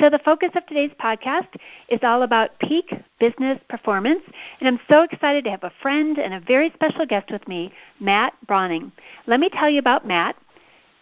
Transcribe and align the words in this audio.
So, 0.00 0.08
the 0.08 0.20
focus 0.20 0.50
of 0.54 0.64
today's 0.66 0.92
podcast 1.00 1.48
is 1.88 1.98
all 2.04 2.22
about 2.22 2.56
peak 2.60 2.94
business 3.18 3.58
performance, 3.68 4.22
and 4.60 4.68
I'm 4.68 4.78
so 4.88 5.02
excited 5.02 5.42
to 5.42 5.50
have 5.50 5.64
a 5.64 5.72
friend 5.82 6.18
and 6.18 6.34
a 6.34 6.40
very 6.40 6.70
special 6.74 7.04
guest 7.04 7.32
with 7.32 7.48
me, 7.48 7.72
Matt 7.98 8.32
Brauning. 8.46 8.92
Let 9.26 9.40
me 9.40 9.48
tell 9.48 9.68
you 9.68 9.80
about 9.80 10.06
Matt. 10.06 10.36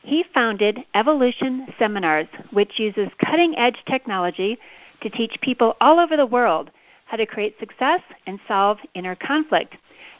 He 0.00 0.24
founded 0.32 0.78
Evolution 0.94 1.66
Seminars, 1.78 2.28
which 2.52 2.78
uses 2.78 3.08
cutting 3.22 3.54
edge 3.58 3.76
technology 3.86 4.56
to 5.02 5.10
teach 5.10 5.36
people 5.42 5.76
all 5.78 6.00
over 6.00 6.16
the 6.16 6.24
world 6.24 6.70
how 7.04 7.18
to 7.18 7.26
create 7.26 7.58
success 7.60 8.00
and 8.26 8.40
solve 8.48 8.78
inner 8.94 9.14
conflict. 9.14 9.74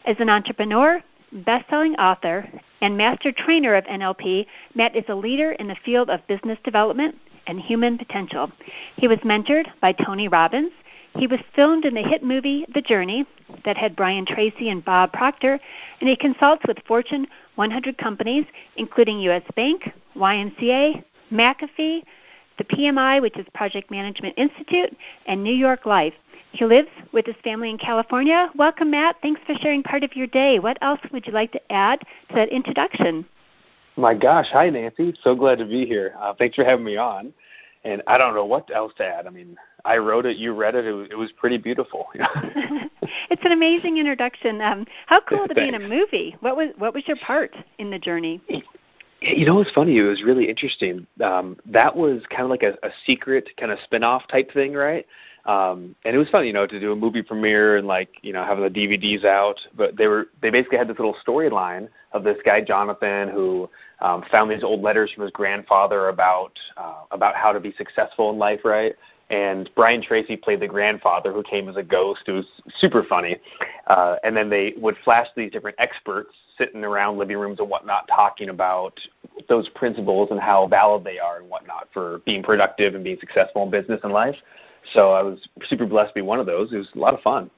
As 0.05 0.16
an 0.18 0.28
entrepreneur, 0.28 1.02
best 1.33 1.64
selling 1.70 1.94
author, 1.94 2.46
and 2.83 2.94
master 2.94 3.33
trainer 3.33 3.74
of 3.74 3.84
NLP, 3.84 4.46
Matt 4.74 4.94
is 4.94 5.05
a 5.08 5.14
leader 5.14 5.52
in 5.52 5.66
the 5.66 5.77
field 5.83 6.11
of 6.11 6.27
business 6.27 6.58
development 6.62 7.14
and 7.47 7.61
human 7.61 7.98
potential. 7.98 8.50
He 8.97 9.08
was 9.08 9.19
mentored 9.19 9.66
by 9.80 9.92
Tony 9.92 10.28
Robbins. 10.28 10.72
He 11.16 11.27
was 11.27 11.41
filmed 11.55 11.84
in 11.84 11.94
the 11.94 12.02
hit 12.02 12.22
movie 12.22 12.66
The 12.75 12.83
Journey 12.83 13.27
that 13.64 13.77
had 13.77 13.97
Brian 13.97 14.27
Tracy 14.27 14.70
and 14.70 14.84
Bob 14.84 15.12
Proctor, 15.12 15.58
and 16.00 16.08
he 16.08 16.17
consults 16.17 16.62
with 16.67 16.78
Fortune 16.86 17.27
100 17.55 17.97
companies, 17.97 18.44
including 18.77 19.20
U.S. 19.20 19.42
Bank, 19.55 19.91
YMCA, 20.17 21.02
McAfee, 21.33 22.02
the 22.58 22.64
PMI, 22.64 23.20
which 23.20 23.36
is 23.36 23.47
Project 23.55 23.91
Management 23.91 24.34
Institute, 24.36 24.97
and 25.27 25.42
New 25.42 25.55
York 25.55 25.86
Life. 25.86 26.14
He 26.52 26.64
lives 26.64 26.89
with 27.12 27.27
his 27.27 27.36
family 27.44 27.70
in 27.70 27.78
California. 27.78 28.50
Welcome, 28.55 28.91
Matt. 28.91 29.17
Thanks 29.20 29.41
for 29.47 29.55
sharing 29.56 29.83
part 29.83 30.05
of 30.05 30.17
your 30.17 30.27
day. 30.27 30.58
What 30.58 30.78
else 30.80 31.00
would 31.12 31.27
you 31.27 31.33
like 31.33 31.52
to 31.52 31.72
add 31.72 32.00
to 32.00 32.34
that 32.34 32.48
introduction? 32.48 33.27
My 33.97 34.14
gosh, 34.14 34.48
hi 34.52 34.69
Nancy. 34.69 35.14
So 35.22 35.34
glad 35.34 35.58
to 35.58 35.64
be 35.64 35.86
here. 35.86 36.14
Uh, 36.20 36.34
thanks 36.34 36.55
for 36.55 36.64
having 36.64 36.84
me 36.84 36.97
on. 36.97 37.33
And 37.84 38.02
I 38.06 38.19
don't 38.19 38.34
know 38.34 38.44
what 38.44 38.70
else 38.75 38.92
to 38.98 39.06
add. 39.06 39.27
I 39.27 39.30
mean, 39.30 39.56
I 39.84 39.97
wrote 39.98 40.27
it, 40.27 40.36
you 40.36 40.52
read 40.52 40.75
it. 40.75 40.84
It 40.84 40.92
was, 40.92 41.08
it 41.11 41.14
was 41.14 41.33
pretty 41.33 41.56
beautiful. 41.56 42.08
it's 42.14 43.44
an 43.44 43.52
amazing 43.52 43.97
introduction. 43.97 44.61
Um, 44.61 44.86
how 45.06 45.20
cool 45.20 45.48
to 45.48 45.55
be 45.55 45.69
in 45.69 45.74
a 45.74 45.78
movie. 45.78 46.36
What 46.41 46.56
was 46.56 46.69
what 46.77 46.92
was 46.92 47.06
your 47.06 47.17
part 47.19 47.55
in 47.78 47.91
the 47.91 47.98
journey? 47.98 48.42
You 49.20 49.47
know, 49.47 49.55
what's 49.55 49.70
funny. 49.70 49.97
It 49.97 50.02
was 50.02 50.22
really 50.22 50.48
interesting. 50.48 51.06
Um, 51.24 51.56
that 51.64 51.97
was 51.97 52.22
kind 52.28 52.42
of 52.42 52.50
like 52.50 52.62
a, 52.62 52.72
a 52.86 52.91
secret 53.06 53.48
kind 53.56 53.72
of 53.72 53.78
spin-off 53.84 54.28
type 54.28 54.52
thing, 54.52 54.74
right? 54.74 55.06
Um, 55.47 55.94
and 56.05 56.14
it 56.14 56.19
was 56.19 56.28
fun, 56.28 56.44
you 56.44 56.52
know, 56.52 56.67
to 56.67 56.80
do 56.80 56.92
a 56.92 56.97
movie 56.97 57.22
premiere 57.22 57.77
and 57.77 57.86
like, 57.86 58.11
you 58.22 58.33
know, 58.33 58.44
having 58.44 58.64
the 58.64 58.70
DVDs 58.70 59.24
out. 59.24 59.61
But 59.77 59.97
they 59.97 60.08
were 60.08 60.27
they 60.42 60.50
basically 60.50 60.78
had 60.78 60.89
this 60.89 60.98
little 60.98 61.17
storyline 61.27 61.89
of 62.12 62.24
this 62.24 62.36
guy 62.44 62.61
Jonathan 62.61 63.28
who 63.28 63.70
um, 64.01 64.24
found 64.30 64.51
these 64.51 64.64
old 64.64 64.83
letters 64.83 65.11
from 65.12 65.23
his 65.23 65.33
grandfather 65.33 66.08
about 66.08 66.52
uh, 66.77 67.02
about 67.11 67.34
how 67.34 67.52
to 67.52 67.61
be 67.61 67.73
successful 67.77 68.30
in 68.30 68.39
life, 68.39 68.61
right? 68.64 68.95
And 69.29 69.68
Brian 69.74 70.01
Tracy 70.01 70.36
played 70.36 70.61
the 70.61 70.68
grandfather 70.68 71.33
who 71.33 71.42
came 71.42 71.68
as 71.68 71.77
a 71.77 71.83
ghost. 71.83 72.23
It 72.27 72.33
was 72.33 72.46
super 72.79 73.02
funny. 73.02 73.39
Uh, 73.89 74.17
and 74.23 74.36
then 74.36 74.48
they 74.48 74.74
would 74.77 74.96
flash 75.05 75.27
these 75.36 75.51
different 75.51 75.77
experts 75.80 76.30
sitting 76.57 76.84
around 76.84 77.18
living 77.18 77.36
rooms 77.36 77.58
and 77.58 77.68
whatnot 77.68 78.07
talking 78.08 78.51
about 78.51 78.98
those 79.48 79.68
principles 79.70 80.28
and 80.30 80.39
how 80.39 80.68
valid 80.68 81.02
they 81.02 81.18
are 81.18 81.39
and 81.39 81.48
whatnot 81.48 81.89
for 81.92 82.20
being 82.24 82.42
productive 82.42 82.95
and 82.95 83.02
being 83.02 83.18
successful 83.18 83.64
in 83.64 83.70
business 83.70 84.01
and 84.05 84.13
life. 84.13 84.36
So 84.92 85.11
I 85.11 85.23
was 85.23 85.48
super 85.64 85.86
blessed 85.86 86.11
to 86.11 86.14
be 86.14 86.23
one 86.23 86.39
of 86.39 86.46
those. 86.46 86.73
It 86.73 86.77
was 86.77 86.89
a 86.95 86.98
lot 86.98 87.14
of 87.14 87.20
fun. 87.20 87.51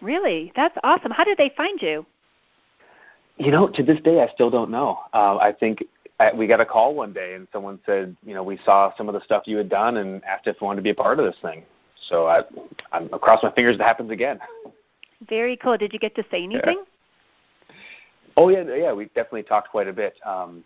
Really? 0.00 0.52
That's 0.54 0.76
awesome. 0.84 1.10
How 1.10 1.24
did 1.24 1.36
they 1.36 1.52
find 1.56 1.82
you? 1.82 2.06
You 3.38 3.50
know, 3.50 3.68
to 3.68 3.82
this 3.82 4.00
day, 4.00 4.22
I 4.22 4.32
still 4.34 4.50
don't 4.50 4.70
know. 4.70 4.98
Uh, 5.12 5.36
I 5.36 5.52
think 5.52 5.84
I, 6.18 6.32
we 6.32 6.46
got 6.46 6.60
a 6.60 6.66
call 6.66 6.94
one 6.94 7.12
day, 7.12 7.34
and 7.34 7.48
someone 7.52 7.78
said, 7.86 8.14
you 8.24 8.34
know, 8.34 8.42
we 8.42 8.58
saw 8.64 8.94
some 8.96 9.08
of 9.08 9.14
the 9.14 9.24
stuff 9.24 9.44
you 9.46 9.56
had 9.56 9.70
done 9.70 9.96
and 9.96 10.22
asked 10.24 10.46
if 10.46 10.56
we 10.60 10.66
wanted 10.66 10.76
to 10.76 10.82
be 10.82 10.90
a 10.90 10.94
part 10.94 11.18
of 11.18 11.24
this 11.24 11.36
thing. 11.40 11.62
So 12.08 12.26
I, 12.26 12.42
I'm 12.92 13.12
across 13.12 13.42
my 13.42 13.50
fingers 13.52 13.76
it 13.76 13.82
happens 13.82 14.10
again. 14.10 14.38
Very 15.28 15.56
cool. 15.56 15.76
Did 15.76 15.92
you 15.92 15.98
get 15.98 16.14
to 16.16 16.24
say 16.30 16.42
anything? 16.42 16.82
Yeah. 17.68 17.74
Oh 18.36 18.48
yeah, 18.48 18.62
yeah. 18.74 18.92
We 18.92 19.06
definitely 19.06 19.42
talked 19.42 19.70
quite 19.70 19.88
a 19.88 19.92
bit. 19.92 20.14
Um, 20.24 20.64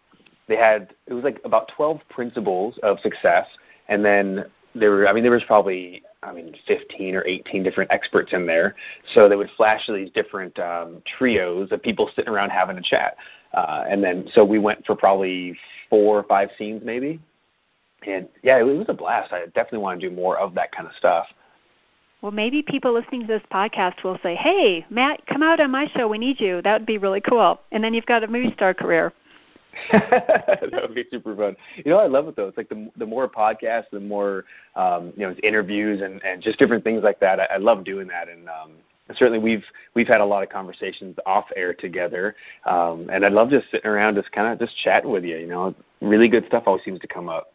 they 0.48 0.56
had 0.56 0.94
it 1.06 1.14
was 1.14 1.24
like 1.24 1.40
about 1.44 1.70
12 1.76 2.00
principles 2.08 2.78
of 2.82 3.00
success, 3.00 3.46
and 3.88 4.04
then 4.04 4.44
there 4.74 4.90
were 4.90 5.08
I 5.08 5.12
mean 5.12 5.22
there 5.22 5.32
was 5.32 5.44
probably 5.44 6.02
I 6.24 6.32
mean 6.32 6.54
15 6.66 7.14
or 7.14 7.24
18 7.26 7.62
different 7.62 7.90
experts 7.90 8.32
in 8.32 8.46
there. 8.46 8.74
So 9.14 9.28
they 9.28 9.36
would 9.36 9.50
flash 9.56 9.86
these 9.86 10.10
different 10.10 10.58
um, 10.58 11.02
trios 11.18 11.70
of 11.72 11.82
people 11.82 12.10
sitting 12.14 12.32
around 12.32 12.50
having 12.50 12.78
a 12.78 12.82
chat. 12.82 13.16
Uh, 13.52 13.84
and 13.88 14.02
then 14.02 14.28
so 14.34 14.44
we 14.44 14.58
went 14.58 14.84
for 14.84 14.96
probably 14.96 15.56
four 15.90 16.18
or 16.18 16.22
five 16.24 16.50
scenes 16.58 16.82
maybe. 16.84 17.20
And 18.06 18.28
yeah, 18.42 18.58
it 18.58 18.62
was 18.62 18.86
a 18.88 18.94
blast. 18.94 19.32
I 19.32 19.46
definitely 19.46 19.78
want 19.78 20.00
to 20.00 20.10
do 20.10 20.14
more 20.14 20.38
of 20.38 20.54
that 20.54 20.72
kind 20.72 20.86
of 20.86 20.94
stuff. 20.94 21.26
Well, 22.20 22.32
maybe 22.32 22.62
people 22.62 22.92
listening 22.92 23.22
to 23.22 23.26
this 23.26 23.42
podcast 23.52 24.02
will 24.02 24.18
say, 24.22 24.34
"Hey, 24.34 24.86
Matt, 24.88 25.26
come 25.26 25.42
out 25.42 25.60
on 25.60 25.70
my 25.70 25.88
show. 25.88 26.08
We 26.08 26.16
need 26.16 26.40
you." 26.40 26.62
That 26.62 26.72
would 26.72 26.86
be 26.86 26.96
really 26.96 27.20
cool. 27.20 27.60
And 27.70 27.84
then 27.84 27.92
you've 27.92 28.06
got 28.06 28.24
a 28.24 28.26
movie 28.26 28.52
star 28.54 28.72
career. 28.72 29.12
that 29.92 30.70
would 30.72 30.94
be 30.94 31.04
super 31.10 31.34
fun. 31.36 31.56
You 31.76 31.92
know, 31.92 31.98
I 31.98 32.06
love 32.06 32.28
it 32.28 32.36
though. 32.36 32.48
It's 32.48 32.56
like 32.56 32.68
the 32.68 32.90
the 32.96 33.06
more 33.06 33.28
podcasts, 33.28 33.90
the 33.92 34.00
more 34.00 34.44
um, 34.76 35.12
you 35.16 35.26
know, 35.26 35.34
interviews 35.42 36.02
and 36.02 36.22
and 36.24 36.42
just 36.42 36.58
different 36.58 36.84
things 36.84 37.02
like 37.02 37.20
that. 37.20 37.40
I, 37.40 37.44
I 37.44 37.56
love 37.56 37.84
doing 37.84 38.06
that, 38.08 38.28
and 38.28 38.48
um, 38.48 38.72
certainly 39.16 39.38
we've 39.38 39.64
we've 39.94 40.08
had 40.08 40.20
a 40.20 40.24
lot 40.24 40.42
of 40.42 40.48
conversations 40.48 41.16
off 41.26 41.46
air 41.56 41.74
together. 41.74 42.34
Um, 42.66 43.08
and 43.12 43.24
I 43.24 43.28
love 43.28 43.50
just 43.50 43.70
sitting 43.70 43.90
around, 43.90 44.16
just 44.16 44.32
kind 44.32 44.52
of 44.52 44.58
just 44.58 44.76
chatting 44.82 45.10
with 45.10 45.24
you. 45.24 45.36
You 45.38 45.48
know, 45.48 45.74
really 46.00 46.28
good 46.28 46.46
stuff 46.46 46.64
always 46.66 46.84
seems 46.84 47.00
to 47.00 47.08
come 47.08 47.28
up. 47.28 47.48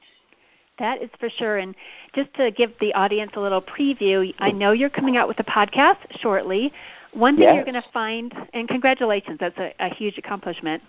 That 0.79 1.01
is 1.01 1.09
for 1.19 1.29
sure. 1.29 1.57
And 1.57 1.75
just 2.15 2.33
to 2.35 2.51
give 2.51 2.71
the 2.79 2.93
audience 2.93 3.33
a 3.35 3.39
little 3.39 3.61
preview, 3.61 4.33
I 4.39 4.51
know 4.51 4.71
you're 4.71 4.89
coming 4.89 5.17
out 5.17 5.27
with 5.27 5.39
a 5.39 5.43
podcast 5.43 5.97
shortly. 6.21 6.71
One 7.11 7.35
thing 7.35 7.43
yes. 7.43 7.55
you're 7.55 7.65
going 7.65 7.81
to 7.81 7.89
find, 7.91 8.33
and 8.53 8.67
congratulations, 8.67 9.37
that's 9.39 9.57
a, 9.57 9.73
a 9.79 9.93
huge 9.93 10.17
accomplishment. 10.17 10.81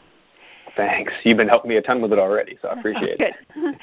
Thanks. 0.76 1.12
You've 1.25 1.36
been 1.36 1.48
helping 1.48 1.69
me 1.69 1.76
a 1.76 1.82
ton 1.82 2.00
with 2.00 2.12
it 2.12 2.19
already, 2.19 2.58
so 2.62 2.69
I 2.69 2.78
appreciate 2.78 3.20
it. 3.20 3.34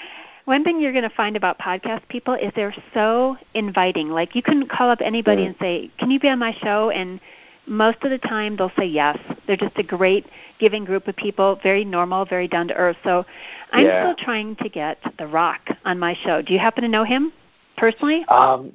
One 0.46 0.64
thing 0.64 0.80
you're 0.80 0.94
going 0.94 1.08
to 1.08 1.16
find 1.16 1.36
about 1.36 1.60
podcast 1.60 2.08
people 2.08 2.34
is 2.34 2.52
they're 2.56 2.74
so 2.94 3.36
inviting. 3.54 4.10
Like 4.10 4.34
you 4.34 4.42
can 4.42 4.68
call 4.68 4.90
up 4.90 5.00
anybody 5.02 5.44
mm. 5.44 5.48
and 5.48 5.56
say, 5.60 5.92
"Can 5.98 6.10
you 6.10 6.20
be 6.20 6.30
on 6.30 6.40
my 6.40 6.54
show?" 6.62 6.90
and 6.90 7.20
most 7.68 7.98
of 8.04 8.10
the 8.12 8.18
time 8.18 8.56
they'll 8.56 8.72
say 8.78 8.86
yes. 8.86 9.18
They're 9.46 9.58
just 9.58 9.78
a 9.78 9.84
great 9.84 10.26
giving 10.60 10.86
group 10.86 11.08
of 11.08 11.16
people, 11.16 11.60
very 11.62 11.84
normal, 11.84 12.26
very 12.26 12.48
down 12.48 12.70
to 12.70 12.74
earth. 12.76 12.98
So 13.04 13.26
I'm 13.72 13.86
yeah. 13.86 14.04
still 14.04 14.26
trying 14.26 14.56
to 14.58 14.70
get 14.70 14.98
The 15.20 15.28
Rock 15.28 15.70
on 15.86 16.00
my 16.00 16.16
show. 16.24 16.42
Do 16.42 16.54
you 16.54 16.60
happen 16.60 16.84
to 16.84 16.88
know 16.88 17.04
him 17.04 17.34
personally? 17.76 18.26
Um, 18.30 18.72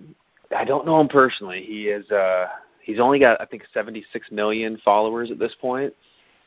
I 0.56 0.65
don't 0.65 0.84
know 0.84 1.01
him 1.01 1.09
personally. 1.09 1.63
He 1.63 1.89
is 1.89 2.09
uh 2.10 2.48
he's 2.83 3.01
only 3.01 3.19
got 3.19 3.41
I 3.41 3.47
think 3.47 3.65
76 3.72 4.31
million 4.31 4.78
followers 4.84 5.31
at 5.31 5.39
this 5.39 5.54
point. 5.60 5.95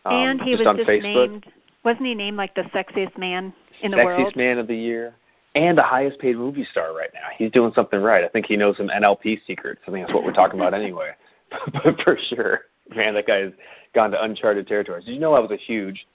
Um, 0.06 0.14
and 0.14 0.42
he 0.42 0.52
just 0.52 0.60
was 0.60 0.68
on 0.68 0.78
just 0.78 0.90
Facebook. 0.90 1.02
named, 1.02 1.46
wasn't 1.86 2.08
he 2.08 2.16
named 2.16 2.36
like 2.36 2.56
the 2.56 2.64
sexiest 2.64 3.18
man 3.18 3.54
in 3.82 3.92
the 3.92 3.98
sexiest 3.98 4.06
world? 4.06 4.34
Sexiest 4.34 4.36
man 4.36 4.58
of 4.58 4.68
the 4.68 4.76
year. 4.76 5.14
And 5.54 5.78
the 5.78 5.84
highest 5.84 6.20
paid 6.20 6.36
movie 6.36 6.66
star 6.66 6.94
right 6.94 7.12
now. 7.14 7.28
He's 7.38 7.52
doing 7.52 7.72
something 7.74 8.02
right. 8.02 8.26
I 8.26 8.28
think 8.28 8.46
he 8.46 8.58
knows 8.58 8.76
some 8.76 8.90
NLP 8.90 9.40
secrets. 9.48 9.80
I 9.88 9.92
think 9.92 10.06
that's 10.06 10.14
what 10.14 10.26
we're 10.26 10.34
talking 10.34 10.60
about 10.60 10.74
anyway. 10.74 11.12
but 11.74 11.98
for 12.04 12.18
sure, 12.30 12.62
man, 12.94 13.14
that 13.14 13.26
guy's 13.26 13.54
gone 13.94 14.12
to 14.12 14.22
uncharted 14.22 14.68
territories. 14.68 15.06
Did 15.06 15.14
You 15.14 15.20
know, 15.20 15.34
I 15.34 15.40
was 15.40 15.52
a 15.52 15.58
huge, 15.58 16.06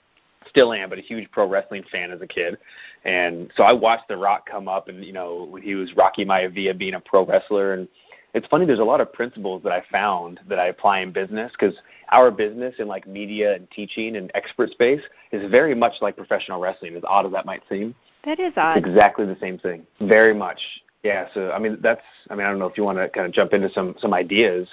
still 0.47 0.73
am, 0.73 0.89
but 0.89 0.99
a 0.99 1.01
huge 1.01 1.31
pro 1.31 1.47
wrestling 1.47 1.83
fan 1.91 2.11
as 2.11 2.21
a 2.21 2.27
kid, 2.27 2.57
and 3.03 3.51
so 3.55 3.63
I 3.63 3.73
watched 3.73 4.07
The 4.09 4.17
Rock 4.17 4.47
come 4.47 4.67
up, 4.67 4.89
and 4.89 5.03
you 5.03 5.13
know, 5.13 5.47
when 5.49 5.63
he 5.63 5.73
was 5.73 5.95
Rocky 5.95 6.23
Maivia 6.23 6.77
being 6.77 6.93
a 6.93 6.99
pro 6.99 7.25
wrestler, 7.25 7.73
and 7.73 7.87
it's 8.33 8.47
funny. 8.47 8.65
There's 8.65 8.79
a 8.79 8.83
lot 8.83 9.01
of 9.01 9.11
principles 9.11 9.63
that 9.63 9.71
I 9.71 9.83
found 9.91 10.39
that 10.47 10.59
I 10.59 10.67
apply 10.67 10.99
in 10.99 11.11
business 11.11 11.51
because 11.51 11.75
our 12.09 12.31
business 12.31 12.75
in 12.79 12.87
like 12.87 13.07
media 13.07 13.55
and 13.55 13.69
teaching 13.71 14.15
and 14.15 14.31
expert 14.33 14.69
space 14.71 15.01
is 15.31 15.49
very 15.49 15.75
much 15.75 15.93
like 16.01 16.15
professional 16.15 16.59
wrestling. 16.59 16.95
As 16.95 17.03
odd 17.07 17.25
as 17.25 17.31
that 17.33 17.45
might 17.45 17.63
seem, 17.69 17.95
that 18.25 18.39
is 18.39 18.53
odd. 18.55 18.77
It's 18.77 18.87
exactly 18.87 19.25
the 19.25 19.37
same 19.39 19.57
thing. 19.57 19.85
Very 19.99 20.33
much. 20.33 20.59
Yeah, 21.03 21.27
so 21.33 21.51
I 21.51 21.59
mean 21.59 21.77
that's 21.81 22.01
I 22.29 22.35
mean 22.35 22.45
I 22.45 22.49
don't 22.49 22.59
know 22.59 22.67
if 22.67 22.77
you 22.77 22.83
want 22.83 22.99
to 22.99 23.09
kind 23.09 23.25
of 23.25 23.33
jump 23.33 23.53
into 23.53 23.71
some 23.71 23.95
some 23.99 24.13
ideas. 24.13 24.67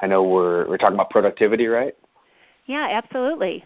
I 0.00 0.06
know 0.06 0.22
we're 0.22 0.68
we're 0.68 0.78
talking 0.78 0.94
about 0.94 1.10
productivity, 1.10 1.66
right? 1.66 1.94
Yeah, 2.66 2.88
absolutely. 2.90 3.64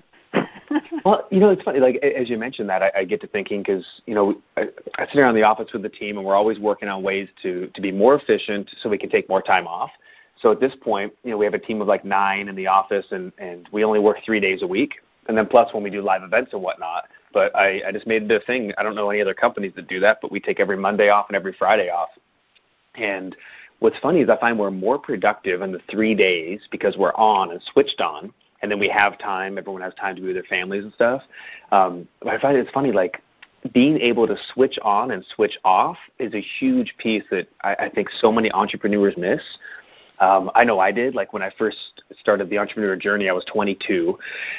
well, 1.04 1.26
you 1.30 1.40
know, 1.40 1.50
it's 1.50 1.62
funny. 1.62 1.80
Like 1.80 1.96
as 1.96 2.28
you 2.28 2.36
mentioned 2.36 2.68
that, 2.68 2.82
I, 2.82 2.92
I 2.96 3.04
get 3.04 3.20
to 3.22 3.26
thinking 3.26 3.62
because 3.62 3.84
you 4.06 4.14
know 4.14 4.40
I, 4.56 4.64
I 4.96 5.06
sit 5.06 5.18
around 5.18 5.34
the 5.34 5.42
office 5.42 5.68
with 5.72 5.82
the 5.82 5.88
team, 5.88 6.16
and 6.16 6.26
we're 6.26 6.34
always 6.34 6.58
working 6.58 6.88
on 6.88 7.02
ways 7.02 7.28
to 7.42 7.68
to 7.68 7.80
be 7.80 7.92
more 7.92 8.14
efficient, 8.14 8.70
so 8.82 8.88
we 8.88 8.98
can 8.98 9.10
take 9.10 9.28
more 9.28 9.42
time 9.42 9.66
off. 9.66 9.90
So 10.40 10.52
at 10.52 10.60
this 10.60 10.72
point, 10.80 11.12
you 11.24 11.30
know, 11.30 11.38
we 11.38 11.44
have 11.44 11.54
a 11.54 11.58
team 11.58 11.80
of 11.80 11.88
like 11.88 12.04
nine 12.04 12.48
in 12.48 12.56
the 12.56 12.66
office, 12.66 13.06
and 13.10 13.32
and 13.38 13.68
we 13.72 13.84
only 13.84 14.00
work 14.00 14.18
three 14.24 14.40
days 14.40 14.62
a 14.62 14.66
week, 14.66 14.96
and 15.28 15.36
then 15.36 15.46
plus 15.46 15.72
when 15.72 15.82
we 15.82 15.90
do 15.90 16.02
live 16.02 16.22
events 16.22 16.52
and 16.52 16.62
whatnot. 16.62 17.04
But 17.32 17.54
I, 17.54 17.82
I 17.86 17.92
just 17.92 18.06
made 18.06 18.30
a 18.30 18.40
thing. 18.40 18.72
I 18.78 18.82
don't 18.82 18.94
know 18.94 19.10
any 19.10 19.20
other 19.20 19.34
companies 19.34 19.72
that 19.76 19.86
do 19.88 20.00
that, 20.00 20.18
but 20.22 20.32
we 20.32 20.40
take 20.40 20.60
every 20.60 20.76
Monday 20.76 21.10
off 21.10 21.26
and 21.28 21.36
every 21.36 21.54
Friday 21.58 21.90
off. 21.90 22.08
And 22.94 23.36
what's 23.80 23.98
funny 23.98 24.20
is 24.20 24.30
I 24.30 24.38
find 24.38 24.58
we're 24.58 24.70
more 24.70 24.98
productive 24.98 25.62
in 25.62 25.72
the 25.72 25.80
three 25.90 26.14
days 26.14 26.60
because 26.70 26.96
we're 26.96 27.14
on 27.14 27.50
and 27.50 27.62
switched 27.72 28.00
on, 28.00 28.32
and 28.62 28.70
then 28.70 28.78
we 28.78 28.88
have 28.88 29.19
time. 29.19 29.58
Everyone 29.58 29.82
has 29.82 29.94
time 29.94 30.16
to 30.16 30.20
be 30.20 30.28
with 30.28 30.37
their 30.37 30.44
families 30.44 30.84
and 30.84 30.93
stuff. 30.93 31.22
Um, 31.72 32.08
but 32.20 32.28
I 32.28 32.40
find 32.40 32.56
it's 32.56 32.70
funny, 32.70 32.93
like 32.93 33.22
being 33.72 33.99
able 34.00 34.26
to 34.26 34.37
switch 34.55 34.78
on 34.82 35.10
and 35.10 35.25
switch 35.34 35.58
off 35.64 35.96
is 36.19 36.34
a 36.34 36.40
huge 36.58 36.94
piece 36.99 37.25
that 37.31 37.49
I, 37.62 37.75
I 37.75 37.88
think 37.88 38.08
so 38.20 38.31
many 38.31 38.50
entrepreneurs 38.52 39.14
miss. 39.16 39.43
Um, 40.20 40.50
I 40.55 40.64
know 40.64 40.81
I 40.81 40.90
did. 40.90 41.14
Like 41.14 41.32
when 41.32 41.43
I 41.43 41.50
first 41.58 42.02
started 42.20 42.50
the 42.50 42.58
entrepreneur 42.58 42.96
journey, 42.96 43.28
I 43.28 43.32
was 43.32 43.44
22, 43.44 44.19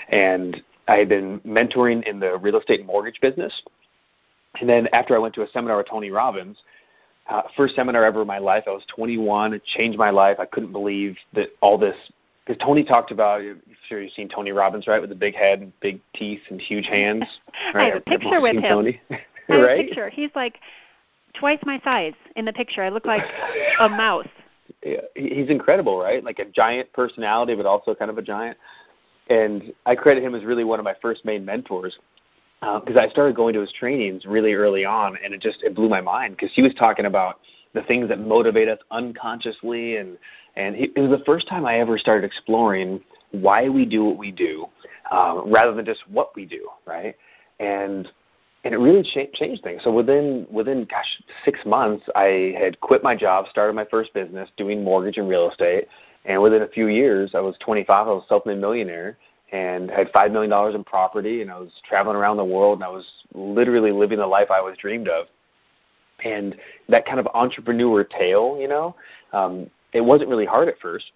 and 0.10 0.62
I 0.88 0.96
had 0.96 1.10
been 1.10 1.40
mentoring 1.42 2.08
in 2.08 2.20
the 2.20 2.38
real 2.38 2.58
estate 2.58 2.86
mortgage 2.86 3.20
business. 3.22 3.54
And 4.60 4.70
then 4.70 4.88
after 4.94 5.16
I 5.16 5.20
went 5.20 5.36
to 5.36 5.44
a 5.44 5.50
seminar 5.50 5.78
with 5.78 5.88
Tony 5.88 6.12
Robbins, 6.12 6.58
uh, 7.30 7.44
first 7.56 7.76
seminar 7.76 8.04
ever 8.04 8.22
in 8.22 8.28
my 8.28 8.40
life, 8.40 8.64
I 8.68 8.72
was 8.72 8.84
21. 8.96 9.54
It 9.54 9.64
changed 9.64 10.00
my 10.00 10.10
life. 10.10 10.38
I 10.40 10.46
couldn't 10.46 10.72
believe 10.72 11.16
that 11.34 11.50
all 11.62 11.78
this. 11.78 11.96
Because 12.50 12.66
Tony 12.66 12.84
talked 12.84 13.12
about, 13.12 13.42
I'm 13.42 13.62
sure 13.88 14.02
you've 14.02 14.12
seen 14.14 14.28
Tony 14.28 14.52
Robbins, 14.52 14.88
right, 14.88 15.00
with 15.00 15.12
the 15.12 15.16
big 15.16 15.36
head, 15.36 15.62
and 15.62 15.80
big 15.82 16.02
teeth, 16.16 16.42
and 16.50 16.60
huge 16.60 16.88
hands. 16.88 17.24
Right? 17.76 17.76
I 17.76 17.86
have 17.86 17.98
a 17.98 18.02
picture 18.02 18.42
with 18.42 18.56
him. 18.56 18.64
Tony. 18.64 19.02
I 19.12 19.20
have 19.50 19.62
right? 19.62 19.80
a 19.80 19.84
picture. 19.84 20.10
He's 20.10 20.32
like 20.34 20.58
twice 21.34 21.60
my 21.64 21.80
size 21.84 22.14
in 22.36 22.46
the 22.46 22.54
picture. 22.54 22.82
I 22.82 22.90
look 22.90 23.06
like 23.06 23.22
a 23.80 23.88
mouse. 23.90 24.28
Yeah, 24.84 25.02
he's 25.14 25.50
incredible, 25.50 26.00
right? 26.00 26.24
Like 26.24 26.40
a 26.40 26.46
giant 26.46 26.92
personality, 26.94 27.54
but 27.54 27.68
also 27.68 27.94
kind 27.94 28.10
of 28.10 28.18
a 28.18 28.22
giant 28.24 28.58
and 29.30 29.72
I 29.86 29.96
credit 29.96 30.24
him 30.24 30.36
as 30.36 30.44
really 30.44 30.64
one 30.64 30.80
of 30.80 30.84
my 30.84 30.96
first 31.02 31.24
main 31.24 31.46
mentors 31.46 31.98
because 32.60 32.98
uh, 32.98 33.00
I 33.00 33.10
started 33.10 33.36
going 33.36 33.54
to 33.54 33.62
his 33.62 33.72
trainings 33.72 34.26
really 34.26 34.54
early 34.54 34.84
on, 34.84 35.18
and 35.24 35.34
it 35.34 35.42
just 35.42 35.64
it 35.64 35.76
blew 35.76 35.88
my 35.88 36.02
mind 36.02 36.36
because 36.36 36.54
he 36.54 36.62
was 36.62 36.74
talking 36.74 37.06
about 37.06 37.40
the 37.74 37.84
things 37.84 38.10
that 38.10 38.20
motivate 38.20 38.68
us 38.68 38.80
unconsciously, 38.92 39.98
and 39.98 40.18
and 40.60 40.76
it 40.76 40.98
was 40.98 41.10
the 41.18 41.24
first 41.26 41.48
time 41.48 41.66
I 41.66 41.80
ever 41.80 41.98
started 41.98 42.26
exploring 42.26 43.00
why 43.32 43.70
we 43.70 43.86
do 43.86 44.04
what 44.04 44.18
we 44.18 44.30
do, 44.30 44.68
um, 45.10 45.50
rather 45.52 45.74
than 45.74 45.86
just 45.86 46.02
what 46.10 46.36
we 46.36 46.46
do, 46.46 46.68
right? 46.86 47.16
And 47.60 48.12
and 48.66 48.74
it 48.74 48.78
really 48.78 49.04
cha- 49.04 49.32
changed 49.34 49.64
things. 49.64 49.82
So 49.86 49.92
within 49.92 50.46
within 50.52 50.86
gosh 50.86 51.24
six 51.46 51.60
months, 51.66 52.06
I 52.14 52.56
had 52.60 52.80
quit 52.82 53.04
my 53.04 53.16
job, 53.16 53.46
started 53.50 53.74
my 53.74 53.86
first 53.86 54.14
business 54.14 54.50
doing 54.58 54.84
mortgage 54.84 55.18
and 55.18 55.30
real 55.30 55.50
estate, 55.50 55.88
and 56.26 56.42
within 56.42 56.64
a 56.64 56.68
few 56.68 56.88
years, 56.88 57.32
I 57.36 57.40
was 57.40 57.56
25. 57.62 58.08
I 58.08 58.12
was 58.12 58.26
self-made 58.28 58.58
millionaire 58.58 59.18
and 59.54 59.90
had 59.90 60.12
five 60.12 60.32
million 60.32 60.50
dollars 60.50 60.76
in 60.76 60.84
property, 60.84 61.42
and 61.42 61.50
I 61.50 61.58
was 61.58 61.72
traveling 61.88 62.18
around 62.18 62.36
the 62.36 62.44
world, 62.46 62.80
and 62.80 62.84
I 62.84 62.90
was 62.90 63.06
literally 63.34 63.94
living 63.94 64.20
the 64.20 64.28
life 64.28 64.52
I 64.52 64.60
always 64.60 64.78
dreamed 64.78 65.08
of. 65.08 65.28
And 66.24 66.58
that 66.90 67.06
kind 67.06 67.18
of 67.18 67.28
entrepreneur 67.34 68.04
tale, 68.04 68.58
you 68.60 68.68
know, 68.68 68.94
um, 69.32 69.70
it 69.94 70.02
wasn't 70.02 70.30
really 70.30 70.46
hard 70.46 70.68
at 70.68 70.80
first. 70.80 71.12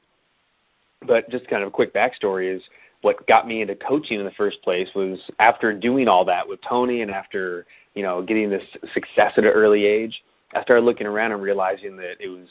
But 1.05 1.29
just 1.29 1.47
kind 1.47 1.63
of 1.63 1.67
a 1.67 1.71
quick 1.71 1.93
backstory 1.93 2.55
is 2.55 2.63
what 3.01 3.27
got 3.27 3.47
me 3.47 3.61
into 3.61 3.75
coaching 3.75 4.19
in 4.19 4.25
the 4.25 4.31
first 4.31 4.61
place 4.61 4.87
was 4.95 5.19
after 5.39 5.77
doing 5.77 6.07
all 6.07 6.23
that 6.25 6.47
with 6.47 6.59
Tony 6.67 7.01
and 7.01 7.11
after 7.11 7.65
you 7.93 8.03
know 8.03 8.21
getting 8.21 8.49
this 8.49 8.63
success 8.93 9.33
at 9.37 9.43
an 9.43 9.51
early 9.51 9.85
age, 9.85 10.23
I 10.53 10.61
started 10.61 10.85
looking 10.85 11.07
around 11.07 11.33
and 11.33 11.41
realizing 11.41 11.97
that 11.97 12.15
it 12.19 12.29
was 12.29 12.47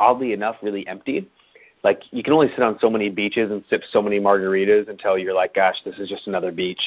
oddly 0.00 0.32
enough 0.32 0.56
really 0.62 0.86
empty 0.88 1.28
like 1.84 2.02
you 2.10 2.22
can 2.22 2.32
only 2.32 2.48
sit 2.48 2.60
on 2.60 2.78
so 2.80 2.88
many 2.88 3.10
beaches 3.10 3.50
and 3.50 3.64
sip 3.68 3.82
so 3.90 4.00
many 4.00 4.20
margaritas 4.20 4.88
until 4.88 5.18
you're 5.18 5.34
like, 5.34 5.54
gosh, 5.54 5.76
this 5.84 5.98
is 5.98 6.08
just 6.08 6.26
another 6.26 6.52
beach. 6.52 6.80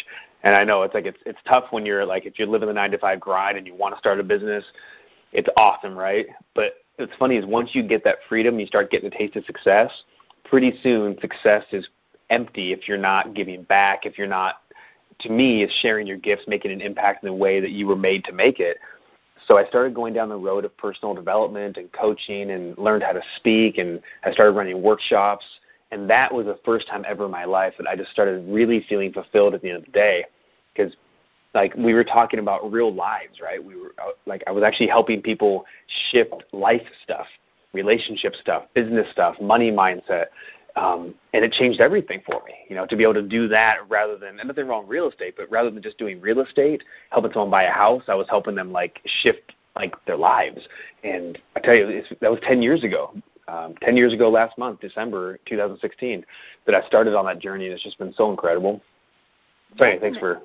And 0.43 0.55
I 0.55 0.63
know 0.63 0.83
it's 0.83 0.93
like 0.93 1.05
it's 1.05 1.17
it's 1.25 1.39
tough 1.47 1.65
when 1.71 1.85
you're 1.85 2.05
like 2.05 2.25
if 2.25 2.39
you're 2.39 2.47
living 2.47 2.67
the 2.67 2.73
nine 2.73 2.91
to 2.91 2.97
five 2.97 3.19
grind 3.19 3.57
and 3.57 3.67
you 3.67 3.75
want 3.75 3.95
to 3.95 3.99
start 3.99 4.19
a 4.19 4.23
business, 4.23 4.63
it's 5.33 5.49
awesome, 5.57 5.97
right? 5.97 6.27
But 6.53 6.75
it's 6.97 7.13
funny 7.17 7.37
is 7.37 7.45
once 7.45 7.71
you 7.73 7.83
get 7.83 8.03
that 8.03 8.17
freedom, 8.27 8.59
you 8.59 8.65
start 8.65 8.91
getting 8.91 9.07
a 9.07 9.17
taste 9.17 9.35
of 9.35 9.45
success. 9.45 9.91
Pretty 10.43 10.73
soon, 10.81 11.17
success 11.19 11.63
is 11.71 11.87
empty 12.29 12.71
if 12.71 12.87
you're 12.87 12.97
not 12.97 13.33
giving 13.33 13.63
back. 13.63 14.05
If 14.05 14.17
you're 14.17 14.27
not, 14.27 14.61
to 15.19 15.29
me, 15.29 15.63
is 15.63 15.71
sharing 15.81 16.07
your 16.07 16.17
gifts, 16.17 16.43
making 16.47 16.71
an 16.71 16.81
impact 16.81 17.23
in 17.23 17.27
the 17.27 17.33
way 17.33 17.59
that 17.59 17.71
you 17.71 17.87
were 17.87 17.95
made 17.95 18.23
to 18.25 18.31
make 18.31 18.59
it 18.59 18.77
so 19.47 19.57
I 19.57 19.65
started 19.65 19.93
going 19.93 20.13
down 20.13 20.29
the 20.29 20.37
road 20.37 20.65
of 20.65 20.75
personal 20.77 21.13
development 21.13 21.77
and 21.77 21.91
coaching 21.91 22.51
and 22.51 22.77
learned 22.77 23.03
how 23.03 23.11
to 23.11 23.21
speak 23.37 23.77
and 23.77 24.01
I 24.23 24.31
started 24.31 24.51
running 24.51 24.81
workshops 24.81 25.45
and 25.91 26.09
that 26.09 26.33
was 26.33 26.45
the 26.45 26.59
first 26.65 26.87
time 26.87 27.05
ever 27.07 27.25
in 27.25 27.31
my 27.31 27.45
life 27.45 27.73
that 27.77 27.87
I 27.87 27.95
just 27.95 28.11
started 28.11 28.45
really 28.47 28.85
feeling 28.87 29.13
fulfilled 29.13 29.53
at 29.53 29.61
the 29.61 29.69
end 29.69 29.77
of 29.77 29.85
the 29.85 29.91
day 29.91 30.25
because 30.73 30.93
like 31.55 31.73
we 31.75 31.93
were 31.93 32.03
talking 32.03 32.39
about 32.39 32.71
real 32.71 32.93
lives, 32.93 33.39
right? 33.41 33.63
We 33.63 33.75
were 33.75 33.95
uh, 33.97 34.11
like 34.25 34.43
I 34.45 34.51
was 34.51 34.63
actually 34.63 34.87
helping 34.87 35.21
people 35.21 35.65
shift 36.11 36.43
life 36.51 36.85
stuff, 37.03 37.25
relationship 37.73 38.35
stuff, 38.35 38.65
business 38.75 39.07
stuff, 39.11 39.35
money 39.41 39.71
mindset, 39.71 40.25
um, 40.75 41.15
and 41.33 41.45
it 41.45 41.53
changed 41.53 41.79
everything 41.79 42.21
for 42.25 42.43
me. 42.45 42.53
You 42.69 42.75
know, 42.75 42.85
to 42.85 42.95
be 42.95 43.03
able 43.03 43.15
to 43.15 43.21
do 43.21 43.47
that 43.47 43.77
rather 43.89 44.17
than 44.17 44.37
and 44.39 44.47
nothing 44.47 44.67
wrong 44.67 44.81
with 44.83 44.89
real 44.89 45.09
estate, 45.09 45.35
but 45.37 45.49
rather 45.49 45.71
than 45.71 45.81
just 45.81 45.97
doing 45.97 46.19
real 46.19 46.41
estate, 46.41 46.83
helping 47.09 47.31
someone 47.31 47.49
buy 47.49 47.63
a 47.63 47.71
house, 47.71 48.03
I 48.07 48.15
was 48.15 48.27
helping 48.29 48.55
them 48.55 48.71
like 48.71 48.99
shift 49.05 49.53
like 49.75 49.93
their 50.05 50.17
lives. 50.17 50.61
And 51.03 51.37
I 51.55 51.59
tell 51.59 51.75
you, 51.75 51.87
it's, 51.87 52.07
that 52.21 52.31
was 52.31 52.39
10 52.43 52.61
years 52.61 52.83
ago. 52.83 53.13
Um, 53.47 53.75
10 53.81 53.95
years 53.95 54.11
ago 54.11 54.29
last 54.29 54.57
month, 54.57 54.79
December 54.79 55.37
2016, 55.45 56.25
that 56.65 56.73
I 56.73 56.85
started 56.87 57.13
on 57.13 57.25
that 57.25 57.39
journey, 57.39 57.65
and 57.65 57.73
it's 57.73 57.83
just 57.83 57.99
been 57.99 58.13
so 58.13 58.31
incredible. 58.31 58.81
So, 59.77 59.85
anyway, 59.85 59.99
thanks 60.01 60.17
for 60.17 60.41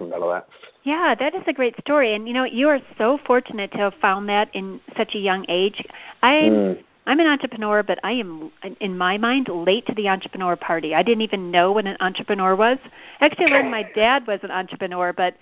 about 0.00 0.22
all 0.22 0.30
that. 0.30 0.48
Yeah, 0.84 1.14
that 1.18 1.34
is 1.34 1.42
a 1.46 1.52
great 1.52 1.74
story, 1.80 2.14
and 2.14 2.26
you 2.28 2.34
know 2.34 2.44
you 2.44 2.68
are 2.68 2.80
so 2.96 3.18
fortunate 3.26 3.72
to 3.72 3.78
have 3.78 3.94
found 4.00 4.28
that 4.28 4.54
in 4.54 4.80
such 4.96 5.14
a 5.14 5.18
young 5.18 5.44
age. 5.48 5.84
I'm 6.22 6.52
mm. 6.52 6.84
I'm 7.08 7.20
an 7.20 7.26
entrepreneur, 7.26 7.82
but 7.82 7.98
I 8.04 8.12
am, 8.12 8.52
in 8.80 8.98
my 8.98 9.16
mind, 9.16 9.48
late 9.48 9.86
to 9.86 9.94
the 9.94 10.08
entrepreneur 10.10 10.56
party. 10.56 10.94
I 10.94 11.02
didn't 11.02 11.22
even 11.22 11.50
know 11.50 11.72
what 11.72 11.86
an 11.86 11.96
entrepreneur 12.00 12.54
was. 12.54 12.76
Actually, 13.22 13.46
I 13.46 13.48
learned 13.48 13.70
my 13.70 13.90
dad 13.94 14.26
was 14.26 14.40
an 14.42 14.50
entrepreneur, 14.50 15.14
but 15.14 15.34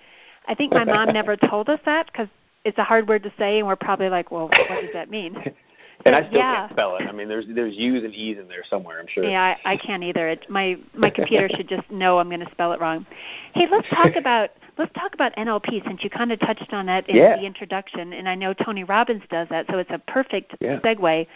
I 0.46 0.54
think 0.54 0.72
my 0.72 0.84
mom 0.84 1.12
never 1.12 1.36
told 1.50 1.68
us 1.68 1.80
that 1.84 2.06
because 2.06 2.28
it's 2.64 2.78
a 2.78 2.84
hard 2.84 3.08
word 3.08 3.24
to 3.24 3.32
say, 3.36 3.58
and 3.58 3.66
we're 3.66 3.74
probably 3.74 4.08
like, 4.08 4.30
well, 4.30 4.46
what 4.48 4.80
does 4.80 4.92
that 4.92 5.10
mean? 5.10 5.34
and 6.04 6.14
I 6.14 6.26
still 6.28 6.38
yeah. 6.38 6.56
can't 6.56 6.72
spell 6.72 6.96
it. 6.96 7.06
I 7.08 7.12
mean, 7.12 7.28
there's 7.28 7.46
there's 7.48 7.74
U's 7.76 8.04
and 8.04 8.14
E's 8.14 8.38
in 8.38 8.48
there 8.48 8.64
somewhere. 8.68 9.00
I'm 9.00 9.06
sure. 9.08 9.24
Yeah, 9.24 9.56
I, 9.64 9.72
I 9.72 9.76
can't 9.76 10.02
either. 10.02 10.28
It, 10.28 10.48
my 10.48 10.76
my 10.94 11.10
computer 11.10 11.48
should 11.48 11.68
just 11.68 11.90
know 11.90 12.18
I'm 12.18 12.28
going 12.28 12.44
to 12.44 12.50
spell 12.50 12.72
it 12.72 12.80
wrong. 12.80 13.06
Hey, 13.54 13.66
let's 13.70 13.88
talk 13.88 14.14
about 14.16 14.50
let's 14.78 14.92
talk 14.94 15.14
about 15.14 15.34
NLP 15.36 15.84
since 15.86 16.04
you 16.04 16.10
kind 16.10 16.32
of 16.32 16.40
touched 16.40 16.72
on 16.72 16.86
that 16.86 17.08
in 17.08 17.16
yeah. 17.16 17.36
the 17.36 17.44
introduction, 17.44 18.12
and 18.12 18.28
I 18.28 18.34
know 18.34 18.52
Tony 18.52 18.84
Robbins 18.84 19.22
does 19.30 19.48
that, 19.48 19.66
so 19.70 19.78
it's 19.78 19.90
a 19.90 19.98
perfect 19.98 20.54
yeah. 20.60 20.78
segue. 20.80 21.26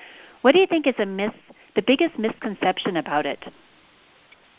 What 0.42 0.52
do 0.52 0.58
you 0.58 0.66
think 0.66 0.86
is 0.86 0.94
a 0.98 1.06
mis- 1.06 1.30
the 1.74 1.82
biggest 1.82 2.18
misconception 2.18 2.96
about 2.96 3.26
it? 3.26 3.44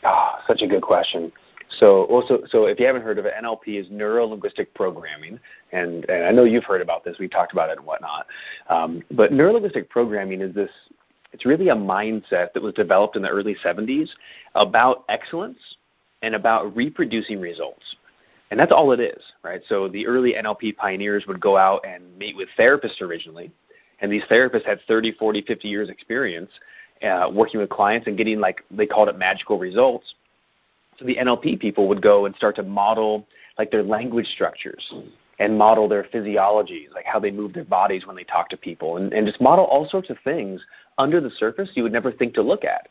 Oh, 0.04 0.36
such 0.48 0.62
a 0.62 0.68
good 0.68 0.82
question. 0.82 1.32
So, 1.80 2.04
also, 2.06 2.42
so 2.50 2.66
if 2.66 2.80
you 2.80 2.86
haven't 2.86 3.04
heard 3.04 3.18
of 3.18 3.26
it, 3.26 3.34
NLP 3.42 3.80
is 3.80 3.88
neuro 3.90 4.26
linguistic 4.26 4.74
programming, 4.74 5.40
and, 5.72 6.08
and 6.10 6.26
I 6.26 6.32
know 6.32 6.44
you've 6.44 6.66
heard 6.66 6.82
about 6.82 7.04
this. 7.04 7.18
We've 7.20 7.32
talked 7.32 7.54
about 7.54 7.70
it 7.70 7.78
and 7.78 7.86
whatnot. 7.86 8.28
Um, 8.70 9.02
but 9.12 9.32
neuro 9.32 9.54
linguistic 9.54 9.90
programming 9.90 10.42
is 10.42 10.54
this. 10.54 10.70
It's 11.34 11.46
really 11.46 11.70
a 11.70 11.76
mindset 11.76 12.52
that 12.54 12.62
was 12.62 12.74
developed 12.74 13.16
in 13.16 13.22
the 13.22 13.30
early 13.30 13.56
70s 13.64 14.10
about 14.56 15.06
excellence 15.08 15.60
and 16.22 16.36
about 16.36 16.76
reproducing 16.76 17.40
results. 17.40 17.96
And 18.50 18.60
that's 18.60 18.74
all 18.74 18.92
it 18.92 19.00
is, 19.00 19.24
right? 19.42 19.62
So 19.70 19.88
the 19.88 20.06
early 20.06 20.34
NLP 20.34 20.76
pioneers 20.76 21.26
would 21.28 21.40
go 21.40 21.56
out 21.56 21.86
and 21.86 22.04
meet 22.18 22.36
with 22.36 22.50
therapists 22.60 23.02
originally, 23.02 23.50
and 24.02 24.12
these 24.12 24.24
therapists 24.24 24.66
had 24.66 24.80
30, 24.88 25.14
40, 25.14 25.44
50 25.44 25.68
years 25.70 25.90
experience 25.90 26.52
uh, 27.04 27.30
working 27.34 27.60
with 27.60 27.70
clients 27.70 28.08
and 28.08 28.18
getting 28.18 28.40
like 28.40 28.64
they 28.70 28.86
called 28.86 29.10
it 29.10 29.18
magical 29.18 29.58
results. 29.58 30.14
The 31.06 31.16
NLP 31.16 31.60
people 31.60 31.88
would 31.88 32.02
go 32.02 32.26
and 32.26 32.36
start 32.36 32.56
to 32.58 32.64
model 32.64 33.28
like 33.58 33.72
their 33.72 33.84
language 33.84 34.28
structures 34.28 34.94
and 35.40 35.58
model 35.58 35.88
their 35.88 36.04
physiologies, 36.06 36.92
like 36.94 37.06
how 37.06 37.20
they 37.20 37.32
move 37.32 37.54
their 37.54 37.64
bodies 37.64 38.06
when 38.06 38.16
they 38.16 38.24
talk 38.24 38.50
to 38.50 38.58
people, 38.58 38.98
and, 38.98 39.12
and 39.14 39.26
just 39.26 39.42
model 39.42 39.66
all 39.66 39.88
sorts 39.90 40.10
of 40.10 40.18
things 40.24 40.62
under 40.98 41.20
the 41.20 41.32
surface 41.32 41.70
you 41.74 41.84
would 41.84 41.92
never 41.92 42.12
think 42.12 42.34
to 42.36 42.42
look 42.42 42.64
at. 42.64 42.88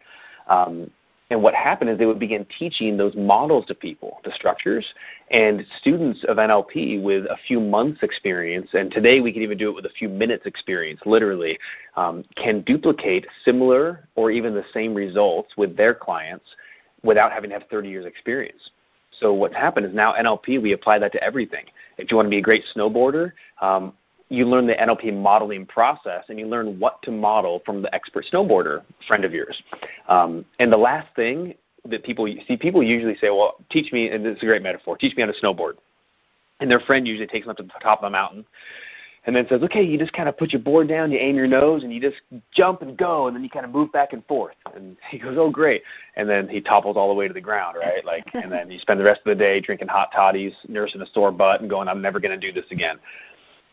Um, 0.48 0.90
And 1.30 1.40
what 1.44 1.54
happened 1.54 1.90
is 1.90 1.96
they 1.98 2.06
would 2.06 2.18
begin 2.18 2.44
teaching 2.58 2.96
those 2.96 3.14
models 3.14 3.64
to 3.66 3.74
people, 3.74 4.20
the 4.24 4.32
structures, 4.32 4.84
and 5.30 5.64
students 5.80 6.24
of 6.24 6.38
NLP 6.38 7.00
with 7.00 7.26
a 7.26 7.36
few 7.46 7.60
months 7.60 8.02
experience, 8.02 8.68
and 8.74 8.90
today 8.90 9.20
we 9.20 9.32
can 9.32 9.42
even 9.42 9.56
do 9.56 9.68
it 9.70 9.76
with 9.76 9.86
a 9.86 9.94
few 10.00 10.08
minutes 10.08 10.44
experience, 10.44 11.00
literally, 11.06 11.56
um, 11.94 12.24
can 12.34 12.62
duplicate 12.62 13.26
similar 13.44 14.08
or 14.16 14.32
even 14.32 14.54
the 14.54 14.64
same 14.74 14.92
results 14.92 15.56
with 15.56 15.76
their 15.76 15.94
clients 15.94 16.46
without 17.02 17.32
having 17.32 17.50
to 17.50 17.58
have 17.58 17.68
30 17.70 17.88
years 17.88 18.06
experience. 18.06 18.70
So 19.18 19.32
what's 19.32 19.56
happened 19.56 19.86
is 19.86 19.94
now 19.94 20.14
NLP, 20.14 20.62
we 20.62 20.72
apply 20.72 20.98
that 21.00 21.12
to 21.12 21.22
everything. 21.22 21.64
If 21.98 22.10
you 22.10 22.16
want 22.16 22.26
to 22.26 22.30
be 22.30 22.38
a 22.38 22.42
great 22.42 22.64
snowboarder, 22.74 23.32
um, 23.60 23.92
you 24.28 24.46
learn 24.46 24.66
the 24.66 24.74
NLP 24.74 25.12
modeling 25.20 25.66
process 25.66 26.24
and 26.28 26.38
you 26.38 26.46
learn 26.46 26.78
what 26.78 27.02
to 27.02 27.10
model 27.10 27.62
from 27.66 27.82
the 27.82 27.92
expert 27.94 28.24
snowboarder 28.32 28.82
friend 29.08 29.24
of 29.24 29.32
yours. 29.32 29.60
Um, 30.08 30.44
and 30.60 30.72
the 30.72 30.76
last 30.76 31.08
thing 31.16 31.54
that 31.88 32.04
people 32.04 32.28
see, 32.46 32.56
people 32.56 32.82
usually 32.82 33.16
say, 33.16 33.30
well, 33.30 33.56
teach 33.70 33.92
me, 33.92 34.08
and 34.08 34.24
this 34.24 34.36
is 34.36 34.42
a 34.42 34.46
great 34.46 34.62
metaphor, 34.62 34.96
teach 34.96 35.16
me 35.16 35.22
how 35.22 35.30
to 35.30 35.40
snowboard. 35.40 35.74
And 36.60 36.70
their 36.70 36.80
friend 36.80 37.08
usually 37.08 37.26
takes 37.26 37.46
them 37.46 37.52
up 37.52 37.56
to 37.56 37.62
the 37.64 37.70
top 37.82 38.00
of 38.00 38.04
the 38.04 38.10
mountain 38.10 38.44
and 39.26 39.36
then 39.36 39.46
says, 39.48 39.62
okay, 39.62 39.82
you 39.82 39.98
just 39.98 40.12
kind 40.12 40.28
of 40.28 40.38
put 40.38 40.52
your 40.52 40.62
board 40.62 40.88
down, 40.88 41.12
you 41.12 41.18
aim 41.18 41.36
your 41.36 41.46
nose, 41.46 41.82
and 41.82 41.92
you 41.92 42.00
just 42.00 42.16
jump 42.52 42.82
and 42.82 42.96
go, 42.96 43.26
and 43.26 43.36
then 43.36 43.44
you 43.44 43.50
kind 43.50 43.66
of 43.66 43.70
move 43.70 43.92
back 43.92 44.12
and 44.12 44.24
forth. 44.26 44.56
And 44.74 44.96
he 45.10 45.18
goes, 45.18 45.36
oh, 45.38 45.50
great. 45.50 45.82
And 46.16 46.28
then 46.28 46.48
he 46.48 46.60
topples 46.60 46.96
all 46.96 47.08
the 47.08 47.14
way 47.14 47.28
to 47.28 47.34
the 47.34 47.40
ground, 47.40 47.76
right? 47.78 48.04
Like, 48.04 48.24
and 48.34 48.50
then 48.50 48.70
you 48.70 48.78
spend 48.78 48.98
the 48.98 49.04
rest 49.04 49.20
of 49.20 49.36
the 49.36 49.42
day 49.42 49.60
drinking 49.60 49.88
hot 49.88 50.10
toddies, 50.14 50.52
nursing 50.68 51.02
a 51.02 51.06
sore 51.12 51.32
butt, 51.32 51.60
and 51.60 51.68
going, 51.68 51.88
I'm 51.88 52.00
never 52.00 52.18
going 52.18 52.38
to 52.38 52.52
do 52.52 52.52
this 52.52 52.70
again 52.70 52.98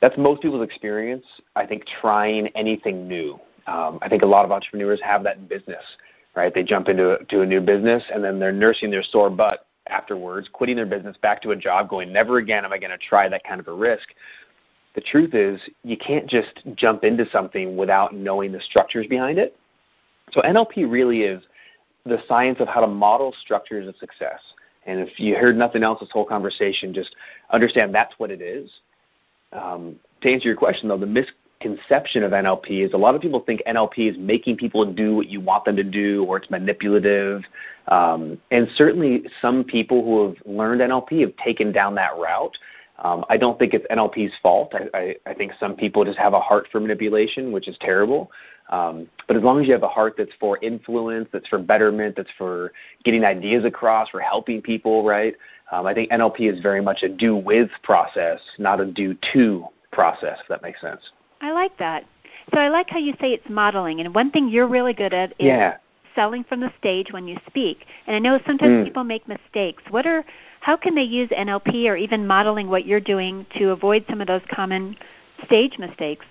that's 0.01 0.17
most 0.17 0.41
people's 0.41 0.63
experience. 0.63 1.25
I 1.55 1.65
think 1.65 1.83
trying 2.01 2.47
anything 2.49 3.07
new. 3.07 3.39
Um, 3.65 3.99
I 4.01 4.09
think 4.09 4.23
a 4.23 4.27
lot 4.27 4.45
of 4.45 4.51
entrepreneurs 4.51 5.01
have 5.03 5.23
that 5.23 5.37
in 5.37 5.47
business, 5.47 5.83
right? 6.35 6.53
They 6.53 6.63
jump 6.63 6.87
into 6.87 7.19
a, 7.19 7.25
to 7.25 7.41
a 7.41 7.45
new 7.45 7.61
business 7.61 8.03
and 8.13 8.23
then 8.23 8.39
they're 8.39 8.51
nursing 8.51 8.91
their 8.91 9.03
sore 9.03 9.29
butt 9.29 9.65
afterwards, 9.87 10.49
quitting 10.51 10.75
their 10.75 10.85
business, 10.85 11.17
back 11.21 11.41
to 11.41 11.51
a 11.51 11.55
job, 11.55 11.89
going, 11.89 12.13
never 12.13 12.37
again 12.37 12.65
am 12.65 12.73
I 12.73 12.77
going 12.77 12.91
to 12.91 12.97
try 12.97 13.27
that 13.27 13.43
kind 13.43 13.59
of 13.59 13.67
a 13.67 13.73
risk. 13.73 14.09
The 14.97 15.01
truth 15.01 15.35
is, 15.35 15.61
you 15.83 15.95
can't 15.95 16.27
just 16.27 16.63
jump 16.73 17.03
into 17.03 17.29
something 17.29 17.77
without 17.77 18.15
knowing 18.15 18.51
the 18.51 18.59
structures 18.59 19.05
behind 19.05 19.37
it. 19.37 19.55
So 20.31 20.41
NLP 20.41 20.91
really 20.91 21.21
is 21.21 21.43
the 22.03 22.17
science 22.27 22.59
of 22.59 22.67
how 22.67 22.81
to 22.81 22.87
model 22.87 23.31
structures 23.39 23.87
of 23.87 23.95
success. 23.97 24.39
And 24.87 24.99
if 24.99 25.19
you 25.19 25.35
heard 25.35 25.55
nothing 25.55 25.83
else 25.83 25.99
this 25.99 26.09
whole 26.11 26.25
conversation, 26.25 26.95
just 26.95 27.15
understand 27.51 27.93
that's 27.93 28.15
what 28.17 28.31
it 28.31 28.41
is 28.41 28.71
um, 29.51 29.97
to 30.21 30.31
answer 30.31 30.47
your 30.47 30.57
question, 30.57 30.89
though, 30.89 30.97
the 30.97 31.05
misconception 31.05 32.23
of 32.23 32.31
NLP 32.31 32.85
is 32.85 32.93
a 32.93 32.97
lot 32.97 33.15
of 33.15 33.21
people 33.21 33.41
think 33.41 33.61
NLP 33.67 34.11
is 34.11 34.17
making 34.17 34.57
people 34.57 34.91
do 34.91 35.15
what 35.15 35.27
you 35.27 35.39
want 35.39 35.65
them 35.65 35.75
to 35.75 35.83
do, 35.83 36.25
or 36.25 36.37
it's 36.37 36.49
manipulative. 36.49 37.43
Um, 37.87 38.37
and 38.51 38.67
certainly, 38.75 39.25
some 39.41 39.63
people 39.63 40.03
who 40.03 40.27
have 40.27 40.35
learned 40.45 40.81
NLP 40.81 41.21
have 41.21 41.35
taken 41.37 41.71
down 41.71 41.95
that 41.95 42.17
route. 42.17 42.57
Um, 42.99 43.25
I 43.29 43.37
don't 43.37 43.59
think 43.59 43.73
it's 43.73 43.85
NLP's 43.91 44.33
fault. 44.41 44.73
I, 44.73 44.97
I, 44.97 45.15
I 45.27 45.33
think 45.33 45.51
some 45.59 45.75
people 45.75 46.03
just 46.03 46.17
have 46.17 46.33
a 46.33 46.39
heart 46.39 46.67
for 46.71 46.79
manipulation, 46.79 47.51
which 47.51 47.67
is 47.67 47.77
terrible. 47.79 48.31
Um, 48.69 49.07
but 49.27 49.37
as 49.37 49.43
long 49.43 49.61
as 49.61 49.67
you 49.67 49.73
have 49.73 49.83
a 49.83 49.87
heart 49.87 50.15
that's 50.17 50.31
for 50.39 50.57
influence, 50.61 51.29
that's 51.31 51.47
for 51.47 51.59
betterment, 51.59 52.15
that's 52.17 52.31
for 52.37 52.73
getting 53.03 53.23
ideas 53.23 53.65
across, 53.65 54.09
for 54.09 54.19
helping 54.19 54.61
people, 54.61 55.05
right? 55.05 55.35
Um, 55.71 55.85
I 55.85 55.93
think 55.93 56.11
NLP 56.11 56.51
is 56.51 56.59
very 56.59 56.81
much 56.81 57.03
a 57.03 57.09
do 57.09 57.35
with 57.35 57.69
process, 57.83 58.39
not 58.57 58.79
a 58.79 58.85
do 58.85 59.15
to 59.33 59.65
process, 59.91 60.37
if 60.41 60.47
that 60.49 60.61
makes 60.61 60.81
sense. 60.81 61.01
I 61.41 61.51
like 61.51 61.77
that. 61.77 62.05
So 62.53 62.59
I 62.59 62.69
like 62.69 62.89
how 62.89 62.97
you 62.97 63.13
say 63.19 63.31
it's 63.31 63.49
modeling. 63.49 63.99
And 63.99 64.13
one 64.13 64.31
thing 64.31 64.49
you're 64.49 64.67
really 64.67 64.93
good 64.93 65.13
at 65.13 65.31
is 65.31 65.47
yeah. 65.47 65.77
Selling 66.17 66.43
from 66.43 66.59
the 66.59 66.73
stage 66.79 67.11
when 67.11 67.27
you 67.27 67.37
speak. 67.47 67.85
And 68.07 68.15
I 68.15 68.19
know 68.19 68.39
sometimes 68.45 68.71
mm. 68.71 68.83
people 68.83 69.03
make 69.03 69.27
mistakes. 69.27 69.83
What 69.89 70.05
are 70.07 70.25
how 70.59 70.75
can 70.75 70.95
they 70.95 71.03
use 71.03 71.29
NLP 71.29 71.85
or 71.85 71.95
even 71.95 72.25
modeling 72.25 72.67
what 72.67 72.85
you're 72.85 72.99
doing 72.99 73.45
to 73.57 73.69
avoid 73.69 74.03
some 74.09 74.19
of 74.19 74.27
those 74.27 74.41
common 74.51 74.97
stage 75.45 75.77
mistakes? 75.77 76.25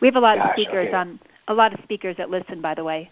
We 0.00 0.08
have 0.08 0.16
a 0.16 0.20
lot 0.20 0.36
Gosh, 0.36 0.48
of 0.48 0.52
speakers 0.54 0.88
okay. 0.88 0.96
on 0.96 1.20
a 1.48 1.54
lot 1.54 1.72
of 1.72 1.80
speakers 1.84 2.16
that 2.18 2.28
listen, 2.28 2.60
by 2.60 2.74
the 2.74 2.84
way. 2.84 3.10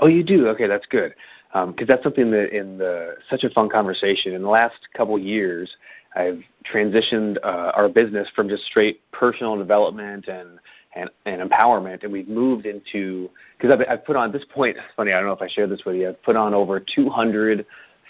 Oh, 0.00 0.06
you 0.06 0.24
do? 0.24 0.48
Okay, 0.48 0.66
that's 0.66 0.86
good. 0.86 1.14
Because 1.52 1.68
um, 1.68 1.86
that's 1.86 2.02
something 2.02 2.30
that 2.30 2.56
in 2.56 2.78
the 2.78 3.16
such 3.30 3.44
a 3.44 3.50
fun 3.50 3.68
conversation. 3.68 4.32
In 4.32 4.42
the 4.42 4.48
last 4.48 4.88
couple 4.96 5.16
years, 5.18 5.70
I've 6.16 6.42
transitioned 6.72 7.36
uh, 7.44 7.72
our 7.74 7.88
business 7.88 8.28
from 8.34 8.48
just 8.48 8.64
straight 8.64 9.00
personal 9.12 9.56
development 9.56 10.26
and 10.28 10.58
and, 10.94 11.10
and 11.26 11.48
empowerment, 11.48 12.02
and 12.02 12.12
we've 12.12 12.28
moved 12.28 12.66
into 12.66 13.28
because 13.58 13.78
I've, 13.78 13.86
I've 13.88 14.04
put 14.04 14.16
on 14.16 14.26
at 14.26 14.32
this 14.32 14.44
point. 14.52 14.76
It's 14.76 14.86
funny. 14.96 15.12
I 15.12 15.16
don't 15.18 15.26
know 15.26 15.32
if 15.32 15.42
I 15.42 15.48
shared 15.48 15.70
this 15.70 15.84
with 15.84 15.96
you. 15.96 16.08
I've 16.08 16.22
put 16.22 16.36
on 16.36 16.54
over 16.54 16.80
200 16.80 17.66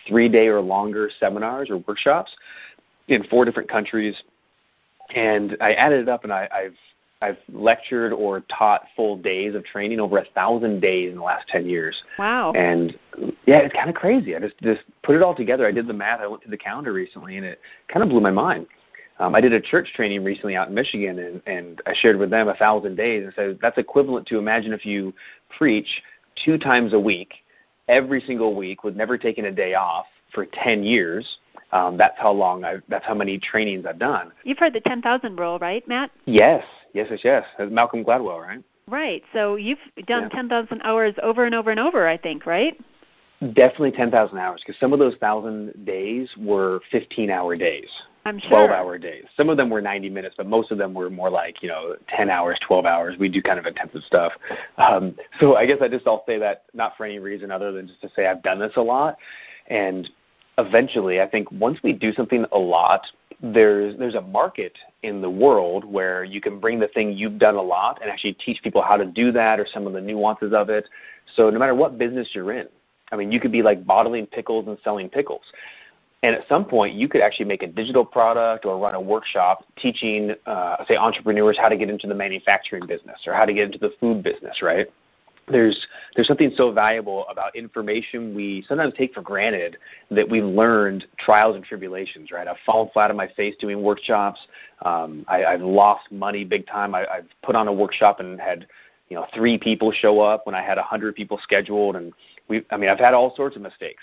three-day 0.06 0.48
or 0.48 0.60
longer 0.60 1.10
seminars 1.18 1.70
or 1.70 1.78
workshops 1.78 2.30
in 3.08 3.24
four 3.24 3.44
different 3.44 3.70
countries, 3.70 4.14
and 5.14 5.56
I 5.60 5.72
added 5.72 6.00
it 6.00 6.08
up, 6.08 6.24
and 6.24 6.32
I, 6.32 6.48
I've 6.52 6.74
I've 7.22 7.38
lectured 7.50 8.12
or 8.12 8.40
taught 8.40 8.82
full 8.94 9.16
days 9.16 9.54
of 9.54 9.64
training 9.64 9.98
over 9.98 10.18
a 10.18 10.26
thousand 10.34 10.80
days 10.80 11.10
in 11.10 11.16
the 11.16 11.22
last 11.22 11.48
ten 11.48 11.66
years. 11.66 12.02
Wow! 12.18 12.52
And 12.52 12.98
yeah, 13.46 13.58
it's 13.58 13.74
kind 13.74 13.88
of 13.88 13.94
crazy. 13.94 14.36
I 14.36 14.40
just 14.40 14.58
just 14.62 14.82
put 15.02 15.16
it 15.16 15.22
all 15.22 15.34
together. 15.34 15.66
I 15.66 15.72
did 15.72 15.86
the 15.86 15.94
math. 15.94 16.20
I 16.20 16.26
went 16.26 16.42
to 16.42 16.50
the 16.50 16.58
calendar 16.58 16.92
recently, 16.92 17.36
and 17.36 17.46
it 17.46 17.60
kind 17.88 18.02
of 18.02 18.10
blew 18.10 18.20
my 18.20 18.30
mind. 18.30 18.66
Um, 19.18 19.34
I 19.34 19.40
did 19.40 19.52
a 19.52 19.60
church 19.60 19.92
training 19.94 20.24
recently 20.24 20.56
out 20.56 20.68
in 20.68 20.74
Michigan, 20.74 21.18
and, 21.18 21.42
and 21.46 21.82
I 21.86 21.94
shared 21.94 22.18
with 22.18 22.30
them 22.30 22.48
a 22.48 22.54
thousand 22.54 22.96
days, 22.96 23.24
and 23.24 23.32
said 23.34 23.58
that's 23.62 23.78
equivalent 23.78 24.26
to 24.28 24.38
imagine 24.38 24.72
if 24.72 24.84
you 24.84 25.14
preach 25.56 26.02
two 26.44 26.58
times 26.58 26.92
a 26.94 26.98
week, 26.98 27.34
every 27.88 28.20
single 28.20 28.54
week, 28.54 28.82
with 28.82 28.96
never 28.96 29.16
taking 29.16 29.44
a 29.46 29.52
day 29.52 29.74
off 29.74 30.06
for 30.32 30.46
ten 30.46 30.82
years. 30.82 31.38
Um, 31.72 31.96
that's 31.96 32.18
how 32.18 32.32
long 32.32 32.64
I. 32.64 32.76
That's 32.88 33.06
how 33.06 33.14
many 33.14 33.38
trainings 33.38 33.86
I've 33.86 33.98
done. 33.98 34.32
You've 34.42 34.58
heard 34.58 34.72
the 34.72 34.80
ten 34.80 35.00
thousand 35.00 35.38
rule, 35.38 35.58
right, 35.58 35.86
Matt? 35.86 36.10
Yes, 36.24 36.64
yes, 36.92 37.06
yes, 37.10 37.20
yes. 37.24 37.44
Malcolm 37.70 38.04
Gladwell, 38.04 38.40
right? 38.40 38.62
Right. 38.86 39.22
So 39.32 39.56
you've 39.56 39.78
done 40.06 40.24
yeah. 40.24 40.28
ten 40.28 40.48
thousand 40.48 40.82
hours 40.82 41.14
over 41.22 41.44
and 41.44 41.54
over 41.54 41.70
and 41.70 41.80
over. 41.80 42.06
I 42.06 42.16
think, 42.16 42.46
right? 42.46 42.78
Definitely 43.40 43.92
ten 43.92 44.10
thousand 44.10 44.38
hours, 44.38 44.62
because 44.64 44.78
some 44.80 44.92
of 44.92 44.98
those 44.98 45.16
thousand 45.16 45.84
days 45.84 46.30
were 46.38 46.80
fifteen-hour 46.90 47.56
days. 47.56 47.88
I'm 48.24 48.38
sure. 48.38 48.48
Twelve-hour 48.48 48.96
days. 48.96 49.24
Some 49.36 49.50
of 49.50 49.56
them 49.56 49.68
were 49.68 49.82
ninety 49.82 50.08
minutes, 50.08 50.34
but 50.38 50.46
most 50.46 50.70
of 50.70 50.78
them 50.78 50.94
were 50.94 51.10
more 51.10 51.28
like 51.28 51.62
you 51.62 51.68
know 51.68 51.96
ten 52.08 52.30
hours, 52.30 52.58
twelve 52.66 52.86
hours. 52.86 53.16
We 53.18 53.28
do 53.28 53.42
kind 53.42 53.58
of 53.58 53.66
intensive 53.66 54.02
stuff. 54.04 54.32
Um, 54.78 55.14
so 55.40 55.56
I 55.56 55.66
guess 55.66 55.78
I 55.82 55.88
just 55.88 56.06
I'll 56.06 56.24
say 56.26 56.38
that 56.38 56.64
not 56.72 56.96
for 56.96 57.04
any 57.04 57.18
reason 57.18 57.50
other 57.50 57.70
than 57.72 57.86
just 57.86 58.00
to 58.02 58.08
say 58.16 58.26
I've 58.26 58.42
done 58.42 58.58
this 58.58 58.72
a 58.76 58.82
lot, 58.82 59.18
and 59.68 60.08
eventually, 60.58 61.20
I 61.20 61.28
think 61.28 61.50
once 61.52 61.78
we 61.82 61.92
do 61.92 62.12
something 62.12 62.46
a 62.52 62.58
lot, 62.58 63.02
there's 63.42 63.98
there's 63.98 64.14
a 64.14 64.22
market 64.22 64.72
in 65.02 65.20
the 65.20 65.28
world 65.28 65.84
where 65.84 66.24
you 66.24 66.40
can 66.40 66.60
bring 66.60 66.78
the 66.78 66.88
thing 66.88 67.12
you've 67.12 67.38
done 67.38 67.56
a 67.56 67.62
lot 67.62 68.00
and 68.00 68.10
actually 68.10 68.34
teach 68.34 68.62
people 68.62 68.80
how 68.80 68.96
to 68.96 69.04
do 69.04 69.32
that 69.32 69.60
or 69.60 69.66
some 69.70 69.86
of 69.86 69.92
the 69.92 70.00
nuances 70.00 70.52
of 70.54 70.70
it. 70.70 70.88
So 71.36 71.50
no 71.50 71.58
matter 71.58 71.74
what 71.74 71.98
business 71.98 72.28
you're 72.32 72.52
in, 72.52 72.68
I 73.14 73.16
mean, 73.16 73.32
you 73.32 73.40
could 73.40 73.52
be 73.52 73.62
like 73.62 73.86
bottling 73.86 74.26
pickles 74.26 74.66
and 74.66 74.76
selling 74.84 75.08
pickles. 75.08 75.42
And 76.22 76.34
at 76.34 76.48
some 76.48 76.64
point, 76.64 76.94
you 76.94 77.06
could 77.06 77.20
actually 77.20 77.44
make 77.44 77.62
a 77.62 77.66
digital 77.66 78.04
product 78.04 78.64
or 78.64 78.78
run 78.78 78.94
a 78.94 79.00
workshop 79.00 79.64
teaching, 79.76 80.34
uh, 80.46 80.76
say, 80.88 80.96
entrepreneurs 80.96 81.58
how 81.58 81.68
to 81.68 81.76
get 81.76 81.90
into 81.90 82.06
the 82.06 82.14
manufacturing 82.14 82.86
business 82.86 83.20
or 83.26 83.34
how 83.34 83.44
to 83.44 83.52
get 83.52 83.66
into 83.66 83.78
the 83.78 83.92
food 84.00 84.22
business, 84.22 84.62
right? 84.62 84.88
there's 85.48 85.86
there's 86.14 86.26
something 86.26 86.52
so 86.56 86.72
valuable 86.72 87.26
about 87.28 87.54
information 87.54 88.34
we 88.34 88.64
sometimes 88.68 88.94
take 88.96 89.12
for 89.12 89.20
granted 89.20 89.76
that 90.10 90.28
we've 90.28 90.44
learned 90.44 91.06
trials 91.18 91.56
and 91.56 91.64
tribulations. 91.64 92.30
Right, 92.30 92.48
I've 92.48 92.56
fallen 92.64 92.88
flat 92.92 93.10
on 93.10 93.16
my 93.16 93.28
face 93.28 93.54
doing 93.60 93.82
workshops. 93.82 94.40
Um, 94.84 95.24
I, 95.28 95.44
I've 95.44 95.62
lost 95.62 96.10
money 96.10 96.44
big 96.44 96.66
time. 96.66 96.94
I, 96.94 97.06
I've 97.06 97.28
put 97.42 97.56
on 97.56 97.68
a 97.68 97.72
workshop 97.72 98.20
and 98.20 98.40
had 98.40 98.66
you 99.14 99.20
know 99.20 99.28
three 99.32 99.56
people 99.56 99.92
show 99.92 100.18
up 100.18 100.44
when 100.44 100.56
I 100.56 100.60
had 100.62 100.76
a 100.76 100.82
hundred 100.82 101.14
people 101.14 101.38
scheduled, 101.40 101.94
and 101.94 102.12
we. 102.48 102.64
I 102.72 102.76
mean, 102.76 102.90
I've 102.90 102.98
had 102.98 103.14
all 103.14 103.32
sorts 103.36 103.54
of 103.54 103.62
mistakes. 103.62 104.02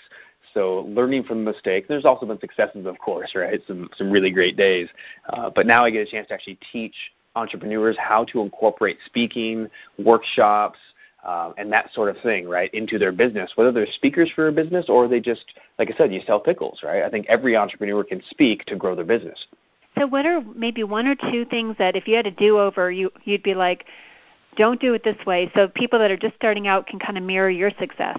So 0.54 0.86
learning 0.88 1.24
from 1.24 1.44
mistakes. 1.44 1.86
There's 1.86 2.06
also 2.06 2.24
been 2.24 2.40
successes, 2.40 2.86
of 2.86 2.98
course, 2.98 3.34
right? 3.34 3.60
Some 3.66 3.90
some 3.94 4.10
really 4.10 4.30
great 4.30 4.56
days. 4.56 4.88
Uh, 5.28 5.50
but 5.54 5.66
now 5.66 5.84
I 5.84 5.90
get 5.90 6.08
a 6.08 6.10
chance 6.10 6.28
to 6.28 6.34
actually 6.34 6.58
teach 6.72 6.94
entrepreneurs 7.36 7.94
how 7.98 8.24
to 8.24 8.40
incorporate 8.40 8.96
speaking, 9.04 9.68
workshops, 9.98 10.78
um, 11.24 11.52
and 11.58 11.70
that 11.70 11.92
sort 11.92 12.08
of 12.08 12.16
thing, 12.22 12.48
right, 12.48 12.72
into 12.72 12.98
their 12.98 13.12
business, 13.12 13.52
whether 13.56 13.70
they're 13.70 13.86
speakers 13.92 14.30
for 14.34 14.48
a 14.48 14.52
business 14.52 14.86
or 14.88 15.08
they 15.08 15.20
just, 15.20 15.44
like 15.78 15.90
I 15.92 15.96
said, 15.98 16.12
you 16.12 16.22
sell 16.26 16.40
pickles, 16.40 16.80
right? 16.82 17.02
I 17.02 17.10
think 17.10 17.26
every 17.28 17.54
entrepreneur 17.54 18.02
can 18.02 18.22
speak 18.30 18.64
to 18.66 18.76
grow 18.76 18.94
their 18.94 19.04
business. 19.04 19.46
So, 19.98 20.06
what 20.06 20.24
are 20.24 20.40
maybe 20.54 20.84
one 20.84 21.06
or 21.06 21.14
two 21.14 21.44
things 21.44 21.76
that 21.78 21.96
if 21.96 22.08
you 22.08 22.16
had 22.16 22.26
a 22.26 22.30
do 22.30 22.58
over, 22.58 22.90
you 22.90 23.12
you'd 23.24 23.42
be 23.42 23.54
like, 23.54 23.84
don't 24.56 24.80
do 24.80 24.94
it 24.94 25.04
this 25.04 25.16
way, 25.26 25.50
so 25.54 25.68
people 25.68 25.98
that 25.98 26.10
are 26.10 26.16
just 26.16 26.34
starting 26.36 26.66
out 26.68 26.86
can 26.86 26.98
kind 26.98 27.16
of 27.16 27.24
mirror 27.24 27.50
your 27.50 27.70
success? 27.78 28.18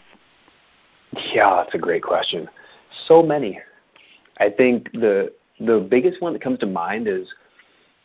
Yeah, 1.34 1.62
that's 1.64 1.76
a 1.76 1.78
great 1.78 2.04
question. 2.04 2.50
So 3.08 3.22
many. 3.22 3.60
I 4.40 4.50
think 4.50 4.92
the 4.94 5.32
the 5.60 5.80
biggest 5.80 6.22
one 6.22 6.34
that 6.34 6.42
comes 6.42 6.60
to 6.60 6.66
mind 6.66 7.08
is 7.08 7.32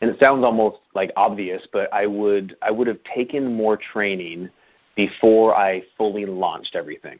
and 0.01 0.09
it 0.09 0.19
sounds 0.19 0.45
almost 0.45 0.77
like 0.93 1.11
obvious, 1.15 1.67
but 1.73 1.91
I 1.93 2.05
would 2.05 2.55
I 2.61 2.71
would 2.71 2.87
have 2.87 2.99
taken 3.03 3.53
more 3.53 3.77
training 3.77 4.49
before 4.95 5.55
I 5.55 5.83
fully 5.97 6.25
launched 6.25 6.75
everything. 6.75 7.17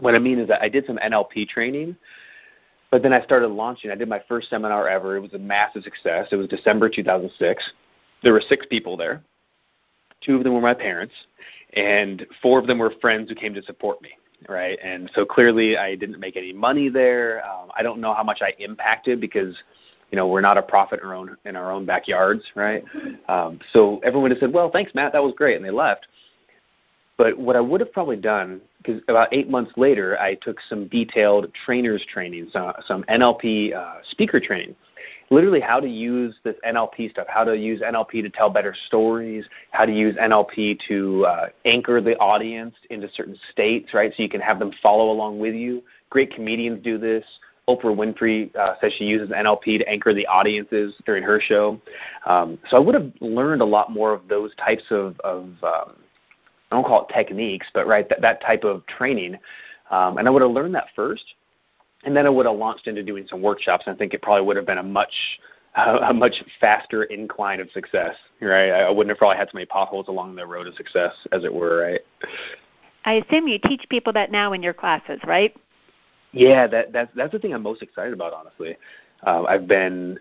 what 0.00 0.14
I 0.14 0.18
mean 0.18 0.38
is 0.38 0.48
that 0.48 0.62
I 0.62 0.68
did 0.68 0.86
some 0.86 0.98
NLP 0.98 1.48
training, 1.48 1.96
but 2.90 3.02
then 3.02 3.12
I 3.12 3.22
started 3.22 3.48
launching. 3.48 3.90
I 3.90 3.94
did 3.94 4.08
my 4.08 4.22
first 4.28 4.50
seminar 4.50 4.88
ever. 4.88 5.16
It 5.16 5.20
was 5.20 5.34
a 5.34 5.38
massive 5.38 5.82
success. 5.82 6.28
It 6.32 6.36
was 6.36 6.48
December 6.48 6.88
2006. 6.88 7.72
There 8.22 8.32
were 8.32 8.40
six 8.40 8.66
people 8.66 8.96
there. 8.96 9.22
Two 10.20 10.36
of 10.36 10.44
them 10.44 10.54
were 10.54 10.60
my 10.60 10.74
parents, 10.74 11.14
and 11.74 12.26
four 12.42 12.58
of 12.58 12.66
them 12.66 12.78
were 12.78 12.92
friends 13.00 13.28
who 13.28 13.34
came 13.34 13.54
to 13.54 13.62
support 13.62 14.00
me 14.02 14.10
right? 14.48 14.78
And 14.82 15.10
so 15.14 15.24
clearly, 15.24 15.76
I 15.76 15.94
didn't 15.96 16.20
make 16.20 16.36
any 16.36 16.52
money 16.52 16.88
there. 16.88 17.44
Um, 17.44 17.70
I 17.76 17.82
don't 17.82 18.00
know 18.00 18.14
how 18.14 18.22
much 18.22 18.40
I 18.42 18.54
impacted 18.58 19.20
because 19.20 19.56
you 20.10 20.16
know 20.16 20.26
we're 20.26 20.40
not 20.40 20.58
a 20.58 20.62
profit 20.62 21.00
in 21.00 21.06
our 21.06 21.14
own 21.14 21.36
in 21.44 21.56
our 21.56 21.70
own 21.70 21.84
backyards, 21.84 22.42
right? 22.54 22.82
Um, 23.28 23.60
so 23.72 24.00
everyone 24.04 24.30
just 24.30 24.40
said, 24.40 24.52
"Well, 24.52 24.70
thanks, 24.70 24.94
Matt. 24.94 25.12
That 25.12 25.22
was 25.22 25.34
great," 25.36 25.56
and 25.56 25.64
they 25.64 25.70
left. 25.70 26.06
But 27.16 27.38
what 27.38 27.54
I 27.54 27.60
would 27.60 27.80
have 27.80 27.92
probably 27.92 28.16
done, 28.16 28.62
because 28.78 29.02
about 29.06 29.28
eight 29.32 29.50
months 29.50 29.72
later, 29.76 30.18
I 30.18 30.36
took 30.36 30.56
some 30.70 30.88
detailed 30.88 31.52
trainers 31.66 32.02
training, 32.10 32.48
some, 32.50 32.72
some 32.86 33.04
NLP 33.10 33.74
uh, 33.74 33.96
speaker 34.04 34.40
training. 34.40 34.74
Literally, 35.32 35.60
how 35.60 35.78
to 35.78 35.88
use 35.88 36.36
this 36.42 36.56
NLP 36.66 37.12
stuff, 37.12 37.28
how 37.28 37.44
to 37.44 37.56
use 37.56 37.80
NLP 37.80 38.22
to 38.22 38.30
tell 38.30 38.50
better 38.50 38.74
stories, 38.88 39.44
how 39.70 39.84
to 39.84 39.92
use 39.92 40.16
NLP 40.16 40.80
to 40.88 41.24
uh, 41.24 41.46
anchor 41.64 42.00
the 42.00 42.16
audience 42.16 42.74
into 42.90 43.08
certain 43.14 43.38
states, 43.52 43.94
right? 43.94 44.12
So 44.16 44.24
you 44.24 44.28
can 44.28 44.40
have 44.40 44.58
them 44.58 44.72
follow 44.82 45.10
along 45.10 45.38
with 45.38 45.54
you. 45.54 45.84
Great 46.10 46.34
comedians 46.34 46.82
do 46.82 46.98
this. 46.98 47.24
Oprah 47.68 47.94
Winfrey 47.94 48.54
uh, 48.56 48.74
says 48.80 48.92
she 48.98 49.04
uses 49.04 49.28
NLP 49.30 49.78
to 49.78 49.88
anchor 49.88 50.12
the 50.12 50.26
audiences 50.26 50.94
during 51.06 51.22
her 51.22 51.40
show. 51.40 51.80
Um, 52.26 52.58
so 52.68 52.76
I 52.76 52.80
would 52.80 52.96
have 52.96 53.12
learned 53.20 53.62
a 53.62 53.66
lot 53.66 53.92
more 53.92 54.12
of 54.12 54.26
those 54.26 54.52
types 54.56 54.82
of, 54.90 55.18
of 55.20 55.44
um, 55.62 55.94
I 56.70 56.76
don't 56.76 56.84
call 56.84 57.06
it 57.06 57.14
techniques, 57.14 57.68
but 57.72 57.86
right 57.86 58.08
that, 58.08 58.20
that 58.20 58.42
type 58.42 58.64
of 58.64 58.84
training. 58.86 59.36
Um, 59.90 60.18
and 60.18 60.26
I 60.26 60.30
would 60.30 60.42
have 60.42 60.50
learned 60.50 60.74
that 60.74 60.88
first, 60.94 61.24
and 62.04 62.16
then 62.16 62.26
I 62.26 62.30
would 62.30 62.46
have 62.46 62.56
launched 62.56 62.86
into 62.86 63.02
doing 63.02 63.26
some 63.28 63.42
workshops. 63.42 63.84
And 63.86 63.94
I 63.94 63.98
think 63.98 64.14
it 64.14 64.22
probably 64.22 64.46
would 64.46 64.56
have 64.56 64.66
been 64.66 64.78
a 64.78 64.82
much 64.82 65.12
a 65.76 66.12
much 66.12 66.42
faster 66.60 67.04
incline 67.04 67.60
of 67.60 67.70
success, 67.70 68.14
right? 68.40 68.70
I 68.70 68.90
wouldn't 68.90 69.10
have 69.10 69.18
probably 69.18 69.36
had 69.36 69.48
so 69.48 69.52
many 69.54 69.66
potholes 69.66 70.08
along 70.08 70.34
the 70.34 70.46
road 70.46 70.66
of 70.66 70.74
success, 70.74 71.12
as 71.32 71.44
it 71.44 71.52
were, 71.52 71.82
right? 71.82 72.00
I 73.04 73.14
assume 73.14 73.46
you 73.46 73.58
teach 73.58 73.88
people 73.88 74.12
that 74.14 74.32
now 74.32 74.52
in 74.52 74.62
your 74.62 74.74
classes, 74.74 75.20
right? 75.24 75.56
Yeah, 76.32 76.66
that 76.66 76.92
that's 76.92 77.10
that's 77.14 77.32
the 77.32 77.38
thing 77.38 77.54
I'm 77.54 77.62
most 77.62 77.82
excited 77.82 78.12
about, 78.12 78.32
honestly. 78.32 78.76
Uh, 79.24 79.44
I've 79.44 79.66
been 79.68 80.18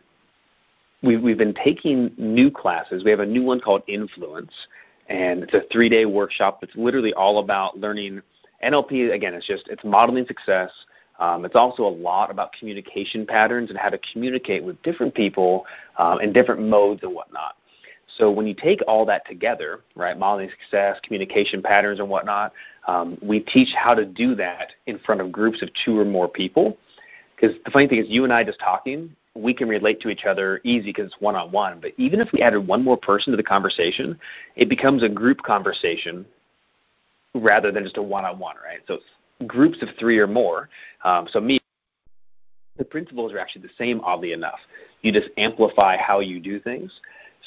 we've 1.02 1.22
we've 1.22 1.38
been 1.38 1.54
taking 1.54 2.12
new 2.18 2.52
classes. 2.52 3.04
We 3.04 3.12
have 3.12 3.20
a 3.20 3.26
new 3.26 3.44
one 3.44 3.60
called 3.60 3.84
Influence, 3.88 4.54
and 5.08 5.44
it's 5.44 5.54
a 5.54 5.62
three 5.72 5.90
day 5.90 6.06
workshop 6.06 6.62
that's 6.62 6.76
literally 6.76 7.14
all 7.14 7.40
about 7.40 7.78
learning 7.78 8.22
NLP. 8.64 9.14
Again, 9.14 9.34
it's 9.34 9.48
just 9.48 9.68
it's 9.68 9.84
modeling 9.84 10.26
success. 10.26 10.72
Um, 11.20 11.46
it's 11.46 11.56
also 11.56 11.84
a 11.84 11.90
lot 11.90 12.32
about 12.32 12.54
communication 12.54 13.26
patterns 13.26 13.70
and 13.70 13.78
how 13.78 13.90
to 13.90 14.00
communicate 14.12 14.64
with 14.64 14.82
different 14.84 15.14
people 15.14 15.66
um, 15.98 16.22
in 16.22 16.32
different 16.32 16.62
modes 16.62 17.02
and 17.04 17.14
whatnot. 17.14 17.56
So 18.18 18.32
when 18.32 18.48
you 18.48 18.56
take 18.56 18.82
all 18.88 19.06
that 19.06 19.28
together, 19.28 19.82
right, 19.96 20.18
modeling 20.18 20.50
success, 20.50 20.98
communication 21.04 21.62
patterns, 21.62 22.00
and 22.00 22.10
whatnot, 22.10 22.54
um, 22.88 23.18
we 23.22 23.42
teach 23.42 23.70
how 23.76 23.94
to 23.94 24.06
do 24.06 24.34
that 24.36 24.72
in 24.88 24.98
front 25.00 25.22
of 25.22 25.32
groups 25.32 25.62
of 25.62 25.70
two 25.86 26.00
or 26.00 26.06
more 26.06 26.28
people. 26.28 26.78
Because 27.36 27.56
the 27.66 27.72
funny 27.72 27.88
thing 27.88 28.00
is, 28.00 28.08
you 28.10 28.24
and 28.24 28.34
I 28.34 28.44
just 28.44 28.60
talking, 28.60 29.16
we 29.36 29.54
can 29.54 29.70
relate 29.70 30.02
to 30.02 30.10
each 30.10 30.26
other 30.26 30.60
easy 30.64 30.88
because 30.88 31.06
it's 31.06 31.22
one 31.22 31.36
on 31.36 31.52
one. 31.52 31.80
But 31.80 31.92
even 31.98 32.20
if 32.20 32.30
we 32.34 32.42
added 32.42 32.66
one 32.66 32.84
more 32.84 32.98
person 32.98 33.32
to 33.32 33.38
the 33.38 33.44
conversation, 33.44 34.20
it 34.56 34.70
becomes 34.70 35.04
a 35.04 35.10
group 35.10 35.42
conversation 35.44 36.26
rather 37.36 37.72
than 37.72 37.84
just 37.84 37.98
a 37.98 38.02
one 38.02 38.26
on 38.26 38.40
one, 38.40 38.56
right? 38.64 38.80
So 38.88 39.00
groups 39.48 39.82
of 39.82 39.90
three 40.00 40.18
or 40.18 40.28
more. 40.28 40.70
Um, 41.04 41.28
so 41.32 41.40
me, 41.40 41.60
the 42.78 42.86
principles 42.86 43.34
are 43.34 43.40
actually 43.40 43.64
the 43.64 43.74
same, 43.78 44.02
oddly 44.02 44.34
enough. 44.34 44.60
You 45.02 45.12
just 45.12 45.30
amplify 45.38 45.98
how 45.98 46.20
you 46.20 46.40
do 46.40 46.60
things. 46.60 46.92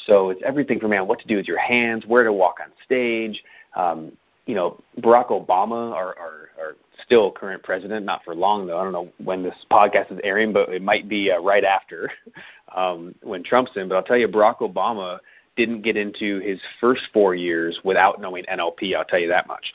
So 0.07 0.31
it's 0.31 0.41
everything 0.45 0.81
from 0.81 0.91
man, 0.91 1.07
what 1.07 1.21
to 1.21 1.27
do 1.27 1.37
with 1.37 1.47
your 1.47 1.59
hands, 1.59 2.05
where 2.07 2.25
to 2.25 2.33
walk 2.33 2.57
on 2.63 2.71
stage, 2.85 3.43
um, 3.77 4.13
you 4.47 4.55
know, 4.55 4.81
Barack 5.01 5.29
Obama, 5.29 5.93
our, 5.93 6.19
our, 6.19 6.49
our 6.59 6.77
still 7.05 7.31
current 7.31 7.63
president, 7.63 8.05
not 8.05 8.25
for 8.25 8.35
long 8.35 8.67
though. 8.67 8.79
I 8.79 8.85
don't 8.85 8.93
know 8.93 9.11
when 9.23 9.43
this 9.43 9.55
podcast 9.71 10.11
is 10.13 10.19
airing, 10.25 10.53
but 10.53 10.69
it 10.71 10.83
might 10.83 11.09
be 11.09 11.31
uh, 11.31 11.41
right 11.41 11.65
after 11.65 12.11
um, 12.77 13.15
when 13.23 13.45
Trump's 13.45 13.73
in. 13.77 13.89
But 13.89 13.97
I'll 13.97 14.03
tell 14.03 14.17
you, 14.17 14.29
Barack 14.29 14.59
Obama 14.59 15.19
didn't 15.57 15.83
get 15.83 15.97
into 15.97 16.41
his 16.41 16.61
first 16.81 17.03
four 17.13 17.35
years 17.35 17.79
without 17.85 18.21
knowing 18.21 18.45
NLP. 18.45 18.97
I'll 18.97 19.05
tell 19.05 19.21
you 19.21 19.29
that 19.29 19.47
much. 19.47 19.73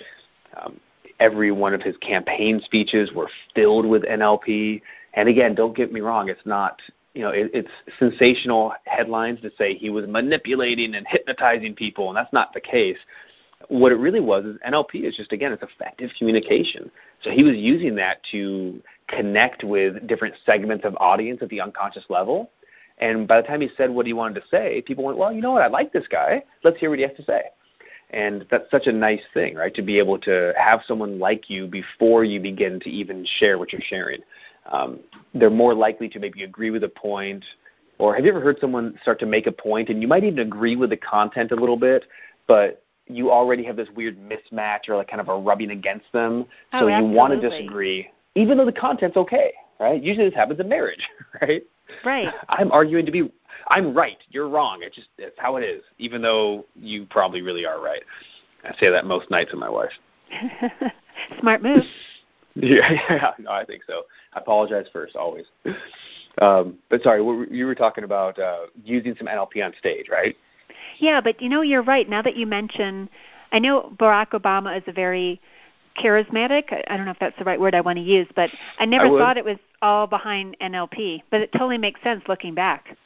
Um, 0.60 0.80
every 1.19 1.51
one 1.51 1.73
of 1.73 1.82
his 1.82 1.97
campaign 1.97 2.62
speeches 2.63 3.12
were 3.12 3.30
filled 3.56 3.86
with 3.86 4.03
NLP. 4.03 4.82
And 5.13 5.27
again, 5.27 5.56
don't 5.56 5.75
get 5.75 5.91
me 5.91 6.01
wrong, 6.01 6.30
it's 6.30 6.45
not 6.45 6.82
you 7.13 7.23
know, 7.23 7.32
it, 7.32 7.49
it's 7.51 7.71
sensational 7.97 8.73
headlines 8.86 9.41
to 9.41 9.49
say 9.58 9.73
he 9.73 9.89
was 9.89 10.08
manipulating 10.08 10.93
and 10.93 11.08
hypnotizing 11.10 11.73
people, 11.73 12.10
and 12.10 12.15
that's 12.15 12.32
not 12.32 12.53
the 12.53 12.62
case 12.62 12.97
what 13.69 13.91
it 13.91 13.95
really 13.95 14.19
was 14.19 14.45
is 14.45 14.58
NLP 14.67 15.03
is 15.03 15.15
just 15.15 15.32
again 15.32 15.51
it's 15.51 15.63
effective 15.63 16.12
communication. 16.17 16.91
So 17.23 17.32
he 17.32 17.43
was 17.43 17.56
using 17.56 17.95
that 17.95 18.21
to 18.32 18.82
connect 19.08 19.63
with 19.63 20.08
different 20.08 20.36
segments 20.45 20.86
of 20.86 20.95
audience 20.99 21.39
at 21.41 21.49
the 21.49 21.62
unconscious 21.62 22.06
level. 22.10 22.51
And 22.99 23.27
by 23.27 23.41
the 23.41 23.47
time 23.47 23.62
he 23.62 23.69
said 23.77 23.89
what 23.89 24.06
he 24.06 24.13
wanted 24.13 24.41
to 24.41 24.47
say, 24.49 24.82
people 24.82 25.03
went, 25.03 25.17
"Well, 25.17 25.32
you 25.32 25.41
know 25.41 25.51
what? 25.51 25.62
I 25.62 25.67
like 25.67 25.91
this 25.91 26.08
guy. 26.08 26.43
Let's 26.63 26.80
hear 26.80 26.89
what 26.89 26.99
he 26.99 27.06
has 27.06 27.15
to 27.17 27.23
say." 27.23 27.43
And 28.12 28.46
that's 28.50 28.70
such 28.72 28.88
a 28.88 28.91
nice 28.91 29.22
thing, 29.34 29.56
right? 29.56 29.74
To 29.76 29.82
be 29.82 30.00
able 30.00 30.17
to 30.20 30.54
have 30.58 30.82
someone 30.88 31.20
like 31.20 31.50
you 31.50 31.67
before 31.67 32.24
you 32.24 32.39
begin 32.39 32.80
to 32.82 32.89
even 32.89 33.26
share 33.39 33.58
what 33.58 33.74
you're 33.74 33.82
sharing. 33.82 34.22
Um, 34.72 35.00
they're 35.34 35.50
more 35.50 35.74
likely 35.74 36.08
to 36.10 36.20
maybe 36.20 36.43
agree 36.43 36.72
with 36.72 36.84
a 36.84 36.89
point, 36.89 37.43
or 37.98 38.15
have 38.15 38.26
you 38.26 38.32
ever 38.32 38.41
heard 38.41 38.60
someone 38.60 38.98
start 39.02 39.20
to 39.20 39.26
make 39.26 39.48
a 39.48 39.52
point 39.52 39.89
and 39.89 40.02
you 40.02 40.08
might 40.08 40.24
even 40.24 40.39
agree 40.39 40.76
with 40.76 40.89
the 40.89 40.98
content 40.98 41.52
a 41.52 41.56
little 41.56 41.78
bit, 41.78 42.06
but 42.48 42.84
you 43.08 43.32
already 43.32 43.63
have 43.63 43.76
this 43.76 43.88
weird 43.96 44.17
mismatch 44.17 44.89
or 44.89 44.98
like 44.98 45.10
kind 45.10 45.22
of 45.22 45.30
a 45.30 45.36
rubbing 45.36 45.72
against 45.72 46.06
them. 46.13 46.46
Oh, 46.74 46.82
so 46.82 46.88
you 46.88 47.06
want 47.06 47.39
to 47.39 47.50
disagree, 47.50 48.10
even 48.36 48.58
though 48.58 48.65
the 48.65 48.72
content's 48.72 49.17
okay, 49.17 49.54
right? 49.80 50.02
Usually 50.02 50.28
this 50.28 50.36
happens 50.36 50.60
in 50.60 50.70
marriage, 50.70 51.08
right? 51.41 51.63
Right. 52.06 52.34
I'm 52.50 52.71
arguing 52.71 53.06
to 53.06 53.12
be, 53.12 53.32
I'm 53.69 53.93
right, 53.93 54.17
you're 54.30 54.50
wrong. 54.50 54.80
It's 54.82 54.95
just, 54.95 55.10
it's 55.17 55.38
how 55.39 55.58
it 55.58 55.63
is, 55.63 55.84
even 55.97 56.21
though 56.21 56.65
you 56.76 57.06
probably 57.10 57.41
really 57.41 57.65
are 57.65 57.82
right. 57.82 58.04
I 58.63 58.76
say 58.80 58.89
that 58.89 59.06
most 59.06 59.30
nights 59.32 59.52
with 59.52 59.60
my 59.60 59.69
wife. 59.69 59.91
Smart 61.39 61.62
move. 61.62 61.84
yeah, 62.56 62.91
yeah, 63.10 63.32
no, 63.39 63.52
I 63.52 63.65
think 63.65 63.84
so. 63.88 64.04
I 64.34 64.39
apologize 64.39 64.86
first, 64.91 65.15
always. 65.15 65.45
Um, 66.41 66.78
but 66.89 67.02
sorry, 67.04 67.21
you 67.52 67.65
were 67.65 67.76
talking 67.76 68.04
about 68.04 68.38
uh, 68.39 68.67
using 68.84 69.15
some 69.17 69.28
NLP 69.28 69.63
on 69.63 69.73
stage, 69.80 70.08
right? 70.10 70.36
Yeah, 71.00 71.21
but 71.21 71.41
you 71.41 71.50
know, 71.50 71.62
you're 71.62 71.84
right. 71.84 72.08
Now 72.08 72.21
that 72.21 72.36
you 72.36 72.45
mention, 72.45 73.10
I 73.52 73.60
know 73.60 73.93
Barack 74.00 74.30
Obama 74.30 74.78
is 74.78 74.84
a 74.88 74.91
very 74.91 75.41
charismatic. 75.97 76.84
I 76.88 76.95
don't 76.95 77.06
know 77.06 77.12
if 77.12 77.19
that's 77.19 77.38
the 77.39 77.45
right 77.45 77.60
word 77.60 77.73
I 77.73 77.82
want 77.82 77.97
to 77.97 78.04
use, 78.04 78.28
but 78.36 78.52
I 78.80 78.86
never 78.86 79.06
I 79.06 79.10
thought 79.10 79.38
it 79.38 79.45
was 79.45 79.58
all 79.82 80.08
behind 80.08 80.58
NLP. 80.62 81.24
But 81.30 81.42
it 81.42 81.52
totally 81.52 81.78
makes 81.78 82.02
sense 82.02 82.24
looking 82.28 82.56
back, 82.56 82.98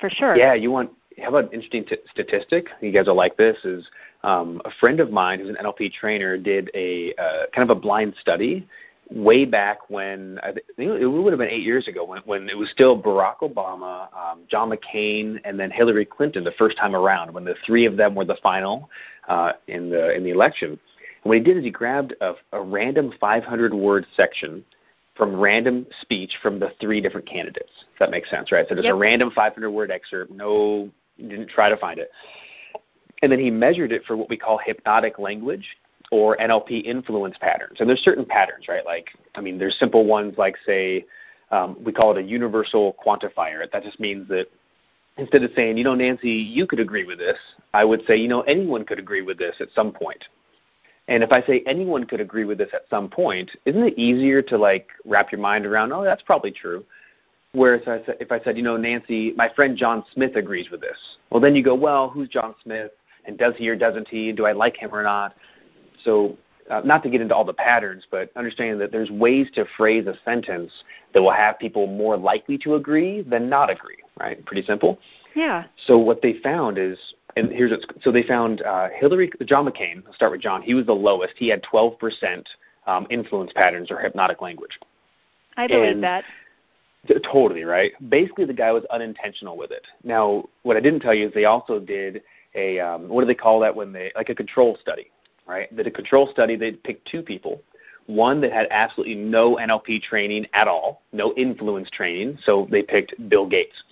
for 0.00 0.10
sure. 0.10 0.36
Yeah, 0.36 0.54
you 0.54 0.70
want. 0.70 0.90
How 1.18 1.28
about 1.28 1.44
an 1.44 1.50
interesting 1.52 1.84
t- 1.84 1.98
statistic? 2.10 2.68
You 2.80 2.90
guys 2.90 3.06
will 3.06 3.14
like 3.14 3.36
this. 3.36 3.56
Is 3.64 3.86
um, 4.24 4.62
a 4.64 4.70
friend 4.80 5.00
of 5.00 5.10
mine 5.10 5.40
who's 5.40 5.48
an 5.48 5.56
NLP 5.62 5.92
trainer 5.92 6.38
did 6.38 6.70
a 6.74 7.14
uh, 7.14 7.46
kind 7.54 7.70
of 7.70 7.76
a 7.76 7.80
blind 7.80 8.14
study 8.20 8.66
way 9.14 9.44
back 9.44 9.90
when 9.90 10.38
I 10.42 10.52
think 10.52 10.62
it 10.78 11.06
would 11.06 11.32
have 11.32 11.38
been 11.38 11.48
eight 11.48 11.64
years 11.64 11.86
ago 11.86 12.04
when, 12.04 12.22
when 12.22 12.48
it 12.48 12.56
was 12.56 12.70
still 12.70 13.00
Barack 13.00 13.38
Obama, 13.40 14.08
um, 14.14 14.40
John 14.50 14.70
McCain, 14.70 15.38
and 15.44 15.58
then 15.58 15.70
Hillary 15.70 16.06
Clinton 16.06 16.44
the 16.44 16.52
first 16.52 16.78
time 16.78 16.94
around 16.94 17.32
when 17.32 17.44
the 17.44 17.54
three 17.66 17.84
of 17.84 17.96
them 17.96 18.14
were 18.14 18.24
the 18.24 18.38
final 18.42 18.88
uh, 19.28 19.52
in 19.68 19.90
the 19.90 20.14
in 20.14 20.24
the 20.24 20.30
election. 20.30 20.70
And 20.70 20.78
what 21.24 21.36
he 21.36 21.42
did 21.42 21.58
is 21.58 21.64
he 21.64 21.70
grabbed 21.70 22.14
a, 22.20 22.34
a 22.52 22.60
random 22.60 23.12
500 23.20 23.74
word 23.74 24.06
section 24.16 24.64
from 25.14 25.38
random 25.38 25.86
speech 26.00 26.32
from 26.42 26.58
the 26.58 26.72
three 26.80 27.00
different 27.00 27.26
candidates. 27.26 27.70
If 27.92 27.98
that 27.98 28.10
makes 28.10 28.30
sense, 28.30 28.50
right? 28.50 28.66
So 28.68 28.74
just 28.74 28.86
yep. 28.86 28.94
a 28.94 28.96
random 28.96 29.30
500 29.34 29.70
word 29.70 29.90
excerpt. 29.90 30.32
No, 30.32 30.90
didn't 31.18 31.48
try 31.48 31.68
to 31.68 31.76
find 31.76 31.98
it. 31.98 32.10
And 33.22 33.30
then 33.30 33.38
he 33.38 33.50
measured 33.50 33.92
it 33.92 34.04
for 34.04 34.16
what 34.16 34.28
we 34.28 34.36
call 34.36 34.58
hypnotic 34.64 35.18
language 35.18 35.66
or 36.10 36.36
NLP 36.36 36.84
influence 36.84 37.36
patterns. 37.40 37.78
And 37.80 37.88
there's 37.88 38.00
certain 38.00 38.24
patterns, 38.24 38.66
right? 38.68 38.84
Like, 38.84 39.08
I 39.34 39.40
mean, 39.40 39.58
there's 39.58 39.78
simple 39.78 40.04
ones 40.06 40.34
like, 40.36 40.56
say, 40.66 41.06
um, 41.50 41.76
we 41.82 41.92
call 41.92 42.16
it 42.16 42.18
a 42.18 42.26
universal 42.26 42.96
quantifier. 43.04 43.70
That 43.70 43.84
just 43.84 44.00
means 44.00 44.28
that 44.28 44.46
instead 45.18 45.42
of 45.42 45.50
saying, 45.54 45.78
you 45.78 45.84
know, 45.84 45.94
Nancy, 45.94 46.30
you 46.30 46.66
could 46.66 46.80
agree 46.80 47.04
with 47.04 47.18
this, 47.18 47.38
I 47.72 47.84
would 47.84 48.02
say, 48.06 48.16
you 48.16 48.28
know, 48.28 48.40
anyone 48.42 48.84
could 48.84 48.98
agree 48.98 49.22
with 49.22 49.38
this 49.38 49.56
at 49.60 49.68
some 49.74 49.92
point. 49.92 50.24
And 51.08 51.22
if 51.22 51.32
I 51.32 51.42
say 51.42 51.62
anyone 51.66 52.04
could 52.04 52.20
agree 52.20 52.44
with 52.44 52.58
this 52.58 52.70
at 52.72 52.82
some 52.88 53.08
point, 53.08 53.50
isn't 53.66 53.82
it 53.82 53.98
easier 53.98 54.40
to 54.42 54.56
like 54.56 54.88
wrap 55.04 55.32
your 55.32 55.40
mind 55.40 55.66
around? 55.66 55.92
Oh, 55.92 56.04
that's 56.04 56.22
probably 56.22 56.52
true. 56.52 56.84
Whereas 57.54 57.82
I 57.86 58.00
said, 58.06 58.16
if 58.20 58.32
I 58.32 58.40
said, 58.40 58.56
you 58.56 58.62
know, 58.62 58.76
Nancy, 58.76 59.32
my 59.36 59.50
friend 59.54 59.76
John 59.76 60.04
Smith 60.14 60.36
agrees 60.36 60.70
with 60.70 60.80
this. 60.80 60.96
Well, 61.30 61.40
then 61.40 61.54
you 61.54 61.62
go, 61.62 61.74
well, 61.74 62.08
who's 62.08 62.28
John 62.28 62.54
Smith? 62.62 62.92
And 63.26 63.36
does 63.36 63.54
he 63.56 63.68
or 63.68 63.76
doesn't 63.76 64.08
he? 64.08 64.32
Do 64.32 64.46
I 64.46 64.52
like 64.52 64.76
him 64.76 64.90
or 64.92 65.02
not? 65.02 65.34
So 66.02 66.36
uh, 66.70 66.80
not 66.84 67.02
to 67.02 67.10
get 67.10 67.20
into 67.20 67.34
all 67.34 67.44
the 67.44 67.52
patterns, 67.52 68.06
but 68.10 68.30
understanding 68.36 68.78
that 68.78 68.90
there's 68.90 69.10
ways 69.10 69.48
to 69.54 69.66
phrase 69.76 70.06
a 70.06 70.14
sentence 70.24 70.72
that 71.12 71.20
will 71.20 71.32
have 71.32 71.58
people 71.58 71.86
more 71.86 72.16
likely 72.16 72.56
to 72.58 72.76
agree 72.76 73.22
than 73.22 73.48
not 73.50 73.70
agree. 73.70 73.98
Right? 74.18 74.44
Pretty 74.46 74.62
simple. 74.66 74.98
Yeah. 75.34 75.64
So 75.86 75.98
what 75.98 76.22
they 76.22 76.34
found 76.42 76.78
is, 76.78 76.98
and 77.36 77.50
here's 77.50 77.70
what's, 77.70 77.84
so 78.02 78.12
they 78.12 78.22
found 78.22 78.62
uh, 78.62 78.88
Hillary, 78.94 79.30
John 79.46 79.66
McCain. 79.66 80.02
I'll 80.06 80.14
start 80.14 80.32
with 80.32 80.40
John. 80.40 80.62
He 80.62 80.74
was 80.74 80.86
the 80.86 80.92
lowest. 80.92 81.34
He 81.36 81.48
had 81.48 81.62
12 81.62 81.98
percent 81.98 82.48
um, 82.86 83.06
influence 83.10 83.52
patterns 83.54 83.90
or 83.90 83.98
hypnotic 83.98 84.40
language. 84.42 84.78
I 85.56 85.66
believe 85.66 85.92
And- 85.92 86.02
that. 86.04 86.24
T- 87.08 87.14
Totally 87.32 87.64
right. 87.64 87.92
Basically, 88.10 88.44
the 88.44 88.52
guy 88.52 88.70
was 88.70 88.84
unintentional 88.90 89.56
with 89.56 89.72
it. 89.72 89.84
Now, 90.04 90.44
what 90.62 90.76
I 90.76 90.80
didn't 90.80 91.00
tell 91.00 91.12
you 91.14 91.26
is 91.26 91.34
they 91.34 91.46
also 91.46 91.80
did 91.80 92.22
a 92.54 92.78
um, 92.78 93.08
what 93.08 93.22
do 93.22 93.26
they 93.26 93.34
call 93.34 93.58
that 93.60 93.74
when 93.74 93.92
they 93.92 94.12
like 94.14 94.28
a 94.28 94.34
control 94.36 94.78
study, 94.80 95.10
right? 95.46 95.74
Did 95.74 95.86
a 95.88 95.90
control 95.90 96.28
study. 96.30 96.54
They 96.54 96.72
picked 96.72 97.08
two 97.08 97.22
people, 97.22 97.60
one 98.06 98.40
that 98.42 98.52
had 98.52 98.68
absolutely 98.70 99.16
no 99.16 99.56
NLP 99.56 100.02
training 100.02 100.46
at 100.52 100.68
all, 100.68 101.02
no 101.12 101.34
influence 101.34 101.90
training. 101.90 102.38
So 102.44 102.68
they 102.70 102.82
picked 102.82 103.14
Bill 103.28 103.48
Gates. 103.48 103.82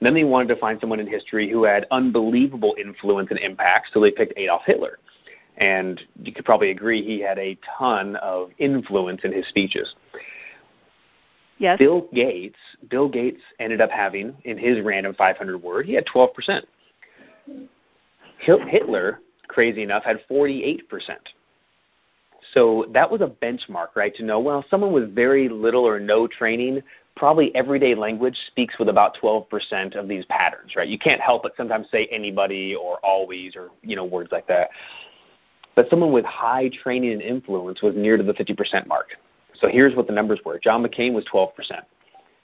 Then 0.00 0.14
they 0.14 0.24
wanted 0.24 0.48
to 0.48 0.56
find 0.56 0.80
someone 0.80 1.00
in 1.00 1.06
history 1.06 1.50
who 1.50 1.64
had 1.64 1.86
unbelievable 1.90 2.74
influence 2.78 3.28
and 3.30 3.38
impact. 3.38 3.90
So 3.92 4.00
they 4.00 4.10
picked 4.10 4.32
Adolf 4.36 4.62
Hitler. 4.64 4.98
And 5.58 6.00
you 6.22 6.32
could 6.32 6.44
probably 6.44 6.70
agree 6.70 7.04
he 7.04 7.20
had 7.20 7.38
a 7.38 7.58
ton 7.78 8.16
of 8.16 8.50
influence 8.58 9.20
in 9.24 9.32
his 9.32 9.46
speeches. 9.48 9.94
Yes. 11.58 11.78
Bill 11.78 12.08
Gates, 12.14 12.58
Bill 12.88 13.08
Gates 13.08 13.42
ended 13.58 13.82
up 13.82 13.90
having 13.90 14.34
in 14.44 14.56
his 14.56 14.80
random 14.82 15.14
500 15.14 15.58
word, 15.62 15.84
he 15.84 15.92
had 15.92 16.06
12 16.06 16.32
percent. 16.32 16.66
Hitler, 18.38 19.20
crazy 19.48 19.82
enough, 19.82 20.02
had 20.02 20.20
48 20.26 20.88
percent. 20.88 21.28
So 22.54 22.86
that 22.94 23.10
was 23.10 23.20
a 23.20 23.26
benchmark, 23.26 23.88
right? 23.94 24.14
To 24.14 24.24
know 24.24 24.40
well, 24.40 24.64
someone 24.70 24.92
with 24.92 25.14
very 25.14 25.50
little 25.50 25.86
or 25.86 26.00
no 26.00 26.26
training, 26.26 26.82
probably 27.20 27.54
everyday 27.54 27.94
language 27.94 28.36
speaks 28.46 28.78
with 28.78 28.88
about 28.88 29.14
12 29.20 29.48
percent 29.50 29.94
of 29.94 30.08
these 30.08 30.24
patterns, 30.24 30.74
right? 30.74 30.88
You 30.88 30.98
can't 30.98 31.20
help 31.20 31.42
but 31.42 31.52
sometimes 31.54 31.86
say 31.92 32.08
anybody 32.10 32.74
or 32.74 32.98
always 33.04 33.54
or 33.54 33.68
you 33.82 33.94
know 33.94 34.06
words 34.06 34.32
like 34.32 34.48
that. 34.48 34.70
But 35.76 35.90
someone 35.90 36.12
with 36.12 36.24
high 36.24 36.70
training 36.82 37.12
and 37.12 37.20
influence 37.20 37.82
was 37.82 37.94
near 37.94 38.16
to 38.16 38.22
the 38.22 38.32
50 38.32 38.54
percent 38.54 38.86
mark. 38.88 39.08
So 39.60 39.68
here's 39.68 39.94
what 39.94 40.06
the 40.06 40.14
numbers 40.14 40.40
were. 40.46 40.58
John 40.58 40.82
McCain 40.82 41.12
was 41.12 41.24
12%. 41.26 41.50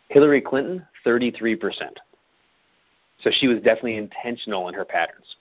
Hillary 0.08 0.42
Clinton, 0.42 0.86
33%. 1.06 1.58
So 3.22 3.30
she 3.32 3.48
was 3.48 3.56
definitely 3.58 3.96
intentional 3.96 4.68
in 4.68 4.74
her 4.74 4.84
patterns. 4.84 5.36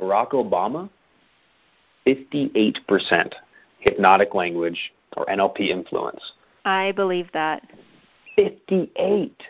Barack 0.00 0.30
Obama, 0.30 0.88
58% 2.06 3.34
hypnotic 3.80 4.34
language 4.34 4.92
or 5.16 5.26
NLP 5.26 5.68
influence. 5.68 6.32
I 6.64 6.92
believe 6.92 7.30
that. 7.34 7.62
58. 8.38 9.42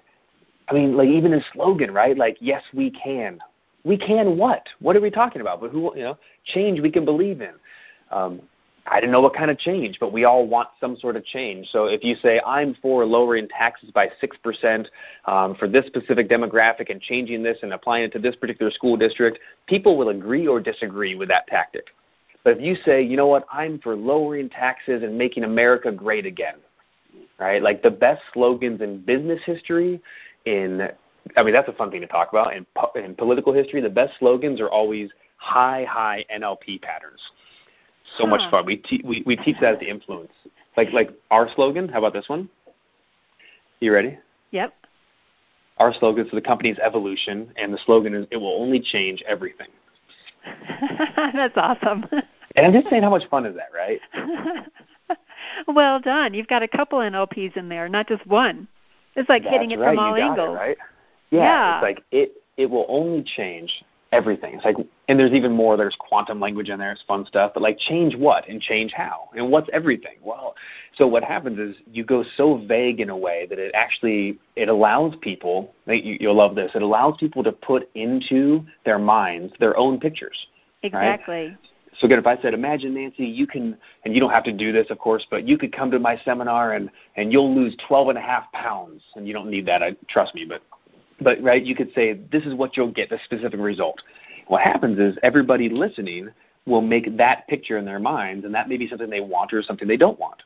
I 0.69 0.73
mean, 0.73 0.97
like 0.97 1.09
even 1.09 1.33
his 1.33 1.45
slogan, 1.53 1.93
right? 1.93 2.17
Like, 2.17 2.39
yes, 2.41 2.63
we 2.73 2.91
can. 2.91 3.39
We 3.85 3.99
can 3.99 4.39
what? 4.39 4.67
What 4.81 4.97
are 4.97 5.01
we 5.01 5.11
talking 5.11 5.43
about? 5.43 5.61
But 5.61 5.71
who, 5.71 5.95
you 5.95 6.03
know, 6.03 6.19
change 6.45 6.81
we 6.81 6.91
can 6.91 7.05
believe 7.05 7.43
in. 7.43 7.53
Um, 8.11 8.41
I 8.91 9.01
don't 9.01 9.11
know 9.11 9.21
what 9.21 9.35
kind 9.35 9.51
of 9.51 9.59
change, 9.59 9.99
but 10.01 10.13
we 10.13 10.25
all 10.25 10.47
want 10.47 10.71
some 10.81 10.97
sort 10.97 11.17
of 11.17 11.25
change. 11.25 11.69
So 11.71 11.85
if 11.85 12.03
you 12.03 12.17
say, 12.23 12.41
I'm 12.47 12.75
for 12.81 13.05
lowering 13.05 13.47
taxes 13.49 13.91
by 13.91 14.09
6% 14.23 14.87
um, 15.27 15.55
for 15.57 15.69
this 15.69 15.85
specific 15.87 16.31
demographic 16.31 16.91
and 16.91 16.99
changing 16.99 17.43
this 17.43 17.59
and 17.63 17.75
applying 17.75 18.05
it 18.05 18.13
to 18.13 18.19
this 18.19 18.37
particular 18.37 18.71
school 18.71 18.97
district, 18.97 19.41
people 19.67 19.99
will 19.99 20.09
agree 20.09 20.47
or 20.47 20.61
disagree 20.61 21.15
with 21.15 21.29
that 21.29 21.47
tactic. 21.49 21.89
But 22.45 22.57
if 22.57 22.63
you 22.63 22.77
say, 22.87 23.03
you 23.03 23.19
know 23.19 23.27
what, 23.27 23.47
I'm 23.53 23.79
for 23.81 23.95
lowering 23.95 24.49
taxes 24.49 25.03
and 25.03 25.19
making 25.19 25.45
America 25.45 25.93
great 25.93 26.25
again, 26.25 26.57
right? 27.39 27.63
Like 27.63 27.83
the 27.83 27.91
best 27.91 28.23
slogans 28.33 28.81
in 28.81 29.01
business 29.01 29.41
history, 29.45 30.01
in, 30.45 30.89
I 31.37 31.43
mean, 31.43 31.53
that's 31.53 31.69
a 31.69 31.73
fun 31.73 31.91
thing 31.91 32.01
to 32.01 32.07
talk 32.07 32.31
about. 32.31 32.55
In, 32.55 32.67
po- 32.77 32.93
in 32.95 33.15
political 33.15 33.53
history, 33.53 33.81
the 33.81 33.89
best 33.89 34.15
slogans 34.19 34.61
are 34.61 34.69
always 34.69 35.11
high, 35.37 35.85
high 35.89 36.25
NLP 36.35 36.83
patterns 36.83 37.21
so 38.17 38.25
Huh. 38.25 38.31
much 38.31 38.51
fun. 38.51 38.65
We, 38.65 38.77
te- 38.79 39.03
we 39.05 39.23
we 39.27 39.37
teach 39.37 39.57
that 39.61 39.75
as 39.75 39.81
the 39.81 39.89
influence. 39.89 40.33
Like 40.77 40.93
like 40.93 41.11
our 41.31 41.49
slogan. 41.55 41.89
How 41.89 41.99
about 41.99 42.13
this 42.13 42.29
one? 42.29 42.49
You 43.81 43.93
ready? 43.93 44.19
Yep. 44.53 44.75
Our 45.79 45.93
slogan 45.95 46.27
is 46.27 46.33
the 46.33 46.41
company's 46.41 46.79
evolution, 46.79 47.53
and 47.57 47.73
the 47.73 47.79
slogan 47.85 48.15
is 48.15 48.27
"It 48.31 48.37
will 48.39 48.61
only 48.61 48.81
change 48.81 49.23
everything." 49.27 49.69
That's 51.17 51.57
awesome. 51.57 52.07
And 52.57 52.67
I'm 52.67 52.73
just 52.73 52.89
saying, 52.89 53.03
how 53.03 53.11
much 53.11 53.29
fun 53.29 53.47
is 53.47 53.55
that, 53.55 53.69
right? 53.75 54.01
well 55.67 56.01
done. 56.01 56.35
You've 56.35 56.49
got 56.49 56.63
a 56.63 56.69
couple 56.69 56.99
NLPs 56.99 57.57
in 57.57 57.69
there, 57.69 57.89
not 57.89 58.09
just 58.09 58.27
one. 58.27 58.69
It's 59.17 59.29
like 59.29 59.43
hitting 59.43 59.73
it 59.73 59.79
right. 59.79 59.91
from 59.91 59.99
all 59.99 60.17
you 60.17 60.23
got 60.23 60.31
angles. 60.31 60.57
It, 60.57 60.59
right? 60.59 60.79
Yeah, 61.31 61.41
Yeah. 61.41 61.77
It's 61.77 61.83
like 61.83 62.05
it 62.11 62.33
it 62.57 62.71
will 62.71 62.87
only 62.89 63.23
change 63.23 63.85
everything. 64.13 64.55
It's 64.55 64.65
like, 64.65 64.77
and 65.09 65.19
there's 65.19 65.33
even 65.33 65.53
more. 65.53 65.77
There's 65.77 65.97
quantum 65.99 66.41
language 66.41 66.69
in 66.71 66.79
there. 66.79 66.93
It's 66.93 67.03
fun 67.07 67.27
stuff. 67.27 67.53
But 67.55 67.63
like, 67.63 67.79
change 67.79 68.17
what 68.17 68.49
and 68.49 68.61
change 68.61 68.93
how 68.93 69.29
and 69.35 69.51
what's 69.51 69.69
everything? 69.73 70.17
Well, 70.23 70.55
so 70.97 71.07
what 71.07 71.23
happens 71.23 71.59
is 71.59 71.77
you 71.93 72.05
go 72.05 72.25
so 72.37 72.59
vague 72.67 73.01
in 73.01 73.11
a 73.11 73.17
way 73.17 73.47
that 73.49 73.59
it 73.59 73.73
actually 73.75 74.39
it 74.57 74.69
allows 74.69 75.15
people. 75.21 75.75
You, 75.87 76.17
you'll 76.21 76.37
love 76.37 76.55
this. 76.55 76.73
It 76.75 76.83
allows 76.83 77.17
people 77.19 77.43
to 77.45 77.53
put 77.53 77.89
into 77.95 78.65
their 78.85 78.99
minds 78.99 79.53
their 79.61 79.77
own 79.77 80.01
pictures. 80.01 80.47
Exactly. 80.83 81.57
So 81.99 82.07
again, 82.07 82.19
if 82.19 82.27
I 82.27 82.41
said, 82.41 82.55
imagine 82.55 82.95
Nancy, 82.95 83.27
you 83.27 83.47
can, 83.47 83.77
and 84.05 84.15
you 84.15 84.21
don't 84.21 84.31
have 84.31 84.45
to 84.45 84.53
do 84.53 84.71
this, 84.71 84.87
of 84.91 84.99
course, 84.99 85.27
but 85.31 85.49
you 85.49 85.59
could 85.59 85.73
come 85.73 85.91
to 85.91 85.99
my 85.99 86.17
seminar 86.25 86.75
and 86.75 86.91
and 87.17 87.33
you'll 87.33 87.53
lose 87.55 87.77
12 87.89 88.11
and 88.11 88.19
a 88.19 88.21
half 88.21 88.51
pounds, 88.53 89.03
and 89.17 89.27
you 89.27 89.35
don't 89.35 89.51
need 89.51 89.67
that, 89.67 89.83
I 89.83 89.97
trust 90.09 90.35
me, 90.35 90.45
but 90.49 90.63
but 91.21 91.43
right, 91.43 91.65
you 91.65 91.75
could 91.75 91.93
say 91.95 92.21
this 92.31 92.45
is 92.45 92.55
what 92.55 92.77
you'll 92.77 92.93
get, 92.93 93.11
the 93.11 93.19
specific 93.25 93.59
result. 93.59 94.01
What 94.47 94.63
happens 94.63 94.99
is 94.99 95.19
everybody 95.25 95.69
listening 95.69 96.31
will 96.67 96.81
make 96.81 97.17
that 97.17 97.49
picture 97.49 97.79
in 97.79 97.85
their 97.85 97.99
minds, 97.99 98.45
and 98.45 98.55
that 98.55 98.69
may 98.69 98.77
be 98.77 98.89
something 98.89 99.11
they 99.11 99.21
want 99.21 99.53
or 99.53 99.63
something 99.63 99.89
they 99.89 99.97
don't 99.97 100.19
want. 100.21 100.43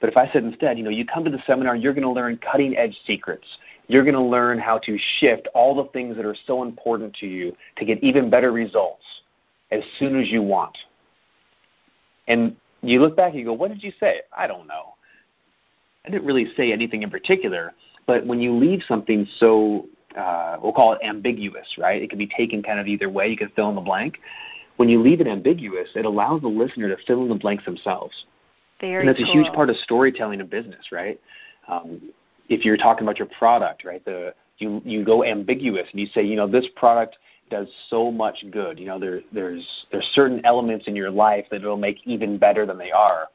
But 0.00 0.10
if 0.10 0.16
I 0.16 0.28
said 0.32 0.42
instead, 0.42 0.78
you 0.78 0.84
know, 0.84 0.90
you 0.90 1.06
come 1.06 1.24
to 1.24 1.30
the 1.30 1.42
seminar, 1.46 1.76
you're 1.76 1.92
going 1.92 2.02
to 2.02 2.10
learn 2.10 2.38
cutting 2.38 2.76
edge 2.76 2.96
secrets. 3.06 3.46
You're 3.86 4.02
going 4.02 4.14
to 4.14 4.22
learn 4.22 4.58
how 4.58 4.78
to 4.78 4.98
shift 5.20 5.46
all 5.54 5.76
the 5.76 5.84
things 5.92 6.16
that 6.16 6.24
are 6.24 6.34
so 6.46 6.62
important 6.64 7.14
to 7.20 7.26
you 7.26 7.54
to 7.76 7.84
get 7.84 8.02
even 8.02 8.28
better 8.28 8.50
results 8.50 9.04
as 9.72 9.82
soon 9.98 10.20
as 10.20 10.30
you 10.30 10.42
want. 10.42 10.76
And 12.28 12.56
you 12.82 13.00
look 13.00 13.16
back 13.16 13.30
and 13.30 13.38
you 13.38 13.46
go, 13.46 13.52
what 13.52 13.70
did 13.70 13.82
you 13.82 13.92
say? 13.98 14.20
I 14.36 14.46
don't 14.46 14.66
know. 14.66 14.94
I 16.04 16.10
didn't 16.10 16.26
really 16.26 16.46
say 16.56 16.72
anything 16.72 17.02
in 17.02 17.10
particular, 17.10 17.72
but 18.06 18.26
when 18.26 18.40
you 18.40 18.52
leave 18.52 18.82
something 18.86 19.26
so, 19.38 19.86
uh, 20.16 20.56
we'll 20.62 20.72
call 20.72 20.92
it 20.92 21.00
ambiguous, 21.04 21.66
right? 21.78 22.02
It 22.02 22.10
can 22.10 22.18
be 22.18 22.26
taken 22.26 22.62
kind 22.62 22.80
of 22.80 22.86
either 22.86 23.08
way. 23.08 23.28
You 23.28 23.36
can 23.36 23.50
fill 23.50 23.68
in 23.68 23.76
the 23.76 23.80
blank. 23.80 24.18
When 24.76 24.88
you 24.88 25.00
leave 25.00 25.20
it 25.20 25.26
ambiguous, 25.26 25.90
it 25.94 26.04
allows 26.04 26.42
the 26.42 26.48
listener 26.48 26.88
to 26.88 26.96
fill 27.06 27.22
in 27.22 27.28
the 27.28 27.34
blanks 27.36 27.64
themselves. 27.64 28.26
Very 28.80 29.00
and 29.00 29.08
that's 29.08 29.18
cool. 29.18 29.28
a 29.28 29.32
huge 29.32 29.52
part 29.52 29.70
of 29.70 29.76
storytelling 29.76 30.40
in 30.40 30.46
business, 30.48 30.90
right? 30.90 31.20
Um, 31.68 32.00
if 32.48 32.64
you're 32.64 32.76
talking 32.76 33.04
about 33.04 33.18
your 33.18 33.28
product, 33.28 33.84
right, 33.84 34.04
the 34.04 34.34
you 34.58 34.82
you 34.84 35.04
go 35.04 35.24
ambiguous 35.24 35.86
and 35.92 36.00
you 36.00 36.06
say, 36.08 36.22
you 36.22 36.36
know, 36.36 36.48
this 36.48 36.66
product 36.74 37.18
does 37.52 37.68
so 37.90 38.10
much 38.10 38.44
good. 38.50 38.80
You 38.80 38.86
know, 38.86 38.98
there 38.98 39.20
there's 39.30 39.64
there's 39.92 40.08
certain 40.14 40.44
elements 40.44 40.88
in 40.88 40.96
your 40.96 41.10
life 41.10 41.44
that 41.50 41.56
it'll 41.56 41.76
make 41.76 41.98
even 42.06 42.38
better 42.38 42.64
than 42.64 42.78
they 42.78 42.90
are. 42.90 43.28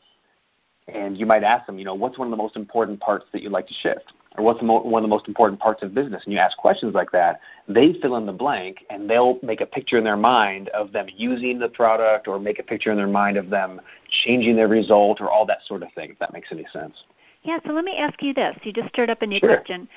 And 0.87 1.17
you 1.17 1.25
might 1.25 1.43
ask 1.43 1.67
them, 1.67 1.77
you 1.77 1.85
know, 1.85 1.93
what's 1.93 2.17
one 2.17 2.27
of 2.27 2.31
the 2.31 2.37
most 2.37 2.55
important 2.55 2.99
parts 2.99 3.25
that 3.31 3.43
you'd 3.43 3.51
like 3.51 3.67
to 3.67 3.73
shift? 3.75 4.13
Or 4.37 4.43
what's 4.43 4.59
the 4.59 4.65
mo- 4.65 4.81
one 4.81 5.03
of 5.03 5.09
the 5.09 5.13
most 5.13 5.27
important 5.27 5.59
parts 5.59 5.83
of 5.83 5.93
business? 5.93 6.23
And 6.23 6.33
you 6.33 6.39
ask 6.39 6.57
questions 6.57 6.95
like 6.95 7.11
that, 7.11 7.41
they 7.67 7.93
fill 8.01 8.15
in 8.15 8.25
the 8.25 8.31
blank 8.31 8.85
and 8.89 9.09
they'll 9.09 9.37
make 9.43 9.61
a 9.61 9.65
picture 9.65 9.97
in 9.97 10.03
their 10.03 10.17
mind 10.17 10.69
of 10.69 10.93
them 10.93 11.07
using 11.15 11.59
the 11.59 11.69
product 11.69 12.27
or 12.27 12.39
make 12.39 12.59
a 12.59 12.63
picture 12.63 12.89
in 12.89 12.97
their 12.97 13.07
mind 13.07 13.37
of 13.37 13.49
them 13.49 13.81
changing 14.23 14.55
their 14.55 14.67
result 14.67 15.19
or 15.19 15.29
all 15.29 15.45
that 15.45 15.59
sort 15.67 15.83
of 15.83 15.91
thing, 15.93 16.09
if 16.11 16.19
that 16.19 16.33
makes 16.33 16.47
any 16.51 16.65
sense. 16.71 17.03
Yeah, 17.43 17.59
so 17.65 17.73
let 17.73 17.83
me 17.83 17.97
ask 17.97 18.23
you 18.23 18.33
this. 18.33 18.57
You 18.63 18.71
just 18.71 18.89
stirred 18.89 19.09
up 19.09 19.21
a 19.21 19.27
new 19.27 19.39
Sure. 19.39 19.57
question. 19.57 19.87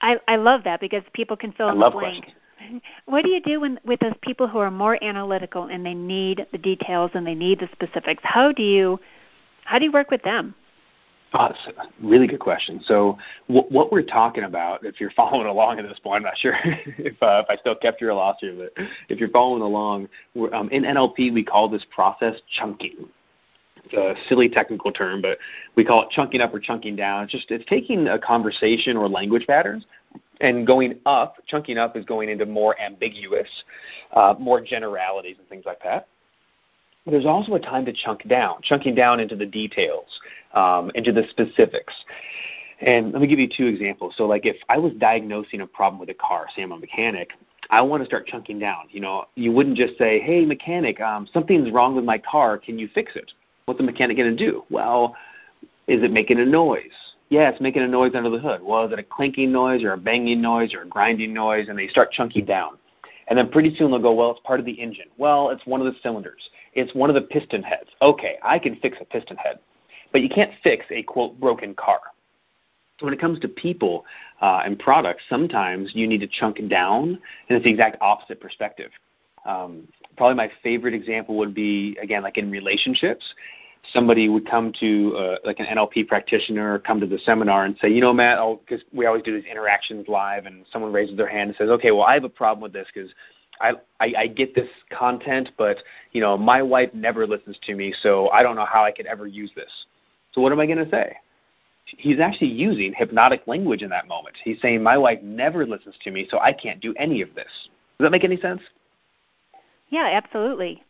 I, 0.00 0.18
I 0.28 0.36
love 0.36 0.62
that 0.64 0.80
because 0.80 1.02
people 1.12 1.36
can 1.36 1.52
fill 1.52 1.68
in 1.70 1.78
the 1.78 1.90
blank. 1.90 2.24
questions. 2.24 2.41
What 3.06 3.24
do 3.24 3.30
you 3.30 3.40
do 3.40 3.60
when, 3.60 3.78
with 3.84 4.00
those 4.00 4.14
people 4.22 4.48
who 4.48 4.58
are 4.58 4.70
more 4.70 5.02
analytical 5.02 5.64
and 5.64 5.84
they 5.84 5.94
need 5.94 6.46
the 6.52 6.58
details 6.58 7.10
and 7.14 7.26
they 7.26 7.34
need 7.34 7.60
the 7.60 7.68
specifics? 7.72 8.22
How 8.24 8.52
do 8.52 8.62
you 8.62 8.98
how 9.64 9.78
do 9.78 9.84
you 9.84 9.92
work 9.92 10.10
with 10.10 10.22
them? 10.22 10.54
A 11.34 11.54
really 12.02 12.26
good 12.26 12.40
question. 12.40 12.80
So, 12.84 13.16
what 13.46 13.90
we're 13.90 14.02
talking 14.02 14.44
about, 14.44 14.84
if 14.84 15.00
you're 15.00 15.10
following 15.16 15.46
along 15.46 15.78
at 15.78 15.88
this 15.88 15.98
point, 15.98 16.16
I'm 16.16 16.22
not 16.24 16.36
sure 16.36 16.54
if, 16.64 17.14
uh, 17.22 17.42
if 17.42 17.46
I 17.48 17.56
still 17.56 17.74
kept 17.74 18.00
your 18.00 18.12
loss 18.12 18.36
but 18.40 18.72
if 19.08 19.18
you're 19.18 19.30
following 19.30 19.62
along, 19.62 20.08
um, 20.52 20.68
in 20.70 20.82
NLP 20.82 21.32
we 21.32 21.42
call 21.42 21.68
this 21.68 21.84
process 21.90 22.34
chunking. 22.58 23.08
It's 23.84 23.94
a 23.94 24.14
silly 24.28 24.48
technical 24.48 24.92
term, 24.92 25.22
but 25.22 25.38
we 25.74 25.84
call 25.84 26.02
it 26.02 26.10
chunking 26.10 26.40
up 26.40 26.54
or 26.54 26.60
chunking 26.60 26.96
down. 26.96 27.24
It's 27.24 27.32
just 27.32 27.50
it's 27.50 27.64
taking 27.64 28.08
a 28.08 28.18
conversation 28.18 28.96
or 28.96 29.08
language 29.08 29.46
patterns 29.46 29.86
and 30.40 30.66
going 30.66 30.98
up. 31.06 31.36
Chunking 31.46 31.78
up 31.78 31.96
is 31.96 32.04
going 32.04 32.28
into 32.28 32.46
more 32.46 32.78
ambiguous, 32.80 33.48
uh, 34.12 34.34
more 34.38 34.60
generalities 34.60 35.36
and 35.38 35.48
things 35.48 35.64
like 35.66 35.82
that. 35.82 36.08
there's 37.06 37.26
also 37.26 37.54
a 37.54 37.60
time 37.60 37.84
to 37.84 37.92
chunk 37.92 38.26
down, 38.28 38.60
chunking 38.62 38.94
down 38.94 39.18
into 39.18 39.34
the 39.34 39.46
details, 39.46 40.06
um, 40.54 40.90
into 40.94 41.12
the 41.12 41.24
specifics. 41.30 41.94
And 42.80 43.12
let 43.12 43.20
me 43.22 43.28
give 43.28 43.38
you 43.38 43.48
two 43.48 43.66
examples. 43.66 44.14
So, 44.16 44.26
like 44.26 44.46
if 44.46 44.56
I 44.68 44.78
was 44.78 44.92
diagnosing 44.94 45.60
a 45.60 45.66
problem 45.66 46.00
with 46.00 46.08
a 46.10 46.14
car, 46.14 46.46
say 46.54 46.62
I'm 46.62 46.72
a 46.72 46.78
mechanic, 46.78 47.30
I 47.70 47.80
want 47.80 48.02
to 48.02 48.06
start 48.06 48.26
chunking 48.26 48.58
down. 48.58 48.88
You 48.90 49.00
know, 49.00 49.26
you 49.36 49.52
wouldn't 49.52 49.76
just 49.76 49.96
say, 49.98 50.20
"Hey, 50.20 50.44
mechanic, 50.44 51.00
um, 51.00 51.28
something's 51.32 51.70
wrong 51.70 51.94
with 51.94 52.04
my 52.04 52.18
car. 52.18 52.58
Can 52.58 52.78
you 52.78 52.88
fix 52.88 53.12
it?" 53.14 53.32
What's 53.66 53.78
the 53.78 53.84
mechanic 53.84 54.16
going 54.16 54.36
to 54.36 54.50
do? 54.50 54.64
Well, 54.70 55.16
is 55.86 56.02
it 56.02 56.10
making 56.10 56.40
a 56.40 56.44
noise? 56.44 57.14
Yeah, 57.32 57.48
it's 57.48 57.62
making 57.62 57.80
a 57.80 57.88
noise 57.88 58.12
under 58.14 58.28
the 58.28 58.38
hood. 58.38 58.60
Well, 58.62 58.84
is 58.84 58.92
it 58.92 58.98
a 58.98 59.02
clinking 59.02 59.50
noise 59.50 59.84
or 59.84 59.94
a 59.94 59.96
banging 59.96 60.42
noise 60.42 60.74
or 60.74 60.82
a 60.82 60.86
grinding 60.86 61.32
noise? 61.32 61.70
And 61.70 61.78
they 61.78 61.88
start 61.88 62.12
chunking 62.12 62.44
down. 62.44 62.76
And 63.28 63.38
then 63.38 63.48
pretty 63.48 63.74
soon 63.74 63.90
they'll 63.90 64.02
go, 64.02 64.12
well, 64.12 64.32
it's 64.32 64.40
part 64.40 64.60
of 64.60 64.66
the 64.66 64.72
engine. 64.72 65.06
Well, 65.16 65.48
it's 65.48 65.64
one 65.64 65.80
of 65.80 65.86
the 65.86 65.98
cylinders. 66.02 66.50
It's 66.74 66.94
one 66.94 67.08
of 67.08 67.14
the 67.14 67.22
piston 67.22 67.62
heads. 67.62 67.88
Okay, 68.02 68.36
I 68.42 68.58
can 68.58 68.76
fix 68.76 68.98
a 69.00 69.06
piston 69.06 69.38
head. 69.38 69.60
But 70.12 70.20
you 70.20 70.28
can't 70.28 70.52
fix 70.62 70.84
a, 70.90 71.02
quote, 71.04 71.40
broken 71.40 71.74
car. 71.74 72.00
So 73.00 73.06
when 73.06 73.14
it 73.14 73.20
comes 73.20 73.40
to 73.40 73.48
people 73.48 74.04
uh, 74.42 74.60
and 74.66 74.78
products, 74.78 75.22
sometimes 75.30 75.92
you 75.94 76.06
need 76.06 76.20
to 76.20 76.28
chunk 76.28 76.58
down, 76.68 77.18
and 77.48 77.56
it's 77.56 77.64
the 77.64 77.70
exact 77.70 77.96
opposite 78.02 78.42
perspective. 78.42 78.90
Um, 79.46 79.88
probably 80.18 80.36
my 80.36 80.50
favorite 80.62 80.92
example 80.92 81.38
would 81.38 81.54
be, 81.54 81.96
again, 82.02 82.24
like 82.24 82.36
in 82.36 82.50
relationships 82.50 83.24
somebody 83.92 84.28
would 84.28 84.48
come 84.48 84.72
to 84.80 85.16
uh, 85.16 85.36
like 85.44 85.58
an 85.58 85.66
NLP 85.66 86.06
practitioner, 86.06 86.78
come 86.78 87.00
to 87.00 87.06
the 87.06 87.18
seminar 87.18 87.64
and 87.64 87.76
say, 87.80 87.88
you 87.88 88.00
know, 88.00 88.12
Matt, 88.12 88.38
because 88.64 88.84
we 88.92 89.06
always 89.06 89.22
do 89.22 89.34
these 89.34 89.50
interactions 89.50 90.06
live, 90.08 90.46
and 90.46 90.64
someone 90.72 90.92
raises 90.92 91.16
their 91.16 91.28
hand 91.28 91.48
and 91.48 91.56
says, 91.56 91.68
okay, 91.70 91.90
well, 91.90 92.02
I 92.02 92.14
have 92.14 92.24
a 92.24 92.28
problem 92.28 92.62
with 92.62 92.72
this 92.72 92.86
because 92.94 93.10
I, 93.60 93.72
I 94.00 94.14
I 94.18 94.26
get 94.28 94.54
this 94.54 94.68
content, 94.96 95.50
but 95.58 95.78
you 96.12 96.20
know, 96.20 96.36
my 96.36 96.62
wife 96.62 96.90
never 96.94 97.26
listens 97.26 97.58
to 97.64 97.74
me, 97.74 97.94
so 98.02 98.28
I 98.30 98.42
don't 98.42 98.56
know 98.56 98.66
how 98.66 98.84
I 98.84 98.92
could 98.92 99.06
ever 99.06 99.26
use 99.26 99.50
this. 99.54 99.70
So 100.32 100.40
what 100.40 100.52
am 100.52 100.60
I 100.60 100.66
going 100.66 100.78
to 100.78 100.90
say? 100.90 101.16
He's 101.84 102.20
actually 102.20 102.48
using 102.48 102.94
hypnotic 102.96 103.46
language 103.46 103.82
in 103.82 103.90
that 103.90 104.06
moment. 104.06 104.36
He's 104.42 104.60
saying, 104.62 104.82
my 104.82 104.96
wife 104.96 105.20
never 105.22 105.66
listens 105.66 105.96
to 106.04 106.10
me, 106.10 106.26
so 106.30 106.38
I 106.38 106.52
can't 106.52 106.80
do 106.80 106.94
any 106.96 107.22
of 107.22 107.34
this. 107.34 107.50
Does 107.98 108.06
that 108.06 108.12
make 108.12 108.24
any 108.24 108.36
sense? 108.36 108.62
Yeah, 109.90 110.08
absolutely. 110.12 110.82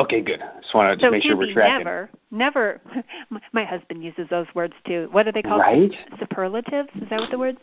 Okay, 0.00 0.22
good. 0.22 0.42
Just 0.62 0.74
want 0.74 0.98
to 0.98 1.06
so 1.06 1.10
make 1.10 1.22
sure 1.22 1.36
we're 1.36 1.52
tracking. 1.52 1.84
Never, 1.84 2.10
never. 2.30 2.80
My 3.52 3.66
husband 3.66 4.02
uses 4.02 4.26
those 4.30 4.46
words 4.54 4.72
too. 4.86 5.08
What 5.12 5.28
are 5.28 5.32
they 5.32 5.42
called? 5.42 5.60
Right. 5.60 5.92
Superlatives. 6.18 6.88
Is 6.94 7.08
that 7.10 7.20
what 7.20 7.30
the 7.30 7.38
word? 7.38 7.58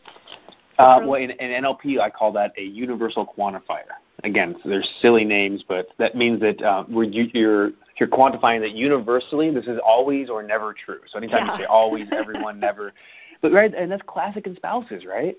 Uh, 0.77 0.99
well, 1.03 1.15
in, 1.15 1.31
in 1.31 1.63
NLP, 1.63 1.99
I 1.99 2.11
call 2.11 2.31
that 2.33 2.53
a 2.55 2.61
universal 2.61 3.25
quantifier. 3.25 3.97
Again, 4.23 4.55
so 4.61 4.69
there's 4.69 4.87
silly 5.01 5.25
names, 5.25 5.63
but 5.67 5.87
that 5.97 6.15
means 6.15 6.39
that 6.41 6.61
uh, 6.61 6.83
we're, 6.87 7.05
you're 7.05 7.71
you're 7.99 8.09
quantifying 8.09 8.59
that 8.61 8.73
universally. 8.73 9.49
This 9.51 9.65
is 9.65 9.79
always 9.83 10.29
or 10.29 10.43
never 10.43 10.73
true. 10.73 10.99
So 11.07 11.17
anytime 11.17 11.47
yeah. 11.47 11.53
you 11.53 11.63
say 11.63 11.65
always, 11.65 12.07
everyone, 12.11 12.59
never, 12.59 12.93
but 13.41 13.51
right, 13.51 13.73
and 13.73 13.91
that's 13.91 14.03
classic 14.05 14.45
in 14.45 14.55
spouses, 14.55 15.05
right? 15.05 15.35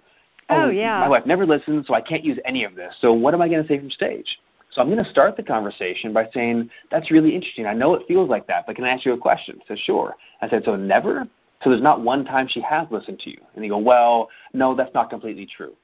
Oh, 0.50 0.64
oh 0.64 0.70
yeah. 0.70 0.98
My 0.98 1.08
wife 1.08 1.26
never 1.26 1.46
listens, 1.46 1.86
so 1.86 1.94
I 1.94 2.00
can't 2.00 2.24
use 2.24 2.38
any 2.44 2.64
of 2.64 2.74
this. 2.74 2.92
So 3.00 3.12
what 3.12 3.34
am 3.34 3.42
I 3.42 3.48
going 3.48 3.62
to 3.62 3.68
say 3.68 3.78
from 3.78 3.90
stage? 3.90 4.38
So 4.70 4.82
I'm 4.82 4.90
going 4.90 5.02
to 5.02 5.10
start 5.10 5.36
the 5.36 5.42
conversation 5.42 6.12
by 6.12 6.28
saying, 6.32 6.70
That's 6.90 7.10
really 7.10 7.34
interesting. 7.34 7.66
I 7.66 7.74
know 7.74 7.94
it 7.94 8.06
feels 8.06 8.28
like 8.28 8.46
that, 8.48 8.66
but 8.66 8.76
can 8.76 8.84
I 8.84 8.90
ask 8.90 9.04
you 9.04 9.12
a 9.12 9.18
question? 9.18 9.60
So, 9.66 9.74
Sure. 9.76 10.14
I 10.42 10.48
said, 10.48 10.62
So 10.64 10.76
never? 10.76 11.26
So 11.62 11.70
there's 11.70 11.82
not 11.82 12.02
one 12.02 12.24
time 12.24 12.46
she 12.48 12.60
has 12.60 12.86
listened 12.90 13.18
to 13.20 13.30
you. 13.30 13.38
And 13.54 13.64
they 13.64 13.68
go, 13.68 13.78
Well, 13.78 14.28
no, 14.52 14.74
that's 14.74 14.94
not 14.94 15.10
completely 15.10 15.46
true. 15.46 15.74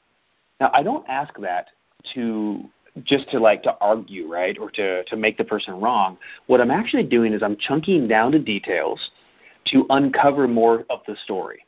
Now, 0.61 0.71
I 0.73 0.83
don't 0.83 1.05
ask 1.09 1.33
that 1.41 1.69
to 2.15 2.65
just 3.03 3.29
to 3.31 3.41
like 3.41 3.63
to 3.65 3.77
argue, 3.81 4.31
right, 4.31 4.57
or 4.59 4.71
to, 4.71 5.03
to 5.05 5.17
make 5.17 5.37
the 5.37 5.45
person 5.45 5.81
wrong. 5.81 6.17
What 6.47 6.61
I'm 6.61 6.71
actually 6.71 7.03
doing 7.03 7.33
is 7.33 7.43
I'm 7.43 7.57
chunking 7.57 8.07
down 8.07 8.31
the 8.31 8.39
details 8.39 9.11
to 9.67 9.85
uncover 9.91 10.47
more 10.47 10.85
of 10.91 11.01
the 11.09 11.17
story. 11.25 11.65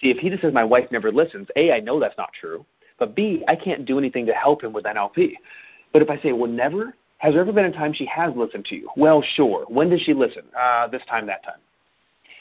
See, 0.00 0.10
if 0.10 0.16
he 0.16 0.30
just 0.30 0.42
says 0.42 0.52
my 0.52 0.64
wife 0.64 0.90
never 0.90 1.12
listens, 1.12 1.46
A, 1.56 1.72
I 1.72 1.80
know 1.80 2.00
that's 2.00 2.18
not 2.18 2.30
true, 2.38 2.66
but 2.98 3.14
B, 3.14 3.44
I 3.46 3.54
can't 3.54 3.84
do 3.84 3.98
anything 3.98 4.26
to 4.26 4.32
help 4.32 4.64
him 4.64 4.72
with 4.72 4.84
NLP. 4.84 5.34
But 5.94 6.02
if 6.02 6.10
I 6.10 6.20
say, 6.20 6.32
well, 6.32 6.50
never, 6.50 6.96
has 7.18 7.34
there 7.34 7.40
ever 7.40 7.52
been 7.52 7.66
a 7.66 7.72
time 7.72 7.94
she 7.94 8.04
has 8.06 8.34
listened 8.36 8.64
to 8.66 8.74
you? 8.74 8.90
Well, 8.96 9.22
sure. 9.36 9.64
When 9.68 9.88
does 9.88 10.00
she 10.02 10.12
listen? 10.12 10.42
Uh, 10.60 10.88
this 10.88 11.02
time, 11.08 11.24
that 11.28 11.44
time. 11.44 11.60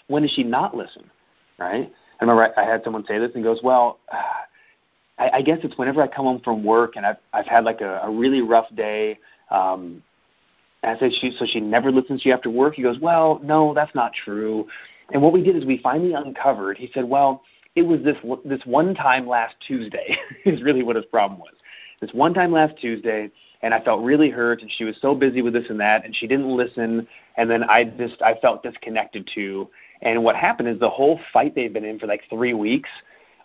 When 0.08 0.24
does 0.24 0.32
she 0.32 0.44
not 0.44 0.76
listen? 0.76 1.10
Right? 1.60 1.94
I 2.20 2.24
remember 2.26 2.52
I, 2.58 2.62
I 2.62 2.66
had 2.66 2.84
someone 2.84 3.06
say 3.06 3.20
this 3.20 3.30
and 3.36 3.44
goes, 3.44 3.60
well, 3.64 4.00
uh, 4.12 4.18
I, 5.20 5.30
I 5.38 5.42
guess 5.44 5.60
it's 5.64 5.78
whenever 5.78 6.02
I 6.02 6.08
come 6.08 6.26
home 6.26 6.42
from 6.44 6.64
work 6.64 6.96
and 6.96 7.06
I've 7.06 7.18
I've 7.32 7.46
had 7.46 7.64
like 7.64 7.82
a, 7.82 8.02
a 8.04 8.10
really 8.10 8.42
rough 8.42 8.66
day. 8.76 9.20
Um, 9.52 10.02
and 10.82 10.98
I 10.98 11.00
said, 11.00 11.12
she, 11.22 11.32
so 11.38 11.46
she 11.46 11.60
never 11.60 11.92
listens 11.92 12.24
to 12.24 12.30
you 12.30 12.34
after 12.34 12.50
work. 12.50 12.74
He 12.74 12.82
goes, 12.82 12.98
well, 13.00 13.40
no, 13.44 13.76
that's 13.76 13.94
not 13.94 14.14
true. 14.26 14.68
And 15.12 15.22
what 15.22 15.32
we 15.32 15.44
did 15.44 15.56
is 15.56 15.64
we 15.64 15.78
finally 15.78 16.14
uncovered. 16.14 16.78
He 16.78 16.90
said, 16.92 17.06
well, 17.06 17.44
it 17.76 17.84
was 17.84 18.02
this 18.02 18.18
this 18.46 18.62
one 18.66 18.96
time 18.96 19.28
last 19.28 19.54
Tuesday 19.66 20.18
is 20.46 20.64
really 20.64 20.82
what 20.82 20.96
his 20.96 21.06
problem 21.06 21.40
was 21.40 21.54
this 22.04 22.14
one 22.14 22.34
time 22.34 22.52
last 22.52 22.78
Tuesday, 22.80 23.32
and 23.62 23.74
I 23.74 23.82
felt 23.82 24.04
really 24.04 24.30
hurt, 24.30 24.62
and 24.62 24.70
she 24.72 24.84
was 24.84 24.96
so 25.02 25.16
busy 25.16 25.42
with 25.42 25.54
this 25.54 25.70
and 25.70 25.80
that, 25.80 26.06
and 26.06 26.16
she 26.16 26.28
didn't 26.28 26.56
listen, 26.56 27.08
and 27.38 27.50
then 27.50 27.64
I 27.64 27.86
just 27.86 28.22
I 28.22 28.36
felt 28.36 28.62
disconnected 28.62 29.30
too. 29.34 29.70
And 30.02 30.24
what 30.24 30.36
happened 30.36 30.68
is 30.68 30.80
the 30.80 30.90
whole 30.90 31.20
fight 31.32 31.56
they've 31.56 31.72
been 31.72 31.86
in 31.86 31.98
for 31.98 32.08
like 32.08 32.24
three 32.30 32.54
weeks 32.54 32.90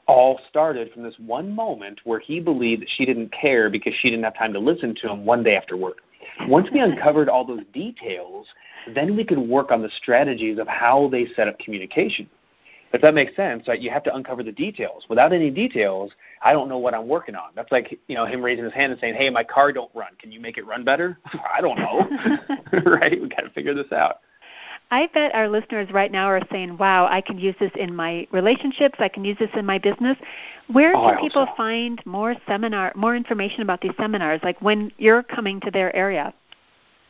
all 0.09 0.40
started 0.49 0.90
from 0.92 1.03
this 1.03 1.14
one 1.18 1.55
moment 1.55 2.01
where 2.05 2.18
he 2.18 2.40
believed 2.40 2.83
that 2.83 2.88
she 2.88 3.05
didn't 3.05 3.31
care 3.31 3.71
because 3.71 3.92
she 4.01 4.11
didn't 4.11 4.25
have 4.25 4.37
time 4.37 4.53
to 4.55 4.59
listen 4.59 4.94
to 4.94 5.09
him 5.09 5.25
one 5.25 5.42
day 5.42 5.55
after 5.55 5.77
work. 5.77 5.99
Once 6.49 6.68
we 6.73 6.81
uncovered 6.81 7.29
all 7.29 7.44
those 7.44 7.62
details, 7.73 8.47
then 8.94 9.16
we 9.16 9.25
could 9.25 9.38
work 9.38 9.71
on 9.71 9.83
the 9.83 9.90
strategies 9.99 10.59
of 10.59 10.66
how 10.66 11.09
they 11.11 11.27
set 11.37 11.47
up 11.47 11.59
communication. 11.59 12.29
If 12.92 13.03
that 13.03 13.14
makes 13.14 13.37
sense, 13.37 13.68
right, 13.68 13.81
you 13.81 13.90
have 13.90 14.03
to 14.05 14.14
uncover 14.14 14.42
the 14.42 14.53
details. 14.53 15.05
Without 15.09 15.33
any 15.33 15.51
details, 15.51 16.12
I 16.42 16.53
don't 16.53 16.68
know 16.68 16.79
what 16.79 16.94
I'm 16.94 17.07
working 17.07 17.35
on. 17.35 17.51
That's 17.55 17.70
like 17.70 17.98
you 18.09 18.14
know 18.14 18.24
him 18.24 18.42
raising 18.42 18.64
his 18.64 18.72
hand 18.72 18.92
and 18.92 19.01
saying, 19.01 19.14
"Hey, 19.14 19.29
my 19.29 19.44
car 19.44 19.72
don't 19.72 19.90
run. 19.94 20.09
Can 20.18 20.33
you 20.33 20.40
make 20.40 20.57
it 20.57 20.66
run 20.66 20.85
better?" 20.85 21.18
I 21.55 21.61
don't 21.61 21.79
know, 21.79 22.09
right? 22.90 23.20
We 23.20 23.29
got 23.29 23.42
to 23.42 23.51
figure 23.51 23.74
this 23.74 23.92
out. 23.92 24.20
I 24.90 25.07
bet 25.12 25.35
our 25.35 25.48
listeners 25.48 25.90
right 25.92 26.11
now 26.11 26.27
are 26.27 26.40
saying, 26.51 26.79
"Wow, 26.79 27.07
I 27.11 27.20
can 27.20 27.38
use 27.38 27.55
this 27.61 27.72
in 27.74 27.94
my 27.94 28.27
relationships. 28.33 28.96
I 28.98 29.09
can 29.09 29.24
use 29.24 29.37
this 29.38 29.51
in 29.55 29.66
my 29.66 29.79
business." 29.79 30.16
Where 30.68 30.96
oh, 30.96 31.11
can 31.11 31.20
people 31.20 31.46
so. 31.46 31.53
find 31.57 32.01
more 32.07 32.37
seminar, 32.46 32.92
more 32.94 33.14
information 33.14 33.61
about 33.62 33.83
these 33.83 33.92
seminars? 33.98 34.40
Like 34.42 34.61
when 34.62 34.92
you're 34.96 35.22
coming 35.22 35.61
to 35.61 35.70
their 35.70 35.94
area? 35.94 36.33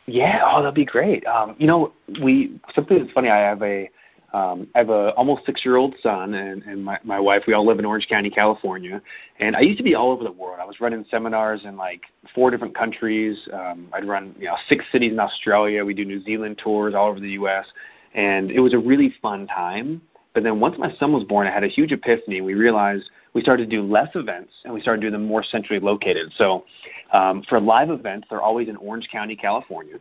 Yeah, 0.07 0.41
oh, 0.43 0.61
that'd 0.61 0.75
be 0.75 0.85
great. 0.85 1.25
Um, 1.25 1.55
you 1.57 1.67
know, 1.67 1.93
we 2.21 2.59
something 2.73 2.99
that's 2.99 3.11
funny. 3.11 3.29
I 3.29 3.37
have 3.37 3.61
a 3.61 3.89
um, 4.33 4.67
I 4.75 4.79
have 4.79 4.89
a 4.89 5.09
almost 5.11 5.45
six 5.45 5.65
year 5.65 5.77
old 5.77 5.95
son 6.01 6.35
and, 6.35 6.61
and 6.63 6.83
my, 6.83 6.99
my 7.03 7.19
wife. 7.19 7.43
We 7.47 7.53
all 7.53 7.65
live 7.65 7.79
in 7.79 7.85
Orange 7.85 8.07
County, 8.07 8.29
California. 8.29 9.01
And 9.39 9.55
I 9.55 9.61
used 9.61 9.77
to 9.79 9.83
be 9.83 9.95
all 9.95 10.11
over 10.11 10.23
the 10.23 10.31
world. 10.31 10.59
I 10.61 10.65
was 10.65 10.79
running 10.79 11.03
seminars 11.09 11.61
in 11.65 11.77
like 11.77 12.01
four 12.35 12.51
different 12.51 12.75
countries. 12.75 13.49
Um, 13.51 13.87
I'd 13.91 14.05
run 14.05 14.35
you 14.37 14.45
know 14.45 14.55
six 14.67 14.85
cities 14.91 15.11
in 15.11 15.19
Australia. 15.19 15.83
We 15.83 15.93
do 15.93 16.05
New 16.05 16.23
Zealand 16.23 16.59
tours 16.63 16.93
all 16.93 17.09
over 17.09 17.19
the 17.19 17.31
U.S. 17.31 17.65
And 18.13 18.51
it 18.51 18.59
was 18.59 18.73
a 18.73 18.77
really 18.77 19.15
fun 19.21 19.47
time. 19.47 20.01
But 20.35 20.43
then 20.43 20.59
once 20.59 20.77
my 20.77 20.93
son 20.97 21.11
was 21.11 21.23
born, 21.23 21.47
I 21.47 21.51
had 21.51 21.63
a 21.63 21.67
huge 21.67 21.91
epiphany. 21.91 22.41
We 22.41 22.53
realized 22.53 23.09
we 23.33 23.41
started 23.41 23.69
to 23.69 23.75
do 23.75 23.81
less 23.81 24.09
events 24.13 24.53
and 24.63 24.73
we 24.73 24.81
started 24.81 25.01
doing 25.01 25.13
them 25.13 25.25
more 25.25 25.43
centrally 25.43 25.79
located. 25.79 26.31
So 26.35 26.65
um, 27.13 27.43
for 27.49 27.59
live 27.59 27.89
events, 27.89 28.27
they're 28.29 28.41
always 28.41 28.69
in 28.69 28.75
Orange 28.75 29.07
County, 29.11 29.35
California 29.35 29.97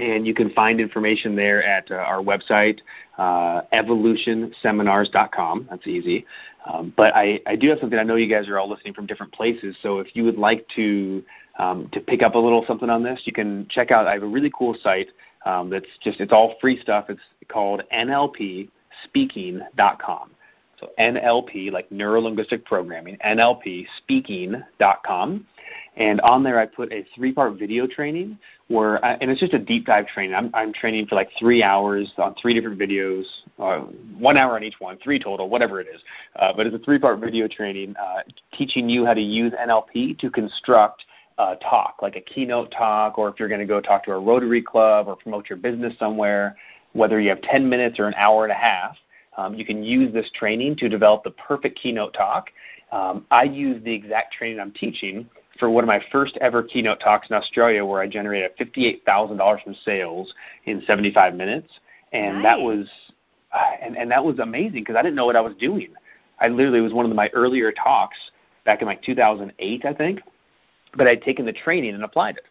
and 0.00 0.26
you 0.26 0.34
can 0.34 0.50
find 0.50 0.80
information 0.80 1.36
there 1.36 1.62
at 1.62 1.90
uh, 1.90 1.96
our 1.96 2.22
website, 2.22 2.80
uh, 3.18 3.60
evolutionseminars.com. 3.72 5.68
That's 5.68 5.86
easy. 5.86 6.24
Um, 6.66 6.94
but 6.96 7.14
I, 7.14 7.40
I 7.46 7.56
do 7.56 7.68
have 7.68 7.78
something. 7.80 7.98
I 7.98 8.02
know 8.02 8.16
you 8.16 8.28
guys 8.28 8.48
are 8.48 8.58
all 8.58 8.68
listening 8.68 8.94
from 8.94 9.06
different 9.06 9.32
places, 9.32 9.76
so 9.82 9.98
if 9.98 10.16
you 10.16 10.24
would 10.24 10.38
like 10.38 10.66
to 10.76 11.22
um, 11.58 11.90
to 11.92 12.00
pick 12.00 12.22
up 12.22 12.34
a 12.34 12.38
little 12.38 12.64
something 12.66 12.88
on 12.88 13.02
this, 13.02 13.20
you 13.24 13.32
can 13.32 13.66
check 13.68 13.90
out. 13.90 14.06
I 14.06 14.14
have 14.14 14.22
a 14.22 14.26
really 14.26 14.50
cool 14.56 14.74
site 14.82 15.08
um, 15.44 15.68
that's 15.70 15.88
just 16.02 16.20
it's 16.20 16.32
all 16.32 16.54
free 16.60 16.80
stuff. 16.80 17.06
It's 17.08 17.20
called 17.48 17.82
NLPspeaking.com. 17.92 20.30
So 20.80 20.90
NLP, 20.98 21.70
like 21.70 21.92
neuro 21.92 22.22
linguistic 22.22 22.64
programming, 22.64 23.18
NLPspeaking.com. 23.24 25.46
And 25.96 26.20
on 26.22 26.42
there, 26.42 26.58
I 26.58 26.64
put 26.66 26.92
a 26.92 27.06
three 27.14 27.32
part 27.32 27.56
video 27.58 27.86
training 27.86 28.38
where, 28.68 29.04
I, 29.04 29.12
and 29.14 29.30
it's 29.30 29.40
just 29.40 29.52
a 29.52 29.58
deep 29.58 29.84
dive 29.86 30.06
training. 30.06 30.34
I'm, 30.34 30.50
I'm 30.54 30.72
training 30.72 31.06
for 31.06 31.16
like 31.16 31.28
three 31.38 31.62
hours 31.62 32.10
on 32.16 32.34
three 32.40 32.54
different 32.54 32.78
videos, 32.78 33.24
uh, 33.58 33.80
one 34.16 34.36
hour 34.36 34.54
on 34.54 34.62
each 34.62 34.76
one, 34.78 34.96
three 35.02 35.18
total, 35.18 35.50
whatever 35.50 35.80
it 35.80 35.88
is. 35.92 36.00
Uh, 36.36 36.52
but 36.56 36.66
it's 36.66 36.74
a 36.74 36.78
three 36.78 36.98
part 36.98 37.20
video 37.20 37.46
training 37.48 37.94
uh, 37.96 38.22
teaching 38.56 38.88
you 38.88 39.04
how 39.04 39.12
to 39.12 39.20
use 39.20 39.52
NLP 39.52 40.18
to 40.20 40.30
construct 40.30 41.04
uh, 41.38 41.56
talk, 41.56 41.96
like 42.02 42.16
a 42.16 42.20
keynote 42.20 42.70
talk, 42.70 43.18
or 43.18 43.28
if 43.28 43.38
you're 43.38 43.48
going 43.48 43.60
to 43.60 43.66
go 43.66 43.80
talk 43.80 44.04
to 44.04 44.12
a 44.12 44.18
Rotary 44.18 44.62
Club 44.62 45.08
or 45.08 45.16
promote 45.16 45.50
your 45.50 45.58
business 45.58 45.92
somewhere, 45.98 46.56
whether 46.92 47.20
you 47.20 47.30
have 47.30 47.42
10 47.42 47.68
minutes 47.68 47.98
or 47.98 48.06
an 48.06 48.14
hour 48.14 48.44
and 48.44 48.52
a 48.52 48.56
half, 48.56 48.96
um, 49.36 49.54
you 49.54 49.64
can 49.64 49.82
use 49.82 50.12
this 50.12 50.30
training 50.34 50.76
to 50.76 50.88
develop 50.88 51.24
the 51.24 51.30
perfect 51.32 51.78
keynote 51.78 52.14
talk. 52.14 52.50
Um, 52.92 53.26
I 53.30 53.44
use 53.44 53.82
the 53.84 53.92
exact 53.92 54.34
training 54.34 54.60
I'm 54.60 54.72
teaching 54.72 55.28
for 55.58 55.70
one 55.70 55.84
of 55.84 55.88
my 55.88 56.00
first 56.10 56.36
ever 56.40 56.62
keynote 56.62 57.00
talks 57.00 57.28
in 57.30 57.36
Australia, 57.36 57.84
where 57.84 58.00
I 58.00 58.08
generated 58.08 58.52
fifty-eight 58.58 59.04
thousand 59.04 59.36
dollars 59.36 59.60
from 59.62 59.74
sales 59.84 60.32
in 60.64 60.82
seventy-five 60.86 61.34
minutes, 61.34 61.68
and 62.12 62.36
nice. 62.36 62.44
that 62.44 62.60
was, 62.60 62.88
and 63.82 63.96
and 63.96 64.10
that 64.10 64.24
was 64.24 64.38
amazing 64.38 64.80
because 64.80 64.96
I 64.96 65.02
didn't 65.02 65.14
know 65.14 65.26
what 65.26 65.36
I 65.36 65.40
was 65.40 65.54
doing. 65.58 65.92
I 66.40 66.48
literally 66.48 66.80
was 66.80 66.92
one 66.92 67.04
of 67.04 67.14
my 67.14 67.28
earlier 67.28 67.70
talks 67.70 68.16
back 68.64 68.80
in 68.80 68.86
like 68.86 69.02
2008, 69.02 69.84
I 69.84 69.94
think, 69.94 70.20
but 70.96 71.06
I'd 71.06 71.22
taken 71.22 71.44
the 71.44 71.52
training 71.52 71.94
and 71.94 72.02
applied 72.02 72.36
it. 72.36 72.44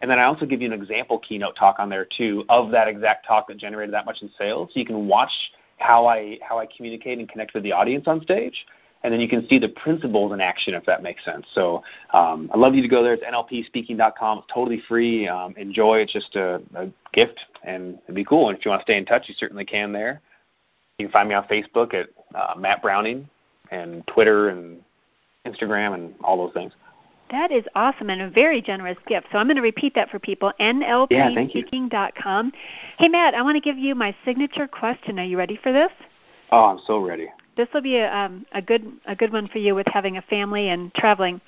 And 0.00 0.10
then 0.10 0.18
I 0.18 0.24
also 0.24 0.44
give 0.44 0.60
you 0.60 0.72
an 0.72 0.78
example 0.78 1.18
keynote 1.18 1.56
talk 1.56 1.76
on 1.78 1.88
there 1.88 2.06
too 2.16 2.44
of 2.48 2.70
that 2.72 2.86
exact 2.88 3.26
talk 3.26 3.48
that 3.48 3.56
generated 3.56 3.94
that 3.94 4.04
much 4.04 4.20
in 4.20 4.30
sales. 4.36 4.70
So 4.72 4.80
you 4.80 4.86
can 4.86 5.06
watch 5.06 5.30
how 5.78 6.06
I 6.06 6.38
how 6.42 6.58
I 6.58 6.66
communicate 6.74 7.18
and 7.18 7.28
connect 7.28 7.54
with 7.54 7.62
the 7.62 7.72
audience 7.72 8.06
on 8.06 8.22
stage, 8.22 8.66
and 9.02 9.12
then 9.12 9.20
you 9.20 9.28
can 9.28 9.46
see 9.48 9.58
the 9.58 9.68
principles 9.68 10.32
in 10.32 10.40
action 10.40 10.74
if 10.74 10.84
that 10.86 11.02
makes 11.02 11.24
sense. 11.24 11.46
So 11.54 11.82
um, 12.12 12.50
I'd 12.52 12.58
love 12.58 12.74
you 12.74 12.82
to 12.82 12.88
go 12.88 13.02
there. 13.02 13.14
It's 13.14 13.24
nlpspeaking.com. 13.24 14.38
It's 14.38 14.46
totally 14.52 14.82
free. 14.88 15.28
Um, 15.28 15.54
enjoy. 15.56 15.98
It's 15.98 16.12
just 16.12 16.34
a, 16.36 16.60
a 16.74 16.88
gift, 17.12 17.40
and 17.62 17.98
it'd 18.04 18.14
be 18.14 18.24
cool. 18.24 18.48
And 18.48 18.58
if 18.58 18.64
you 18.64 18.70
want 18.70 18.80
to 18.80 18.84
stay 18.84 18.96
in 18.96 19.04
touch, 19.04 19.28
you 19.28 19.34
certainly 19.36 19.64
can 19.64 19.92
there. 19.92 20.20
You 20.98 21.06
can 21.06 21.12
find 21.12 21.28
me 21.28 21.34
on 21.34 21.44
Facebook 21.44 21.94
at 21.94 22.08
uh, 22.34 22.54
Matt 22.58 22.82
Brauning, 22.82 23.28
and 23.70 24.06
Twitter 24.06 24.48
and 24.48 24.80
Instagram 25.46 25.94
and 25.94 26.14
all 26.22 26.36
those 26.36 26.52
things. 26.52 26.72
That 27.30 27.50
is 27.50 27.64
awesome 27.74 28.10
and 28.10 28.22
a 28.22 28.30
very 28.30 28.62
generous 28.62 28.98
gift. 29.06 29.26
So 29.32 29.38
I'm 29.38 29.46
going 29.46 29.56
to 29.56 29.62
repeat 29.62 29.94
that 29.94 30.10
for 30.10 30.18
people. 30.18 30.52
NLPspeaking.com. 30.60 32.52
Yeah, 32.54 32.60
hey, 32.98 33.08
Matt, 33.08 33.34
I 33.34 33.42
want 33.42 33.56
to 33.56 33.60
give 33.60 33.76
you 33.76 33.94
my 33.94 34.14
signature 34.24 34.68
question. 34.68 35.18
Are 35.18 35.24
you 35.24 35.36
ready 35.36 35.58
for 35.60 35.72
this? 35.72 35.90
Oh, 36.52 36.64
I'm 36.64 36.78
so 36.86 37.00
ready. 37.00 37.28
This 37.56 37.68
will 37.74 37.82
be 37.82 37.96
a, 37.96 38.12
um, 38.14 38.46
a 38.52 38.62
good 38.62 38.86
a 39.06 39.16
good 39.16 39.32
one 39.32 39.48
for 39.48 39.58
you 39.58 39.74
with 39.74 39.86
having 39.88 40.18
a 40.18 40.22
family 40.22 40.68
and 40.68 40.94
traveling. 40.94 41.40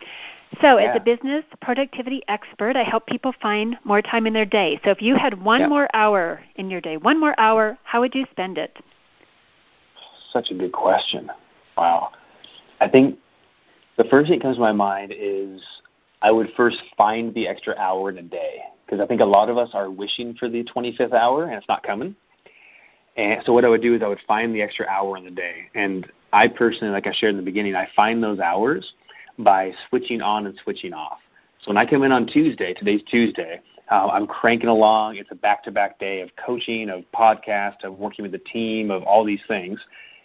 So, 0.63 0.79
yeah. 0.79 0.91
as 0.91 0.97
a 0.97 1.01
business 1.01 1.45
productivity 1.61 2.23
expert, 2.27 2.75
I 2.75 2.83
help 2.83 3.07
people 3.07 3.35
find 3.41 3.77
more 3.85 4.01
time 4.01 4.27
in 4.27 4.33
their 4.33 4.47
day. 4.47 4.81
So, 4.83 4.91
if 4.91 5.03
you 5.03 5.15
had 5.15 5.43
one 5.43 5.61
yeah. 5.61 5.69
more 5.69 5.89
hour 5.93 6.41
in 6.57 6.71
your 6.71 6.81
day, 6.81 6.97
one 6.97 7.21
more 7.21 7.39
hour, 7.39 7.77
how 7.85 8.01
would 8.01 8.15
you 8.15 8.25
spend 8.31 8.57
it? 8.57 8.79
Such 10.33 10.51
a 10.51 10.55
good 10.55 10.73
question. 10.73 11.31
Wow. 11.77 12.13
I 12.81 12.89
think 12.89 13.19
the 13.99 14.05
first 14.05 14.31
thing 14.31 14.39
that 14.39 14.43
comes 14.43 14.57
to 14.57 14.61
my 14.61 14.73
mind 14.73 15.13
is 15.15 15.61
I 16.23 16.31
would 16.31 16.49
first 16.57 16.79
find 16.97 17.35
the 17.35 17.47
extra 17.47 17.77
hour 17.77 18.09
in 18.09 18.19
a 18.19 18.23
day 18.23 18.61
because 18.87 19.01
I 19.01 19.07
think 19.07 19.21
a 19.21 19.27
lot 19.27 19.51
of 19.51 19.59
us 19.59 19.71
are 19.75 19.91
wishing 19.91 20.35
for 20.35 20.49
the 20.49 20.65
25th 20.65 21.13
hour 21.13 21.45
and 21.45 21.55
it's 21.55 21.69
not 21.69 21.83
coming. 21.83 22.15
And 23.17 23.43
so 23.45 23.53
what 23.53 23.65
I 23.65 23.69
would 23.69 23.83
do 23.83 23.97
is 23.97 24.03
I 24.03 24.07
would 24.07 24.21
find 24.27 24.55
the 24.55 24.63
extra 24.63 24.87
hour 24.87 25.17
in 25.17 25.25
the 25.25 25.33
day. 25.33 25.69
And 25.75 26.07
I 26.33 26.47
personally, 26.47 26.93
like 26.93 27.09
I 27.09 27.13
shared 27.13 27.31
in 27.31 27.37
the 27.37 27.43
beginning, 27.43 27.75
I 27.75 27.89
find 27.97 28.23
those 28.23 28.39
hours 28.39 28.95
by 29.41 29.73
switching 29.89 30.23
on 30.23 30.47
and 30.47 30.59
switching 30.63 30.93
off. 30.93 31.19
So 31.63 31.71
when 31.71 31.77
I 31.77 31.85
come 31.85 32.05
in 32.05 32.13
on 32.13 32.27
Tuesday, 32.27 32.75
today's 32.75 33.03
Tuesday, 33.11 33.61
uh, 33.91 34.07
I'm 34.07 34.29
cranking 34.29 34.69
along. 34.69 35.17
It's 35.17 35.31
a 35.33 35.35
back-to-back 35.35 35.99
day 35.99 36.21
of 36.21 36.31
coaching, 36.37 36.89
of 36.91 37.03
podcast, 37.13 37.83
of 37.83 37.99
working 37.99 38.23
with 38.23 38.31
the 38.31 38.39
team, 38.39 38.93
of 38.93 39.03
all 39.03 39.25
these 39.25 39.41
things 39.49 39.81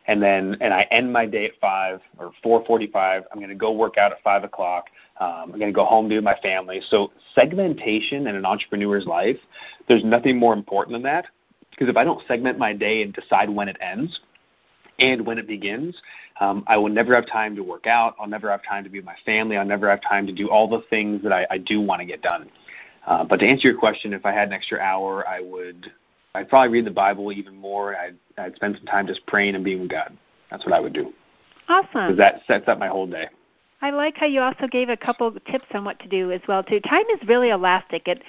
and 0.07 0.21
then 0.21 0.57
and 0.61 0.73
I 0.73 0.87
end 0.91 1.11
my 1.11 1.25
day 1.25 1.45
at 1.45 1.51
five 1.61 2.01
or 2.17 2.31
four 2.41 2.63
forty-five. 2.65 3.23
I'm 3.31 3.39
going 3.39 3.49
to 3.49 3.55
go 3.55 3.71
work 3.71 3.97
out 3.97 4.11
at 4.11 4.21
five 4.23 4.43
o'clock. 4.43 4.85
Um, 5.19 5.51
I'm 5.53 5.59
going 5.59 5.71
to 5.71 5.71
go 5.71 5.85
home 5.85 6.09
to 6.09 6.21
my 6.21 6.35
family. 6.41 6.81
So 6.89 7.11
segmentation 7.35 8.27
in 8.27 8.35
an 8.35 8.45
entrepreneur's 8.45 9.05
life, 9.05 9.37
there's 9.87 10.03
nothing 10.03 10.37
more 10.37 10.53
important 10.53 10.93
than 10.93 11.03
that. 11.03 11.25
Because 11.71 11.89
if 11.89 11.97
I 11.97 12.03
don't 12.03 12.21
segment 12.27 12.57
my 12.57 12.73
day 12.73 13.01
and 13.01 13.13
decide 13.13 13.49
when 13.49 13.67
it 13.67 13.77
ends 13.81 14.19
and 14.99 15.25
when 15.25 15.37
it 15.39 15.47
begins, 15.47 15.99
um, 16.39 16.63
I 16.67 16.77
will 16.77 16.89
never 16.89 17.15
have 17.15 17.27
time 17.27 17.55
to 17.55 17.63
work 17.63 17.87
out. 17.87 18.15
I'll 18.19 18.27
never 18.27 18.49
have 18.49 18.63
time 18.63 18.83
to 18.83 18.89
be 18.89 18.99
with 18.99 19.05
my 19.05 19.15
family. 19.25 19.57
I'll 19.57 19.65
never 19.65 19.89
have 19.89 20.01
time 20.01 20.27
to 20.27 20.33
do 20.33 20.49
all 20.49 20.67
the 20.67 20.83
things 20.89 21.23
that 21.23 21.33
I, 21.33 21.47
I 21.49 21.57
do 21.57 21.81
want 21.81 21.99
to 22.01 22.05
get 22.05 22.21
done. 22.21 22.49
Uh, 23.07 23.23
but 23.23 23.37
to 23.39 23.45
answer 23.45 23.67
your 23.67 23.77
question, 23.77 24.13
if 24.13 24.25
I 24.25 24.31
had 24.31 24.47
an 24.49 24.53
extra 24.53 24.79
hour, 24.79 25.27
I 25.27 25.41
would 25.41 25.91
I'd 26.35 26.49
probably 26.49 26.69
read 26.69 26.85
the 26.85 26.91
Bible 26.91 27.31
even 27.31 27.55
more. 27.55 27.95
I'd, 27.95 28.15
I'd 28.37 28.55
spend 28.55 28.75
some 28.77 28.85
time 28.87 29.05
just 29.05 29.25
praying 29.27 29.55
and 29.55 29.63
being 29.63 29.81
with 29.81 29.89
God. 29.89 30.17
That's 30.49 30.65
what 30.65 30.73
I 30.73 30.79
would 30.79 30.93
do. 30.93 31.13
Awesome. 31.69 31.87
Because 31.93 32.17
that 32.17 32.41
sets 32.47 32.67
up 32.67 32.79
my 32.79 32.87
whole 32.87 33.07
day. 33.07 33.27
I 33.81 33.91
like 33.91 34.17
how 34.17 34.25
you 34.25 34.41
also 34.41 34.67
gave 34.67 34.89
a 34.89 34.97
couple 34.97 35.31
tips 35.51 35.65
on 35.73 35.83
what 35.85 35.99
to 35.99 36.07
do 36.07 36.31
as 36.31 36.41
well 36.47 36.63
too. 36.63 36.79
Time 36.79 37.05
is 37.13 37.27
really 37.27 37.49
elastic. 37.49 38.07
It 38.07 38.23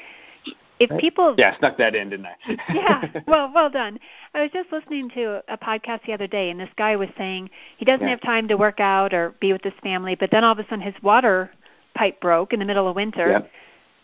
if 0.81 0.91
people 0.99 1.37
yeah 1.39 1.53
I 1.55 1.59
snuck 1.59 1.79
that 1.79 1.95
in 1.95 2.11
didn't 2.11 2.27
i 2.27 2.35
yeah 2.75 3.21
well 3.29 3.51
well 3.55 3.71
done 3.71 4.01
i 4.35 4.43
was 4.43 4.51
just 4.53 4.73
listening 4.73 5.09
to 5.11 5.41
a 5.47 5.57
podcast 5.57 6.01
the 6.05 6.13
other 6.13 6.27
day 6.27 6.51
and 6.51 6.59
this 6.59 6.69
guy 6.77 6.97
was 6.97 7.09
saying 7.17 7.49
he 7.77 7.85
doesn't 7.85 8.03
yeah. 8.03 8.11
have 8.11 8.21
time 8.21 8.49
to 8.49 8.57
work 8.57 8.81
out 8.81 9.15
or 9.15 9.35
be 9.41 9.53
with 9.53 9.63
his 9.63 9.73
family 9.85 10.17
but 10.17 10.33
then 10.33 10.43
all 10.43 10.51
of 10.51 10.59
a 10.59 10.65
sudden 10.65 10.81
his 10.81 10.95
water 11.01 11.49
pipe 11.95 12.21
broke 12.21 12.53
in 12.53 12.59
the 12.59 12.65
middle 12.65 12.89
of 12.89 12.97
winter 12.97 13.31
yep 13.31 13.51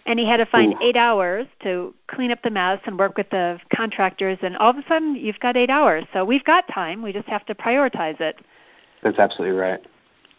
and 0.06 0.18
he 0.18 0.26
had 0.26 0.38
to 0.38 0.46
find 0.46 0.74
Ooh. 0.74 0.78
eight 0.82 0.96
hours 0.96 1.46
to 1.62 1.94
clean 2.06 2.30
up 2.30 2.42
the 2.42 2.50
mess 2.50 2.80
and 2.84 2.98
work 2.98 3.16
with 3.16 3.30
the 3.30 3.58
contractors 3.74 4.38
and 4.42 4.56
all 4.56 4.70
of 4.70 4.76
a 4.76 4.84
sudden 4.88 5.14
you've 5.14 5.40
got 5.40 5.56
eight 5.56 5.70
hours. 5.70 6.04
So 6.12 6.24
we've 6.24 6.44
got 6.44 6.66
time 6.68 7.02
we 7.02 7.12
just 7.12 7.28
have 7.28 7.44
to 7.46 7.54
prioritize 7.54 8.20
it. 8.20 8.38
That's 9.02 9.18
absolutely 9.18 9.56
right. 9.56 9.80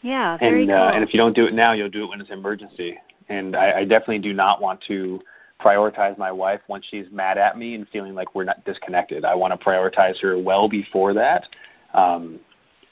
Yeah 0.01 0.37
very 0.37 0.63
and 0.63 0.69
cool. 0.69 0.77
uh, 0.77 0.91
and 0.91 1.03
if 1.03 1.13
you 1.13 1.17
don't 1.17 1.35
do 1.35 1.45
it 1.45 1.53
now 1.53 1.73
you'll 1.73 1.89
do 1.89 2.03
it 2.03 2.09
when 2.09 2.21
it's 2.21 2.29
an 2.29 2.39
emergency. 2.39 2.97
And 3.29 3.55
I, 3.55 3.79
I 3.79 3.85
definitely 3.85 4.19
do 4.19 4.33
not 4.33 4.61
want 4.61 4.81
to 4.87 5.21
prioritize 5.61 6.17
my 6.17 6.31
wife 6.31 6.59
when 6.67 6.81
she's 6.81 7.05
mad 7.11 7.37
at 7.37 7.57
me 7.57 7.75
and 7.75 7.87
feeling 7.89 8.15
like 8.15 8.33
we're 8.33 8.43
not 8.43 8.65
disconnected. 8.65 9.23
I 9.23 9.35
want 9.35 9.57
to 9.57 9.63
prioritize 9.63 10.19
her 10.21 10.37
well 10.39 10.67
before 10.67 11.13
that 11.13 11.47
um 11.93 12.39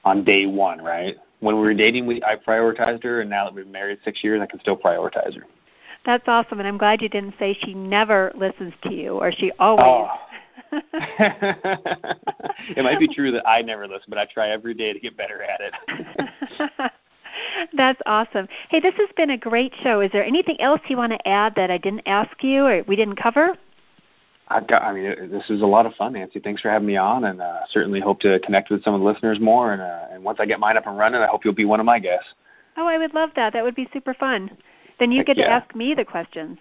on 0.05 0.23
day 0.23 0.45
one 0.45 0.81
right? 0.81 1.15
When 1.39 1.55
we 1.55 1.61
were 1.61 1.73
dating 1.73 2.05
we 2.05 2.21
i 2.23 2.35
prioritized 2.35 3.03
her 3.03 3.21
and 3.21 3.29
now 3.29 3.45
that 3.45 3.53
we've 3.53 3.65
been 3.65 3.71
married 3.71 3.99
six 4.03 4.23
years 4.23 4.41
i 4.41 4.45
can 4.45 4.59
still 4.59 4.77
prioritize 4.77 5.35
her 5.35 5.45
that's 6.09 6.27
awesome, 6.27 6.59
and 6.59 6.67
I'm 6.67 6.79
glad 6.79 7.03
you 7.03 7.09
didn't 7.09 7.35
say 7.37 7.55
she 7.61 7.75
never 7.75 8.31
listens 8.35 8.73
to 8.83 8.91
you 8.91 9.11
or 9.11 9.31
she 9.31 9.51
always. 9.59 9.85
Oh. 9.85 10.09
it 10.71 12.83
might 12.83 12.99
be 12.99 13.07
true 13.07 13.31
that 13.31 13.47
I 13.47 13.61
never 13.61 13.87
listen, 13.87 14.07
but 14.09 14.17
I 14.17 14.25
try 14.25 14.49
every 14.49 14.73
day 14.73 14.91
to 14.91 14.99
get 14.99 15.15
better 15.15 15.43
at 15.43 15.61
it. 15.61 15.71
That's 17.77 18.01
awesome. 18.07 18.47
Hey, 18.69 18.79
this 18.79 18.95
has 18.95 19.09
been 19.15 19.29
a 19.29 19.37
great 19.37 19.71
show. 19.83 20.01
Is 20.01 20.11
there 20.11 20.23
anything 20.23 20.59
else 20.59 20.81
you 20.87 20.97
want 20.97 21.11
to 21.11 21.27
add 21.27 21.53
that 21.55 21.69
I 21.69 21.77
didn't 21.77 22.07
ask 22.07 22.43
you 22.43 22.65
or 22.65 22.81
we 22.87 22.95
didn't 22.95 23.17
cover? 23.17 23.55
I've 24.47 24.65
got. 24.67 24.81
I 24.81 24.93
mean, 24.93 25.29
this 25.29 25.47
is 25.51 25.61
a 25.61 25.65
lot 25.65 25.85
of 25.85 25.93
fun, 25.93 26.13
Nancy. 26.13 26.39
Thanks 26.39 26.61
for 26.61 26.71
having 26.71 26.87
me 26.87 26.97
on, 26.97 27.25
and 27.25 27.39
uh, 27.39 27.59
certainly 27.69 27.99
hope 27.99 28.19
to 28.21 28.39
connect 28.39 28.71
with 28.71 28.83
some 28.83 28.95
of 28.95 28.99
the 28.99 29.05
listeners 29.05 29.39
more. 29.39 29.73
And 29.73 29.81
uh, 29.81 30.05
and 30.11 30.23
once 30.23 30.39
I 30.41 30.47
get 30.47 30.59
mine 30.59 30.75
up 30.75 30.87
and 30.87 30.97
running, 30.97 31.21
I 31.21 31.27
hope 31.27 31.45
you'll 31.45 31.53
be 31.53 31.65
one 31.65 31.79
of 31.79 31.85
my 31.85 31.99
guests. 31.99 32.29
Oh, 32.75 32.87
I 32.87 32.97
would 32.97 33.13
love 33.13 33.29
that. 33.35 33.53
That 33.53 33.63
would 33.63 33.75
be 33.75 33.87
super 33.93 34.15
fun. 34.15 34.49
Then 34.99 35.11
you 35.11 35.23
get 35.23 35.37
yeah. 35.37 35.45
to 35.45 35.51
ask 35.51 35.75
me 35.75 35.93
the 35.93 36.05
questions. 36.05 36.57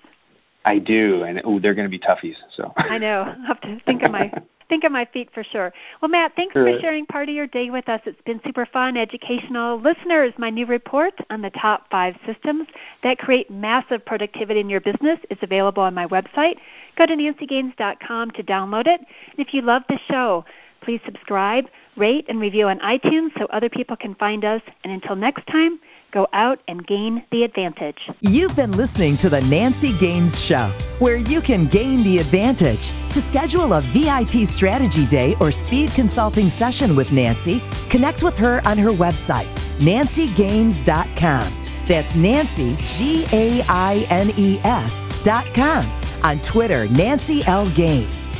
I 0.65 0.79
do, 0.79 1.23
and 1.23 1.41
ooh, 1.47 1.61
they're 1.61 1.75
going 1.75 1.91
to 1.91 1.91
be 1.91 1.99
toughies. 1.99 2.37
So 2.55 2.73
I 2.77 2.99
know. 2.99 3.23
I'll 3.23 3.47
have 3.47 3.61
to 3.63 3.81
think 3.87 4.03
of 4.03 4.11
my 4.11 4.33
think 4.69 4.85
of 4.85 4.93
my 4.93 5.07
feet 5.07 5.31
for 5.33 5.43
sure. 5.43 5.73
Well, 6.01 6.11
Matt, 6.11 6.33
thanks 6.37 6.53
Sure. 6.53 6.65
for 6.65 6.81
sharing 6.81 7.07
part 7.07 7.29
of 7.29 7.35
your 7.35 7.47
day 7.47 7.71
with 7.71 7.89
us. 7.89 8.01
It's 8.05 8.21
been 8.23 8.41
super 8.45 8.67
fun, 8.67 8.97
educational. 8.97 9.81
Listeners, 9.81 10.35
my 10.37 10.51
new 10.51 10.67
report 10.67 11.15
on 11.31 11.43
the 11.43 11.51
top 11.51 11.91
five 11.91 12.17
systems 12.27 12.69
that 13.03 13.19
create 13.19 13.51
massive 13.51 14.05
productivity 14.05 14.61
in 14.61 14.69
your 14.69 14.81
business 14.81 15.19
is 15.31 15.39
available 15.41 15.83
on 15.83 15.95
my 15.95 16.07
website. 16.07 16.57
Go 16.97 17.07
to 17.07 17.15
nancygaines.com 17.15 18.31
to 18.33 18.43
download 18.43 18.87
it. 18.87 19.01
And 19.01 19.39
if 19.39 19.55
you 19.55 19.63
love 19.63 19.83
the 19.89 19.99
show, 20.09 20.45
please 20.83 21.01
subscribe, 21.05 21.67
rate, 21.99 22.27
and 22.29 22.41
review 22.41 22.69
on 22.69 22.79
iTunes 22.79 23.37
so 23.39 23.47
other 23.47 23.69
people 23.69 23.97
can 23.97 24.15
find 24.15 24.45
us. 24.45 24.63
And 24.85 24.93
until 24.93 25.17
next 25.17 25.47
time, 25.47 25.81
go 26.13 26.27
out 26.33 26.61
and 26.67 26.87
gain 26.87 27.25
the 27.31 27.45
advantage. 27.45 28.09
You've 28.21 28.57
been 28.57 28.73
listening 28.73 29.17
to 29.19 29.29
the 29.29 29.41
Nancy 29.43 29.93
Gaines 29.99 30.41
Show, 30.41 30.71
where 30.99 31.17
you 31.17 31.41
can 31.41 31.67
gain 31.67 32.03
the 32.05 32.19
advantage. 32.19 32.91
To 33.13 33.21
schedule 33.21 33.73
a 33.73 33.81
VIP 33.81 34.47
strategy 34.47 35.07
day 35.07 35.35
or 35.41 35.53
speed 35.53 35.91
consulting 35.91 36.49
session 36.49 36.97
with 36.97 37.13
Nancy, 37.13 37.61
connect 37.91 38.23
with 38.23 38.37
her 38.39 38.61
on 38.67 38.79
her 38.79 38.91
website, 38.91 39.49
nancygaines.com. 39.79 41.53
That's 41.87 42.15
Nancy, 42.15 42.77
G 42.87 43.27
A 43.33 43.63
I 43.67 44.07
N 44.11 44.31
E 44.37 44.61
S 44.63 45.23
dot 45.25 45.47
com. 45.55 45.91
On 46.23 46.39
Twitter, 46.41 46.87
Nancy 46.89 47.43
L. 47.47 47.69
Gaines. 47.71 48.29